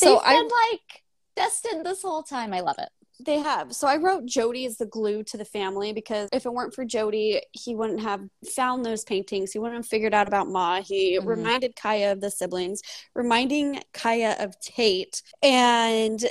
[0.00, 1.02] So They've I- been like
[1.36, 2.52] destined this whole time.
[2.52, 2.88] I love it.
[3.18, 3.74] They have.
[3.74, 6.84] So I wrote Jodie is the glue to the family because if it weren't for
[6.84, 8.20] Jodie, he wouldn't have
[8.54, 9.52] found those paintings.
[9.52, 10.82] He wouldn't have figured out about Ma.
[10.82, 11.26] He Mhm.
[11.26, 12.82] reminded Kya of the siblings,
[13.14, 15.22] reminding Kya of Tate.
[15.42, 16.24] And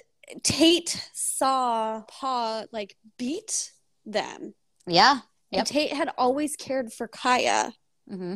[0.44, 3.72] Tate saw Pa like beat
[4.06, 4.53] them.
[4.86, 5.22] Yeah.
[5.52, 5.68] And Yep.
[5.68, 7.74] Tate had always cared for Kya.
[8.07, 8.36] hmm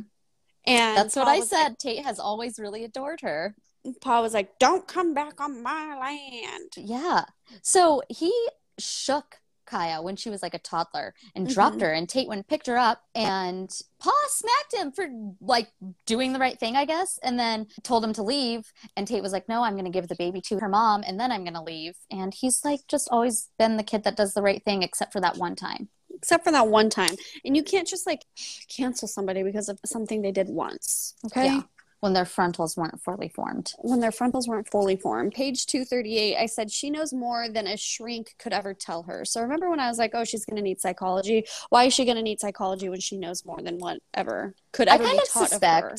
[0.66, 1.78] And That's what I said.
[1.80, 3.56] Tate has always really adored her.
[3.84, 7.26] Like, pa was like, "Don't come back on my land." Yeah.
[7.62, 8.34] So he
[8.78, 11.82] shook Kya when she was like a toddler and dropped Mhm.
[11.82, 13.70] her, and Tate went and picked her up, and
[14.00, 15.08] Pa smacked him for
[15.42, 15.72] like
[16.06, 18.74] doing the right thing, I guess, and then told him to leave.
[18.98, 21.20] And Tate was like, No, I'm going to give the baby to her mom, and
[21.20, 21.96] then I'm going to leave.
[22.10, 25.22] And he's like just always been the kid that does the right thing, except for
[25.22, 25.90] that one time.
[26.12, 27.16] Except for that one time.
[27.46, 28.26] And you can't just like
[28.68, 31.14] cancel somebody because of something they did once.
[31.26, 31.46] Okay.
[31.46, 31.62] Yeah.
[32.02, 33.74] When their frontals weren't fully formed.
[33.80, 35.34] when their frontals weren't fully formed.
[35.34, 39.26] Page 238, I said she knows more than a shrink could ever tell her.
[39.26, 41.46] So remember when I was like, oh, she's going to need psychology?
[41.70, 44.96] Why is she going to need psychology when she knows more than whatever could I
[44.96, 45.98] ever kind be of taught of her?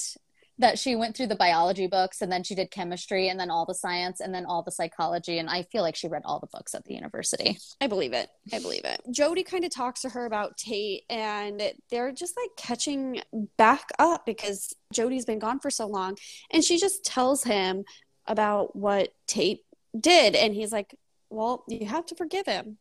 [0.61, 3.65] That she went through the biology books and then she did chemistry and then all
[3.65, 5.39] the science and then all the psychology.
[5.39, 7.59] And I feel like she read all the books at the university.
[7.81, 8.28] I believe it.
[8.53, 9.01] I believe it.
[9.11, 13.23] Jodie kind of talks to her about Tate, and they're just like catching
[13.57, 16.19] back up because Jodie's been gone for so long.
[16.51, 17.85] And she just tells him
[18.27, 19.65] about what Tate
[19.99, 20.35] did.
[20.37, 20.95] And he's like,
[21.31, 22.77] well, you have to forgive him.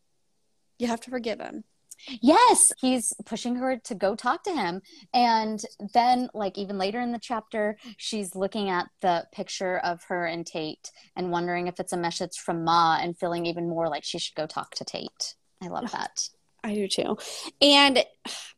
[0.79, 1.63] You have to forgive him.
[2.07, 4.81] Yes, he's pushing her to go talk to him.
[5.13, 5.63] And
[5.93, 10.45] then, like, even later in the chapter, she's looking at the picture of her and
[10.45, 14.19] Tate and wondering if it's a message from Ma and feeling even more like she
[14.19, 15.35] should go talk to Tate.
[15.61, 16.29] I love that.
[16.63, 17.17] I do too.
[17.61, 18.03] And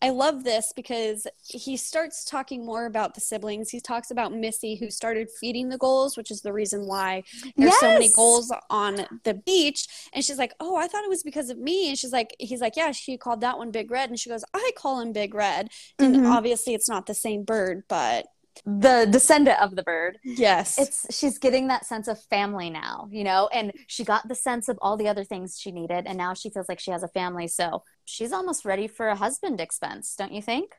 [0.01, 3.69] I love this because he starts talking more about the siblings.
[3.69, 7.23] He talks about Missy, who started feeding the goals, which is the reason why
[7.55, 7.79] there's yes.
[7.79, 9.87] so many goals on the beach.
[10.13, 11.89] And she's like, Oh, I thought it was because of me.
[11.89, 14.09] And she's like, He's like, Yeah, she called that one Big Red.
[14.09, 15.69] And she goes, I call him Big Red.
[15.99, 16.25] And mm-hmm.
[16.25, 18.25] obviously, it's not the same bird, but
[18.65, 20.17] the descendant of the bird.
[20.23, 20.77] Yes.
[20.77, 24.67] It's she's getting that sense of family now, you know, and she got the sense
[24.69, 27.07] of all the other things she needed and now she feels like she has a
[27.07, 27.47] family.
[27.47, 30.75] So she's almost ready for a husband expense, don't you think?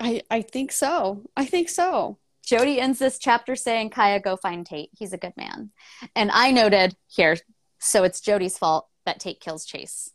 [0.00, 1.22] I I think so.
[1.36, 2.18] I think so.
[2.46, 4.90] Jodie ends this chapter saying, Kya, go find Tate.
[4.96, 5.72] He's a good man.
[6.14, 7.36] And I noted here,
[7.80, 10.12] so it's Jodie's fault that Tate kills Chase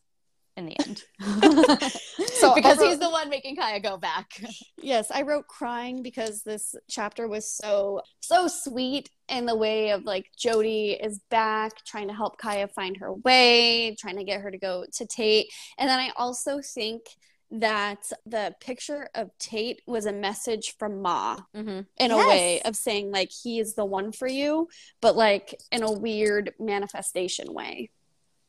[0.57, 1.03] in the end.
[2.33, 4.27] so because wrote, he's the one making Kya go back.
[4.83, 10.05] Yes, I wrote crying because this chapter was so so sweet in the way of
[10.05, 14.49] like Jodie is back trying to help Kya find her way, trying to get her
[14.49, 15.51] to go to Tate.
[15.77, 17.03] And then I also think
[17.51, 21.69] that the picture of Tate was a message from Ma mm-hmm.
[21.69, 22.11] in yes.
[22.11, 24.67] a way of saying like he is the one for you,
[25.01, 27.91] but like in a weird manifestation way.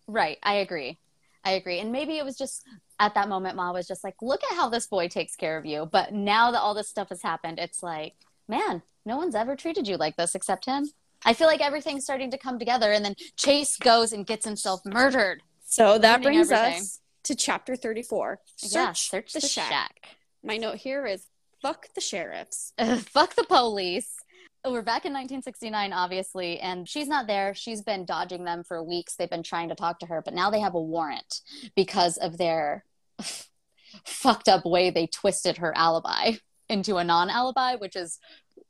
[0.07, 0.99] Right, I agree.
[1.45, 1.81] I agree.
[1.81, 2.63] And maybe it was just
[2.99, 5.67] at that moment, Ma was just like, look at how this boy takes care of
[5.67, 5.89] you.
[5.91, 8.15] But now that all this stuff has happened, it's like,
[8.49, 10.89] man, no one's ever treated you like this except him.
[11.25, 12.93] I feel like everything's starting to come together.
[12.93, 15.43] And then Chase goes and gets himself murdered.
[15.65, 16.81] So that brings everything.
[16.81, 18.41] us to chapter 34.
[18.57, 19.71] Search, yeah, search the, the shack.
[19.71, 20.09] shack.
[20.45, 21.27] My note here is
[21.61, 22.73] fuck the sheriffs.
[22.99, 24.22] fuck the police
[24.65, 29.17] we're back in 1969 obviously and she's not there she's been dodging them for weeks
[29.17, 31.41] they've been trying to talk to her but now they have a warrant
[31.75, 32.85] because of their
[34.07, 36.33] fucked up way they twisted her alibi
[36.69, 38.19] into a non-alibi which is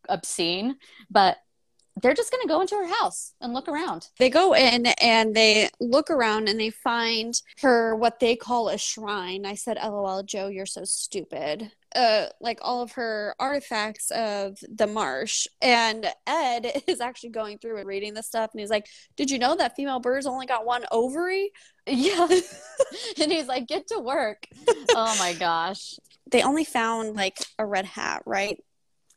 [0.08, 0.76] obscene
[1.10, 1.36] but
[2.00, 4.08] they're just going to go into her house and look around.
[4.18, 8.78] They go in and they look around and they find her what they call a
[8.78, 9.44] shrine.
[9.44, 14.86] I said, LOL, Joe, you're so stupid uh, like all of her artifacts of the
[14.86, 15.46] marsh.
[15.60, 18.86] And Ed is actually going through and reading this stuff, and he's like,
[19.16, 21.50] "Did you know that female birds only got one ovary?"
[21.84, 22.28] Yeah,
[23.20, 24.46] and he's like, "Get to work."
[24.90, 25.98] oh my gosh.
[26.30, 28.62] They only found like a red hat, right?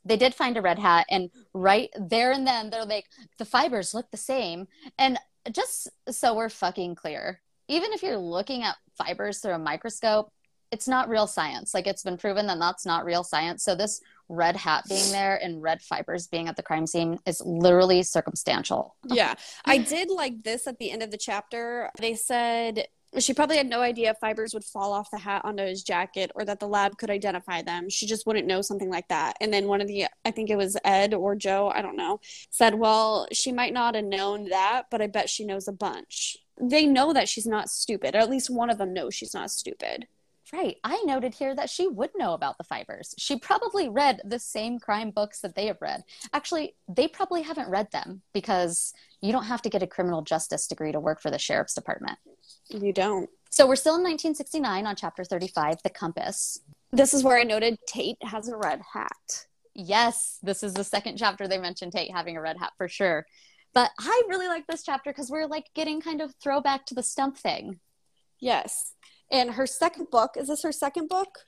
[0.04, 3.06] They did find a red hat, and right there and then they're like,
[3.38, 4.68] the fibers look the same.
[4.98, 5.20] And
[5.52, 10.32] just so we're fucking clear, even if you're looking at fibers through a microscope,
[10.72, 11.74] it's not real science.
[11.74, 13.64] Like it's been proven that that's not real science.
[13.64, 17.42] So this red hat being there and red fibers being at the crime scene is
[17.46, 18.96] literally circumstantial.
[19.06, 19.36] yeah.
[19.66, 21.92] I did like this at the end of the chapter.
[22.00, 22.88] They said
[23.20, 26.44] she probably had no idea fibers would fall off the hat onto his jacket or
[26.46, 27.90] that the lab could identify them.
[27.90, 29.38] She just wouldn't know something like that.
[29.40, 32.20] And then one of the, I think it was Ed or Joe, I don't know,
[32.50, 36.38] said, Well, she might not have known that, but I bet she knows a bunch.
[36.60, 39.52] They know that she's not stupid, or at least one of them knows she's not
[39.52, 40.08] stupid.
[40.54, 40.78] Right.
[40.84, 43.16] I noted here that she would know about the fibers.
[43.18, 46.04] She probably read the same crime books that they have read.
[46.34, 50.68] Actually, they probably haven't read them because you don't have to get a criminal justice
[50.68, 52.20] degree to work for the sheriff's department.
[52.70, 53.30] You don't.
[53.50, 56.60] So we're still in 1969 on chapter 35, The Compass.
[56.92, 59.46] This is where I noted Tate has a red hat.
[59.74, 63.26] Yes, this is the second chapter they mentioned Tate having a red hat for sure.
[63.74, 67.04] But I really like this chapter because we're like getting kind of throwback to the
[67.04, 67.80] stump thing.
[68.40, 68.94] Yes.
[69.32, 71.40] And her second book, is this her second book?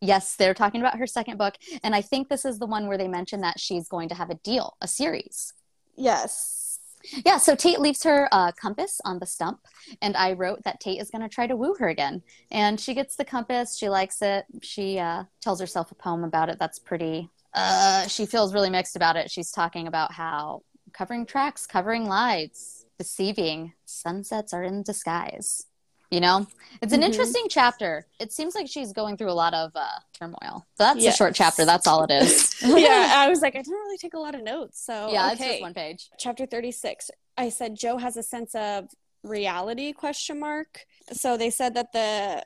[0.00, 1.56] Yes, they're talking about her second book.
[1.82, 4.30] And I think this is the one where they mention that she's going to have
[4.30, 5.52] a deal, a series.
[5.96, 6.78] Yes.
[7.24, 9.60] Yeah, so Tate leaves her uh, compass on the stump,
[10.02, 12.22] and I wrote that Tate is going to try to woo her again.
[12.50, 14.46] And she gets the compass, she likes it.
[14.62, 17.30] She uh, tells herself a poem about it that's pretty.
[17.54, 19.30] Uh, she feels really mixed about it.
[19.30, 25.67] She's talking about how covering tracks, covering lies, deceiving, sunsets are in disguise
[26.10, 26.46] you know?
[26.80, 27.06] It's an mm-hmm.
[27.06, 28.06] interesting chapter.
[28.20, 30.66] It seems like she's going through a lot of uh, turmoil.
[30.74, 31.14] So that's yes.
[31.14, 31.64] a short chapter.
[31.64, 32.54] That's all it is.
[32.68, 35.32] Yeah i was like i didn't really take a lot of notes so yeah okay.
[35.32, 36.08] it's just one page.
[36.18, 38.88] Chapter 36 i said joe has a sense of
[39.22, 40.84] reality question mark.
[41.12, 42.44] So they said that the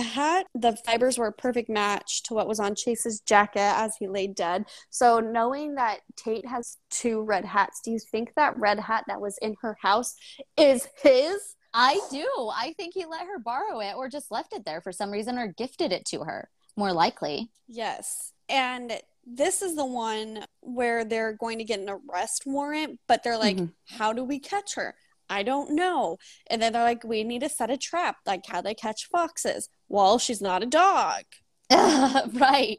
[0.00, 4.06] hat the fibers were a perfect match to what was on chase's jacket as he
[4.06, 4.64] lay dead.
[4.90, 9.20] So knowing that tate has two red hats do you think that red hat that
[9.20, 10.14] was in her house
[10.56, 12.26] is his I do.
[12.54, 15.38] I think he let her borrow it or just left it there for some reason
[15.38, 17.50] or gifted it to her, more likely.
[17.66, 18.32] Yes.
[18.48, 18.92] And
[19.24, 23.56] this is the one where they're going to get an arrest warrant, but they're like,
[23.56, 23.96] mm-hmm.
[23.96, 24.94] how do we catch her?
[25.30, 26.18] I don't know.
[26.48, 29.68] And then they're like, we need to set a trap, like how they catch foxes.
[29.88, 31.22] Well, she's not a dog.
[31.70, 32.78] right.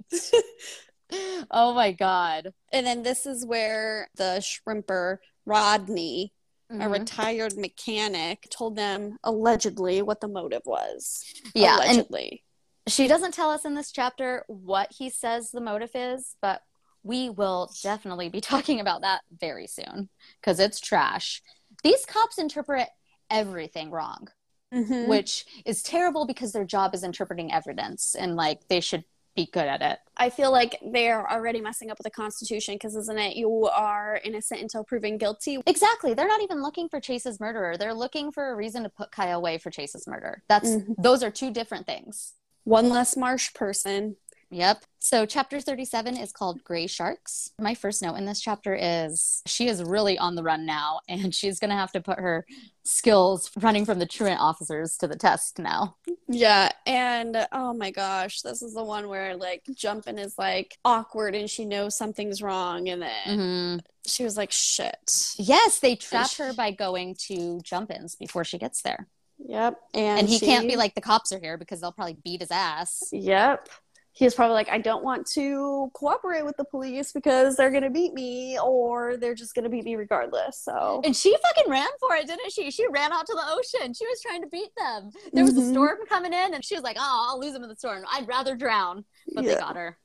[1.49, 2.53] oh my God.
[2.71, 6.33] And then this is where the shrimper, Rodney,
[6.69, 6.91] a Mhm.
[6.91, 11.23] retired mechanic, told them allegedly what the motive was.
[11.53, 12.43] Yeah, allegedly.
[12.87, 16.61] she doesn't tell us in this chapter what he says the motive is, but
[17.03, 20.09] we will definitely be talking about that very soon
[20.41, 21.41] because it's trash.
[21.83, 22.89] These cops interpret
[23.29, 24.29] everything wrong,
[24.73, 25.07] Mhm.
[25.07, 29.03] which is terrible because their job is interpreting evidence and like they should
[29.35, 29.99] be good at it.
[30.17, 34.19] I feel like they're already messing up with the Constitution because isn't it you are
[34.23, 35.59] innocent until proven guilty?
[35.65, 36.13] Exactly.
[36.13, 37.77] They're not even looking for Chase's murderer.
[37.77, 40.43] They're looking for a reason to put Kya away for Chase's murder.
[40.47, 40.95] That's Mhm.
[40.97, 42.33] those are two different things.
[42.63, 44.17] One less marsh person.
[44.51, 44.83] Yep.
[45.05, 47.51] So chapter 37 is called Gray Sharks.
[47.59, 51.35] My first note in this chapter is she is really on the run now and
[51.35, 52.45] she's going to have to put her
[52.85, 55.97] skills running from the truant officers to the test now.
[56.29, 61.35] Yeah, and oh my gosh, this is the one where like Jumpin is like awkward
[61.35, 63.79] and she knows something's wrong and then Mhm.
[64.07, 65.33] she was like shit.
[65.35, 69.09] Yes, they trap sh- her by going to Jumpin's before she gets there.
[69.45, 69.77] Yep.
[69.93, 72.51] And, And he can't be like the cops are here because they'll probably beat his
[72.51, 73.03] ass.
[73.11, 73.67] Yep.
[74.15, 77.89] He was probably like, I don't want to cooperate with the police because they're gonna
[77.89, 80.59] beat me or they're just gonna beat me regardless.
[80.59, 82.69] So And she fucking ran for it, didn't she?
[82.69, 83.91] She ran out to the ocean.
[83.93, 85.09] She was trying to beat them.
[85.33, 85.71] There was a Mhm.
[85.71, 88.05] storm coming in, and she was like, "Oh, I'll lose them in the storm.
[88.11, 89.97] I'd rather drown." But they got her.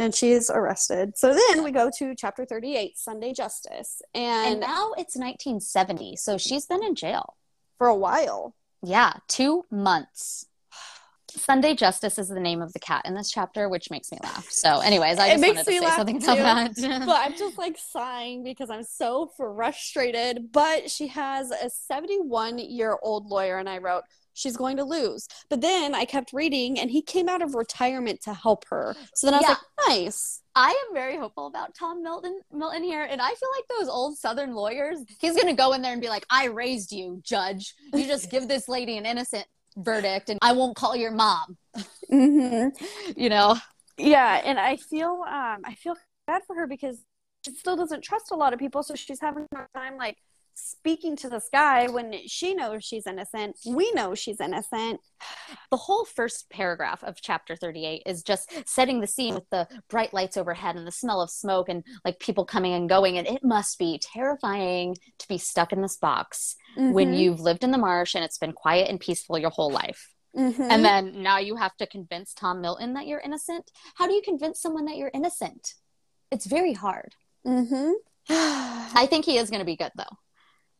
[0.00, 1.16] and she's arrested.
[1.16, 4.02] So then we go to chapter 38, Sunday Justice.
[4.12, 7.36] And And, now it's 1970, so she's been in jail.
[7.78, 8.54] for a while.
[8.82, 10.46] Yeah, two months.
[11.36, 14.46] Sunday Justice is the name of the cat in this chapter, which makes me laugh.
[14.50, 17.02] So, anyways, I just wanted to say something about that.
[17.06, 20.52] but I'm just like sighing because I'm so frustrated.
[20.52, 24.02] But she has a 71 year old lawyer, and I wrote,
[24.32, 25.28] she's going to lose.
[25.50, 28.94] But then I kept reading, and he came out of retirement to help her.
[29.14, 29.48] So then I was Yeah.
[29.50, 30.40] like, nice.
[30.56, 34.16] I am very hopeful about Tom Milton Milton here, and I feel like those old
[34.16, 34.98] Southern lawyers.
[35.20, 37.74] He's gonna go in there and be like, "I raised you, judge.
[37.92, 39.46] You just give this lady an innocent
[39.76, 41.56] verdict, and I won't call your mom."
[42.08, 42.68] hmm
[43.16, 43.56] You know?
[43.96, 45.96] Yeah, and I feel um I feel
[46.26, 47.04] bad for her because
[47.44, 50.16] she still doesn't trust a lot of people, so she's having a time like
[50.54, 53.56] speaking to this guy when she knows she's innocent.
[53.66, 55.00] We know she's innocent.
[55.70, 60.14] The whole first paragraph of chapter 38 is just setting the scene with the bright
[60.14, 63.18] lights overhead and the smell of smoke and like people coming and going.
[63.18, 67.18] And it must be terrifying to be stuck in this box when Mhm.
[67.18, 70.14] you've lived in the marsh and it's been quiet and peaceful your whole life.
[70.36, 70.68] Mhm.
[70.70, 73.70] And then now you have to convince Tom Milton that you're innocent.
[73.94, 75.74] How do you convince someone that you're innocent?
[76.30, 77.14] It's very hard.
[77.46, 77.92] Mm-hmm.
[78.30, 80.16] I think he is going to be good though.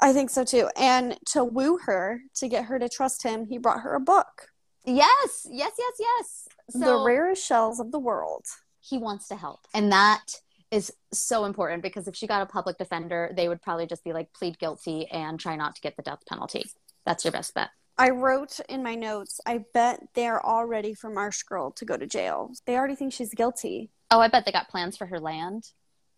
[0.01, 0.69] I think so too.
[0.77, 4.49] And to woo her, to get her to trust him, he brought her a book,
[4.87, 6.49] Yes, yes, yes, yes.
[6.71, 8.45] So The Rarest Shells of the World.
[8.81, 9.61] he wants to help.
[9.73, 10.25] And that
[10.75, 14.13] is so important because if she got a public defender, they would probably just be
[14.13, 16.65] like plead guilty and try not to get the death penalty.
[17.07, 17.71] That's your best bet.
[17.97, 21.97] I wrote in my notes, I bet they're all ready for Marsh Girl to go
[21.97, 22.51] to jail.
[22.67, 23.91] They already think she's guilty.
[24.11, 25.71] Oh, I bet they got plans for her land.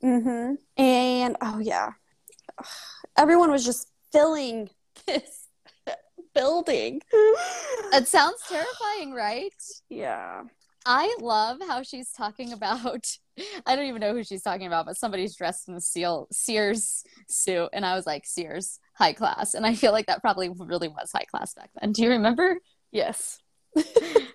[0.02, 0.54] Mm-hmm.
[0.82, 1.90] And oh yeah,
[3.18, 4.70] everyone was just filling
[5.06, 5.48] this
[6.34, 7.02] building.
[7.92, 9.52] It sounds terrifying, right?
[9.90, 10.44] yeah.
[10.88, 13.18] I love how she's talking about.
[13.66, 17.04] I don't even know who she's talking about, but somebody's dressed in a Seal, Sears
[17.28, 20.88] suit, and I was like, Sears, high class, and I feel like that probably really
[20.88, 21.92] was high class back then.
[21.92, 22.58] Do you remember?
[22.92, 23.38] Yes.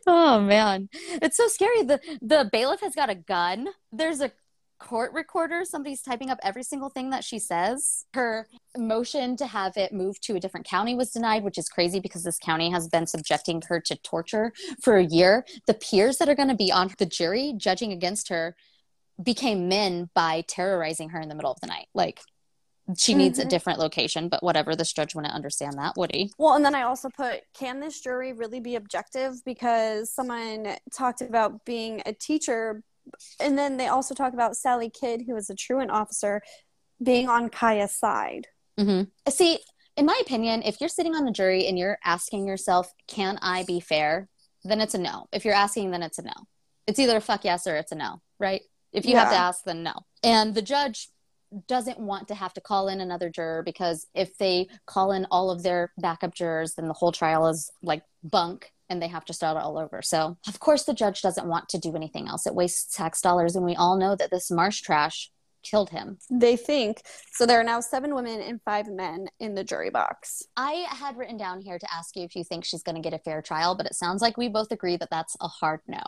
[0.08, 0.90] Oh man,
[1.22, 1.84] it's so scary.
[1.84, 3.68] the The bailiff has got a gun.
[3.92, 4.32] There's a
[4.80, 5.64] court recorder.
[5.64, 8.06] Somebody's typing up every single thing that she says.
[8.14, 12.00] Her motion to have it moved to a different county was denied, which is crazy
[12.00, 14.52] because this county has been subjecting her to torture
[14.82, 15.46] for a year.
[15.68, 18.56] The peers that are going to be on the jury judging against her
[19.24, 21.88] became men by terrorizing her in the middle of the night.
[21.94, 22.22] Like
[22.98, 23.50] she needs a Mhm.
[23.50, 24.76] different location, but whatever.
[24.76, 26.32] This judge wouldn't understand that, would he?
[26.38, 29.44] Well, and then I also put, can this jury really be objective?
[29.46, 32.84] Because someone talked about being a teacher,
[33.40, 36.42] and then they also talk about Sally Kidd, who is a truant officer,
[37.02, 38.48] being on Kya's side.
[38.78, 39.60] hmm See,
[39.96, 43.64] in my opinion, if you're sitting on the jury and you're asking yourself, can I
[43.64, 44.28] be fair?
[44.64, 45.28] Then it's a no.
[45.32, 46.34] If you're asking, then it's a no.
[46.88, 48.62] It's either a fuck yes or it's a no, right?
[48.92, 49.94] If you have to ask, then no.
[50.24, 51.10] And the judge
[51.68, 55.52] doesn't want to have to call in another juror because if they call in all
[55.52, 59.34] of their backup jurors, then the whole trial is like bunk and they have to
[59.34, 60.02] start all over.
[60.02, 62.46] So, of course, the judge doesn't want to do anything else.
[62.46, 63.56] It wastes tax dollars.
[63.56, 65.32] And we all know that this marsh trash
[65.64, 66.18] killed him.
[66.30, 67.46] They think so.
[67.46, 70.44] There are now seven women and five men in the jury box.
[70.58, 73.14] I had written down here to ask you if you think she's going to get
[73.14, 76.04] a fair trial, but it sounds like we both agree that that's a hard no.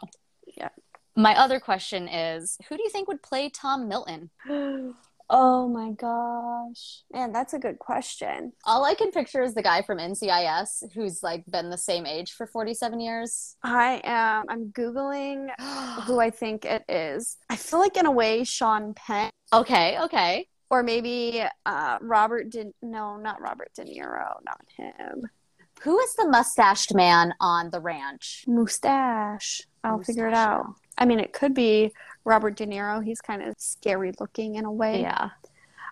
[0.58, 0.70] Yeah.
[1.16, 4.30] My other question is who do you think would play Tom Milton?
[5.30, 7.02] Oh my gosh.
[7.12, 8.52] Man, that's a good question.
[8.66, 12.34] All I can picture is the guy from NCIS who's like been the same age
[12.34, 13.56] for 47 years.
[13.64, 15.48] I am I'm googling
[16.04, 17.38] who I think it is.
[17.50, 20.48] I feel like in a way Sean Penn okay, okay.
[20.70, 25.30] or maybe uh Robert De no, not Robert De Niro, not him.
[25.82, 28.44] Who is the mustached man on the ranch?
[28.46, 29.64] Mustache.
[29.84, 30.76] I'll figure it out.
[30.98, 31.94] I mean, it could be
[32.26, 33.04] Robert De Niro.
[33.04, 35.02] He's kind of scary looking in a way.
[35.02, 35.32] Yeah.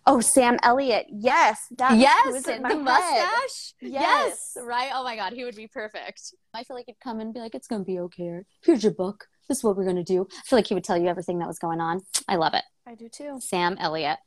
[0.08, 1.06] Oh, Sam Elliott.
[1.10, 1.68] Yes.
[1.78, 2.82] That yes, who is in the head.
[2.82, 3.74] mustache.
[3.82, 4.58] Yes.
[4.64, 4.92] right.
[4.94, 6.34] Oh my god, he would be perfect.
[6.54, 8.42] I feel like he'd come and be like, "It's gonna be okay.
[8.64, 9.28] Here's your book.
[9.48, 11.48] This is what we're gonna do." I feel like he would tell you everything that
[11.48, 12.02] was going on.
[12.28, 12.64] I love it.
[12.88, 13.38] I do too.
[13.42, 14.20] Sam Elliott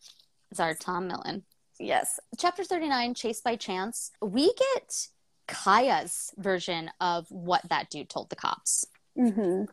[0.52, 1.44] is our Tom Milton.
[1.80, 2.20] Yes.
[2.38, 4.12] Chapter thirty nine, Chased by Chance.
[4.22, 5.08] We get
[5.48, 8.86] Kya's version of what that dude told the cops.
[9.18, 9.64] Mm-hmm.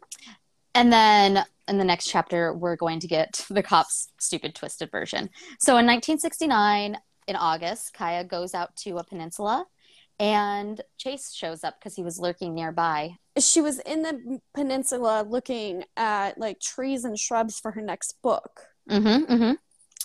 [0.73, 5.29] And then in the next chapter, we're going to get the cops' stupid, twisted version.
[5.59, 9.65] So in 1969, in August, Kya goes out to a peninsula
[10.21, 13.15] and Chase shows up because he was lurking nearby.
[13.39, 18.67] She was in the peninsula looking at like trees and shrubs for her next book.
[18.87, 19.33] Mm-hmm.
[19.33, 19.51] Mm-hmm.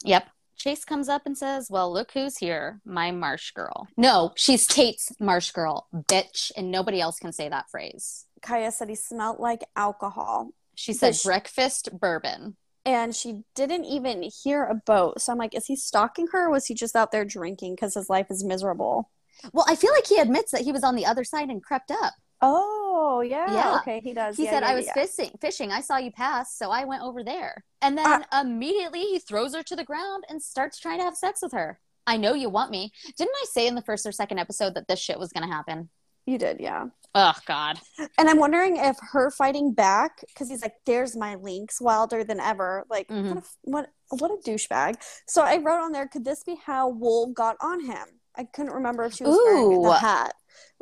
[0.05, 0.28] Yep.
[0.56, 2.80] Chase comes up and says, Well, look who's here.
[2.86, 3.88] My marsh girl.
[3.98, 6.51] No, she's Tate's marsh girl, bitch.
[6.56, 8.24] And nobody else can say that phrase.
[8.47, 10.51] Kya said he smelled like alcohol.
[10.74, 12.56] She said she- breakfast bourbon.
[12.85, 15.20] And she didn't even hear a boat.
[15.20, 17.94] So I'm like, is he stalking her or was he just out there drinking because
[17.94, 19.10] his life is miserable?
[19.52, 21.90] Well, I feel like he admits that he was on the other side and crept
[21.90, 22.14] up.
[22.40, 23.52] Oh, yeah.
[23.52, 23.78] Yeah.
[23.81, 24.36] Okay, he does.
[24.36, 25.73] He Yeah, said, yeah, I was fishing, fishing.
[25.73, 27.64] I saw you pass, so I went over there.
[27.82, 28.40] And then ah.
[28.40, 31.81] immediately he throws her to the ground and starts trying to have sex with her.
[32.06, 32.93] I know you want me.
[33.18, 35.52] Didn't I say in the first or second episode that this shit was going to
[35.52, 35.89] happen?
[36.24, 36.86] You did, yeah.
[37.18, 37.80] Oh, God.
[38.18, 42.38] And I'm wondering if her fighting back, because he's like, "There's my minx, wilder than
[42.40, 43.28] ever." Like, Mhm.
[43.30, 44.97] what, a, what, what a douchebag.
[45.26, 48.20] So I wrote on there, could this be how Wool got on him?
[48.36, 49.82] I couldn't remember if she was wearing Ooh.
[49.82, 50.34] the hat,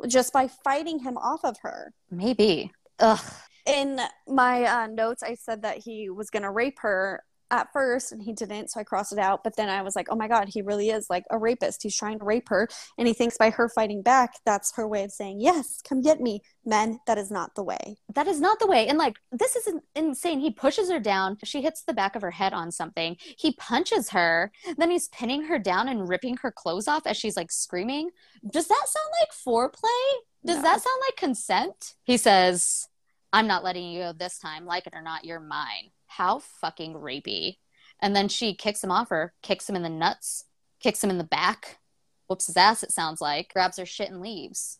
[0.07, 1.93] just by fighting him off of her.
[2.11, 2.69] Maybe.
[2.99, 3.21] Ugh.
[3.65, 8.11] In my uh, notes, I said that he was going to rape her at first,
[8.11, 8.69] and he didn't.
[8.71, 9.43] So I crossed it out.
[9.43, 11.83] But then I was like, "Oh my god, he really is like a rapist.
[11.83, 12.67] He's trying to rape her."
[12.97, 16.19] And he thinks by her fighting back, that's her way of saying, "Yes, come get
[16.19, 17.97] me." Men, that is not the way.
[18.13, 18.87] That is not the way.
[18.87, 20.39] And like, this is insane.
[20.39, 21.37] He pushes her down.
[21.43, 23.17] She hits the back of her head on something.
[23.37, 24.51] He punches her.
[24.77, 28.09] Then he's pinning her down and ripping her clothes off as she's like screaming.
[28.49, 30.19] Does that sound like foreplay?
[30.43, 30.61] Does No.
[30.63, 31.95] that sound like consent?
[32.03, 32.87] He says,
[33.33, 34.65] I'm not letting you go this time.
[34.65, 35.91] Like it or not, you're mine.
[36.17, 37.57] How fucking rapey.
[38.01, 40.45] And then she kicks him off her, kicks him in the nuts,
[40.79, 41.79] kicks him in the back,
[42.27, 44.79] whoops his ass, it sounds like, grabs her shit and leaves.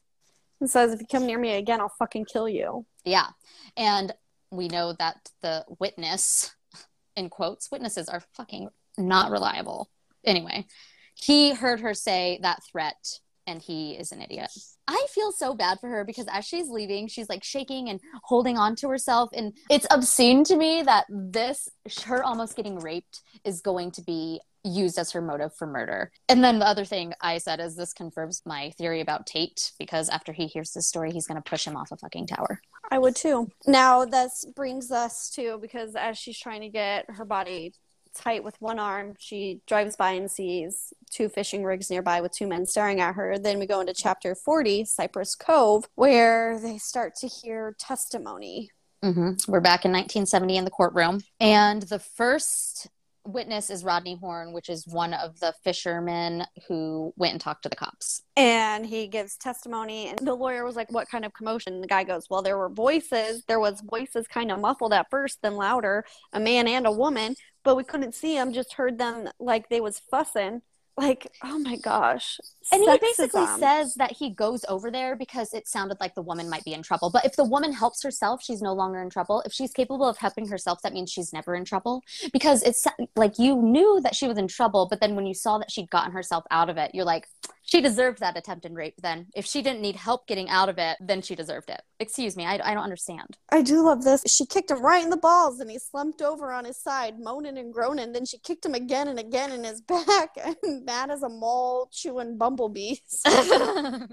[0.62, 3.28] and says, "If you come near me again, I'll fucking kill you." Yeah.
[3.76, 4.14] And
[4.52, 6.56] we know that the witness,
[7.16, 9.90] in quotes, witnesses are fucking not reliable.
[10.24, 10.66] Anyway,
[11.14, 14.50] he heard her say that threat and he is an idiot.
[14.88, 18.58] I feel so bad for her because as she's leaving, she's like shaking and holding
[18.58, 19.30] on to herself.
[19.34, 21.70] And it's obscene to me that this,
[22.06, 26.12] her almost getting raped, is going to be used as her motive for murder.
[26.28, 30.10] And then the other thing I said is this confirms my theory about Tate because
[30.10, 32.60] after he hears this story, he's going to push him off a fucking tower.
[32.92, 33.50] I would too.
[33.68, 37.74] Now this brings us to because as she's trying to get her body
[38.16, 42.48] tight with one arm, she drives by and sees two fishing rigs nearby with two
[42.48, 43.38] men staring at her.
[43.38, 48.72] Then we go into chapter 40, Cypress Cove, where they start to hear testimony.
[49.04, 52.88] hmm We're back in 1970 in the courtroom, and the first
[53.26, 57.70] witness is Rodney Horn, which is one of the fishermen who went and talked to
[57.70, 58.24] the cops.
[58.38, 61.82] And he gives testimony, and the lawyer was like, What kind of commotion?
[61.82, 63.44] The guy goes, Well, there were voices.
[63.48, 67.36] There was voices kind of muffled at first, then louder, a man and a woman,
[67.64, 70.62] but we couldn't see them, just heard them like they was fussing.
[70.98, 72.40] Like, oh my gosh.
[72.72, 76.50] And he basically says that he goes over there because it sounded like the woman
[76.50, 77.10] might be in trouble.
[77.10, 79.44] But if the woman helps herself, she's no longer in trouble.
[79.46, 82.02] If she's capable of helping herself, that means she's never in trouble.
[82.32, 85.58] Because it's like you knew that she was in trouble, but then when you saw
[85.58, 87.28] that she'd gotten herself out of it, you're like,
[87.66, 89.26] she deserved that attempted rape then.
[89.36, 91.82] If she didn't need help getting out of it, then she deserved it.
[92.00, 93.38] Excuse me, I, I don't understand.
[93.52, 94.22] I do love this.
[94.28, 97.58] She kicked him right in the balls and he slumped over on his side, moaning
[97.58, 98.12] and groaning.
[98.12, 101.90] Then she kicked him again and again in his back, and mad as a mole
[101.92, 103.22] chewing bumblebees.
[103.26, 104.08] well,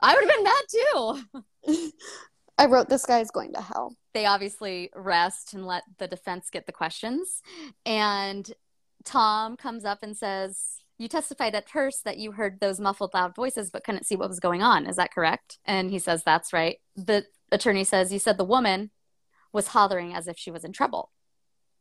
[0.00, 1.22] I would have been mad too.
[2.58, 3.96] I wrote, This guy's going to hell.
[4.12, 7.40] they obviously rest and let the defense get the questions.
[7.86, 8.52] And
[9.06, 13.34] Tom comes up and says, You testified at first that you heard those muffled, loud
[13.34, 14.84] voices but couldn't see what was going on.
[14.84, 15.58] Is that correct?
[15.64, 16.76] And he says, That's right.
[16.94, 18.90] The attorney says, You said the woman
[19.50, 21.10] was hollering as if she was in trouble.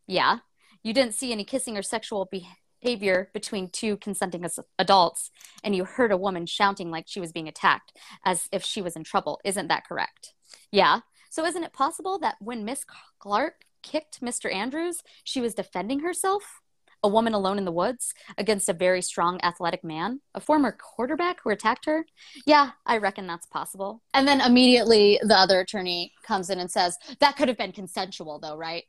[0.07, 0.37] Yeah.
[0.83, 4.45] you didn't see any kissing or sexual behavior between two consenting
[4.79, 5.31] adults,
[5.65, 7.91] and you heard a woman shouting like she was being attacked
[8.23, 9.41] as if she was in trouble.
[9.43, 10.33] Isn't that correct?
[10.71, 11.01] Yeah.
[11.29, 12.85] So isn't it possible that when Miss
[13.19, 14.51] Clark kicked Mr.
[14.51, 16.61] Andrews, she was defending herself?
[17.03, 21.37] A woman alone in the woods against a very strong athletic man, a former quarterback
[21.43, 22.05] who attacked her?
[22.45, 24.01] Yeah, I reckon that's possible.
[24.13, 28.39] And then immediately the other attorney comes in and says, That could have been consensual,
[28.39, 28.83] though, right?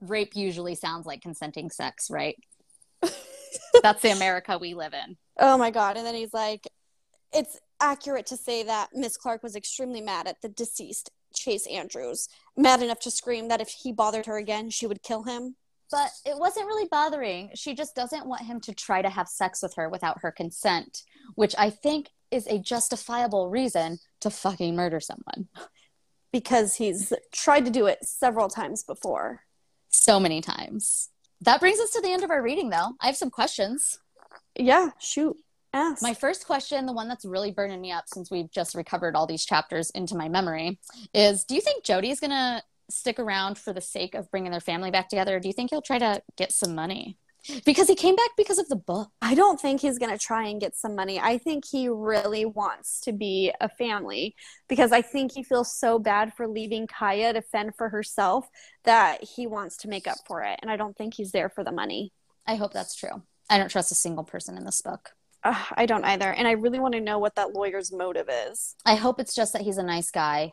[0.00, 2.36] Rape usually sounds like consenting sex, right?
[3.82, 5.16] that's the America we live in.
[5.38, 5.96] Oh my God.
[5.96, 6.66] And then he's like,
[7.32, 12.28] It's accurate to say that Miss Clark was extremely mad at the deceased Chase Andrews,
[12.56, 15.56] mad enough to scream that if he bothered her again, she would kill him.
[15.92, 17.50] But it wasn't really bothering.
[17.54, 21.02] She just doesn't want him to try to have sex with her without her consent,
[21.34, 25.48] which I think is a justifiable reason to fucking murder someone.
[26.32, 29.42] Because he's tried to do it several times before.
[29.90, 31.10] So many times.
[31.42, 32.94] That brings us to the end of our reading, though.
[33.00, 33.98] I have some questions.
[34.58, 35.36] Yeah, shoot.
[35.74, 36.02] Ask.
[36.02, 39.26] My first question, the one that's really burning me up since we've just recovered all
[39.26, 40.78] these chapters into my memory,
[41.14, 44.60] is do you think Jodie's going to stick around for the sake of bringing their
[44.60, 45.38] family back together?
[45.40, 47.16] Do you think he'll try to get some money?
[47.64, 49.10] Because he came back because of the book.
[49.20, 51.18] I don't think he's going to try and get some money.
[51.18, 54.36] I think he really wants to be a family
[54.68, 58.48] because I think he feels so bad for leaving Kya to fend for herself
[58.84, 60.60] that he wants to make up for it.
[60.62, 62.12] And I don't think he's there for the money.
[62.46, 63.22] I hope that's true.
[63.50, 65.10] I don't trust a single person in this book.
[65.42, 66.32] Uh, I don't either.
[66.32, 68.76] And I really want to know what that lawyer's motive is.
[68.86, 70.52] I hope it's just that he's a nice guy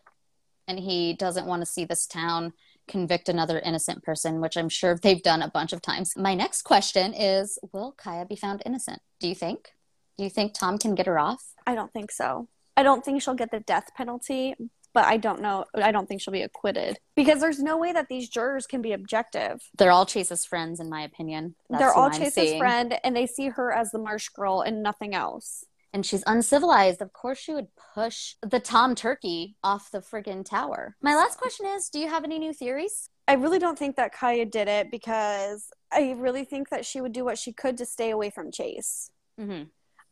[0.69, 2.53] and he doesn't want to see this town
[2.87, 6.13] convict another innocent person, which I'm sure they've done a bunch of times.
[6.15, 9.01] My next question is Will Kya be found innocent?
[9.19, 9.73] Do you think?
[10.17, 11.53] Do you think Tom can get her off?
[11.65, 12.47] I don't think so.
[12.77, 14.55] I don't think she'll get the death penalty,
[14.93, 15.65] but I don't know.
[15.73, 18.93] I don't think she'll be acquitted because there's no way that these jurors can be
[18.93, 19.61] objective.
[19.77, 21.55] They're all Chase's friends, in my opinion.
[21.69, 25.13] That's They're all Chase's friend, and they see her as the Marsh girl and nothing
[25.15, 25.65] else.
[25.91, 27.01] And she's uncivilized.
[27.01, 30.95] Of course, she would push the Tom Turkey off the friggin' tower.
[31.01, 33.09] My last question is Do you have any new theories?
[33.27, 37.11] I really don't think that Kya did it because I really think that she would
[37.11, 39.11] do what she could to stay away from Chase.
[39.39, 39.63] Mm-hmm.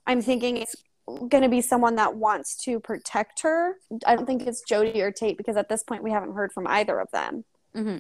[0.06, 0.76] I'm thinking it's
[1.08, 3.76] going to be someone that wants to protect her.
[4.06, 6.68] I don't think it's Jodie or Tate because at this point we haven't heard from
[6.68, 7.46] either of them.
[7.76, 7.98] Mm-hmm.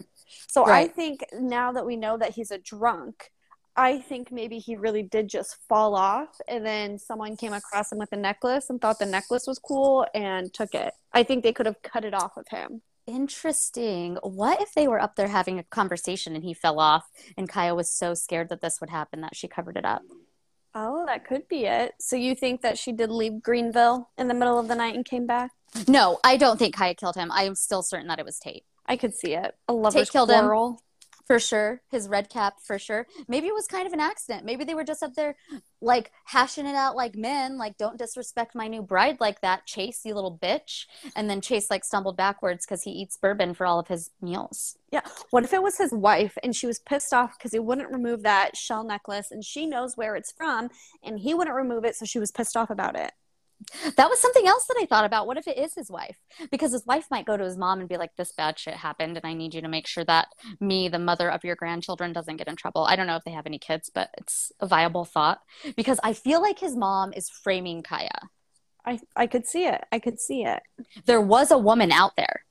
[0.47, 0.89] So right.
[0.89, 3.31] I think now that we know that he's a drunk,
[3.79, 7.99] I think maybe he really did just fall off and then someone came across him
[7.99, 10.93] with a necklace and thought the necklace was cool and took it.
[11.13, 12.81] I think they could have cut it off of him.
[13.05, 14.17] Interesting.
[14.23, 17.05] What if they were up there having a conversation and he fell off
[17.37, 20.01] and Kya was so scared that this would happen that she covered it up?
[20.73, 21.93] Oh, that could be it.
[21.99, 25.05] So you think that she did leave Greenville in the middle of the night and
[25.05, 25.51] came back?
[25.87, 27.31] No, I don't think Kya killed him.
[27.31, 28.63] I am still certain that it was Tate.
[28.87, 29.55] I could see it.
[29.67, 30.71] A lover's Tate killed quarrel.
[30.71, 30.77] him
[31.27, 31.81] for sure.
[31.91, 33.05] His red cap for sure.
[33.27, 34.45] Maybe it was kind of an accident.
[34.45, 35.35] Maybe they were just up there
[35.81, 40.01] like hashing it out like men, like don't disrespect my new bride like that, Chase,
[40.05, 40.85] you little bitch.
[41.15, 44.77] And then Chase like stumbled backwards because he eats bourbon for all of his meals.
[44.91, 45.01] Yeah.
[45.29, 48.23] What if it was his wife and she was pissed off because he wouldn't remove
[48.23, 50.69] that shell necklace and she knows where it's from
[51.03, 53.11] and he wouldn't remove it, so she was pissed off about it.
[53.95, 55.27] That was something else that I thought about.
[55.27, 56.17] What if it is his wife?
[56.51, 59.17] Because his wife might go to his mom and be like, This bad shit happened,
[59.17, 60.27] and I need you to make sure that
[60.59, 62.85] me, the mother of your grandchildren, doesn't get in trouble.
[62.85, 65.39] I don't know if they have any kids, but it's a viable thought
[65.75, 68.29] because I feel like his mom is framing Kya.
[68.85, 69.84] I, I could see it.
[69.91, 70.61] I could see it.
[71.05, 72.45] There was a woman out there.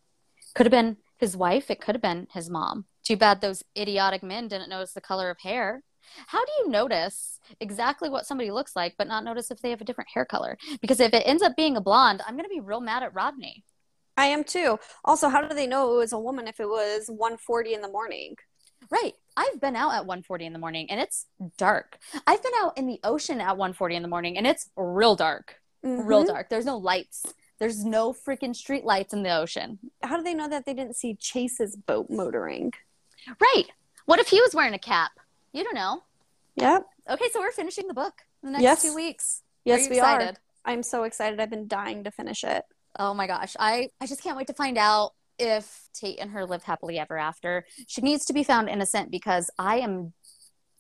[0.55, 2.85] Could have been his wife, it could have been his mom.
[3.03, 5.83] Too bad those idiotic men didn't notice the color of hair.
[6.27, 9.81] How do you notice exactly what somebody looks like, but not notice if they have
[9.81, 10.57] a different hair color?
[10.81, 13.15] Because if it ends up being a blonde, I'm going to be real mad at
[13.15, 13.65] Rodney.
[14.17, 14.79] I am too.
[15.05, 17.89] Also, how do they know it was a woman if it was 1:40 in the
[17.89, 18.37] morning?
[18.91, 19.15] Right.
[19.37, 21.27] I've been out at 1:40 in the morning and it's
[21.59, 21.99] dark.
[22.27, 25.61] I've been out in the ocean at 1:40 in the morning and it's real dark.
[25.85, 26.07] Mm-hmm.
[26.07, 26.49] Real dark.
[26.49, 27.25] There's no lights.
[27.59, 29.79] There's no freaking street lights in the ocean.
[30.03, 32.73] How do they know that they didn't see Chase's boat motoring?
[33.41, 33.67] Right.
[34.05, 35.13] What if he was wearing a cap?
[35.53, 36.03] You don't know.
[36.57, 36.85] Yep.
[37.11, 38.83] Okay, so we're finishing the book in the next yes.
[38.83, 39.43] two weeks.
[39.65, 40.37] Yes, are we excited?
[40.37, 40.73] are.
[40.73, 41.41] I'm so excited.
[41.41, 42.65] I've been dying to finish it.
[42.99, 43.55] Oh my gosh.
[43.59, 47.17] I, I just can't wait to find out if Tate and her lived happily ever
[47.17, 47.67] after.
[47.87, 50.13] She needs to be found innocent because I am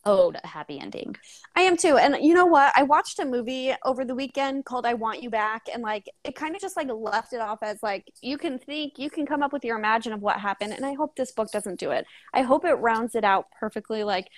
[0.06, 1.16] owed a happy ending.
[1.56, 1.98] I am too.
[1.98, 2.72] And you know what?
[2.76, 6.36] I watched a movie over the weekend called I Want You Back and like it
[6.36, 9.43] kind of just like left it off as like you can think, you can come
[9.43, 12.06] up with your imagine of what happened and I hope this book doesn't do it.
[12.32, 14.28] I hope it rounds it out perfectly like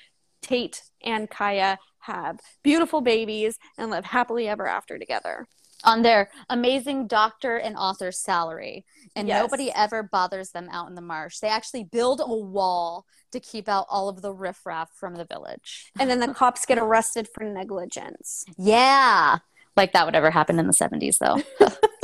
[0.42, 5.46] Tate and Kya have beautiful babies and live happily ever after together.
[5.84, 8.84] on their amazing doctor and author salary
[9.14, 9.40] and Yes.
[9.40, 13.68] nobody ever bothers them out in the marsh they actually build a wall to keep
[13.68, 17.44] out all of the riffraff from the village And then the cops get arrested for
[17.44, 18.44] negligence.
[18.56, 19.38] yeah
[19.76, 21.38] like that would ever happen in the 70s though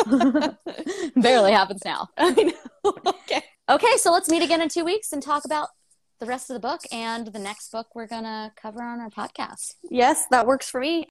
[1.21, 2.53] barely happens now I know.
[3.07, 3.43] okay.
[3.69, 5.69] okay so let's meet again in two weeks and talk about
[6.21, 9.75] the rest of the book and the next book we're gonna cover on our podcast
[9.91, 11.07] Yes, that works for me.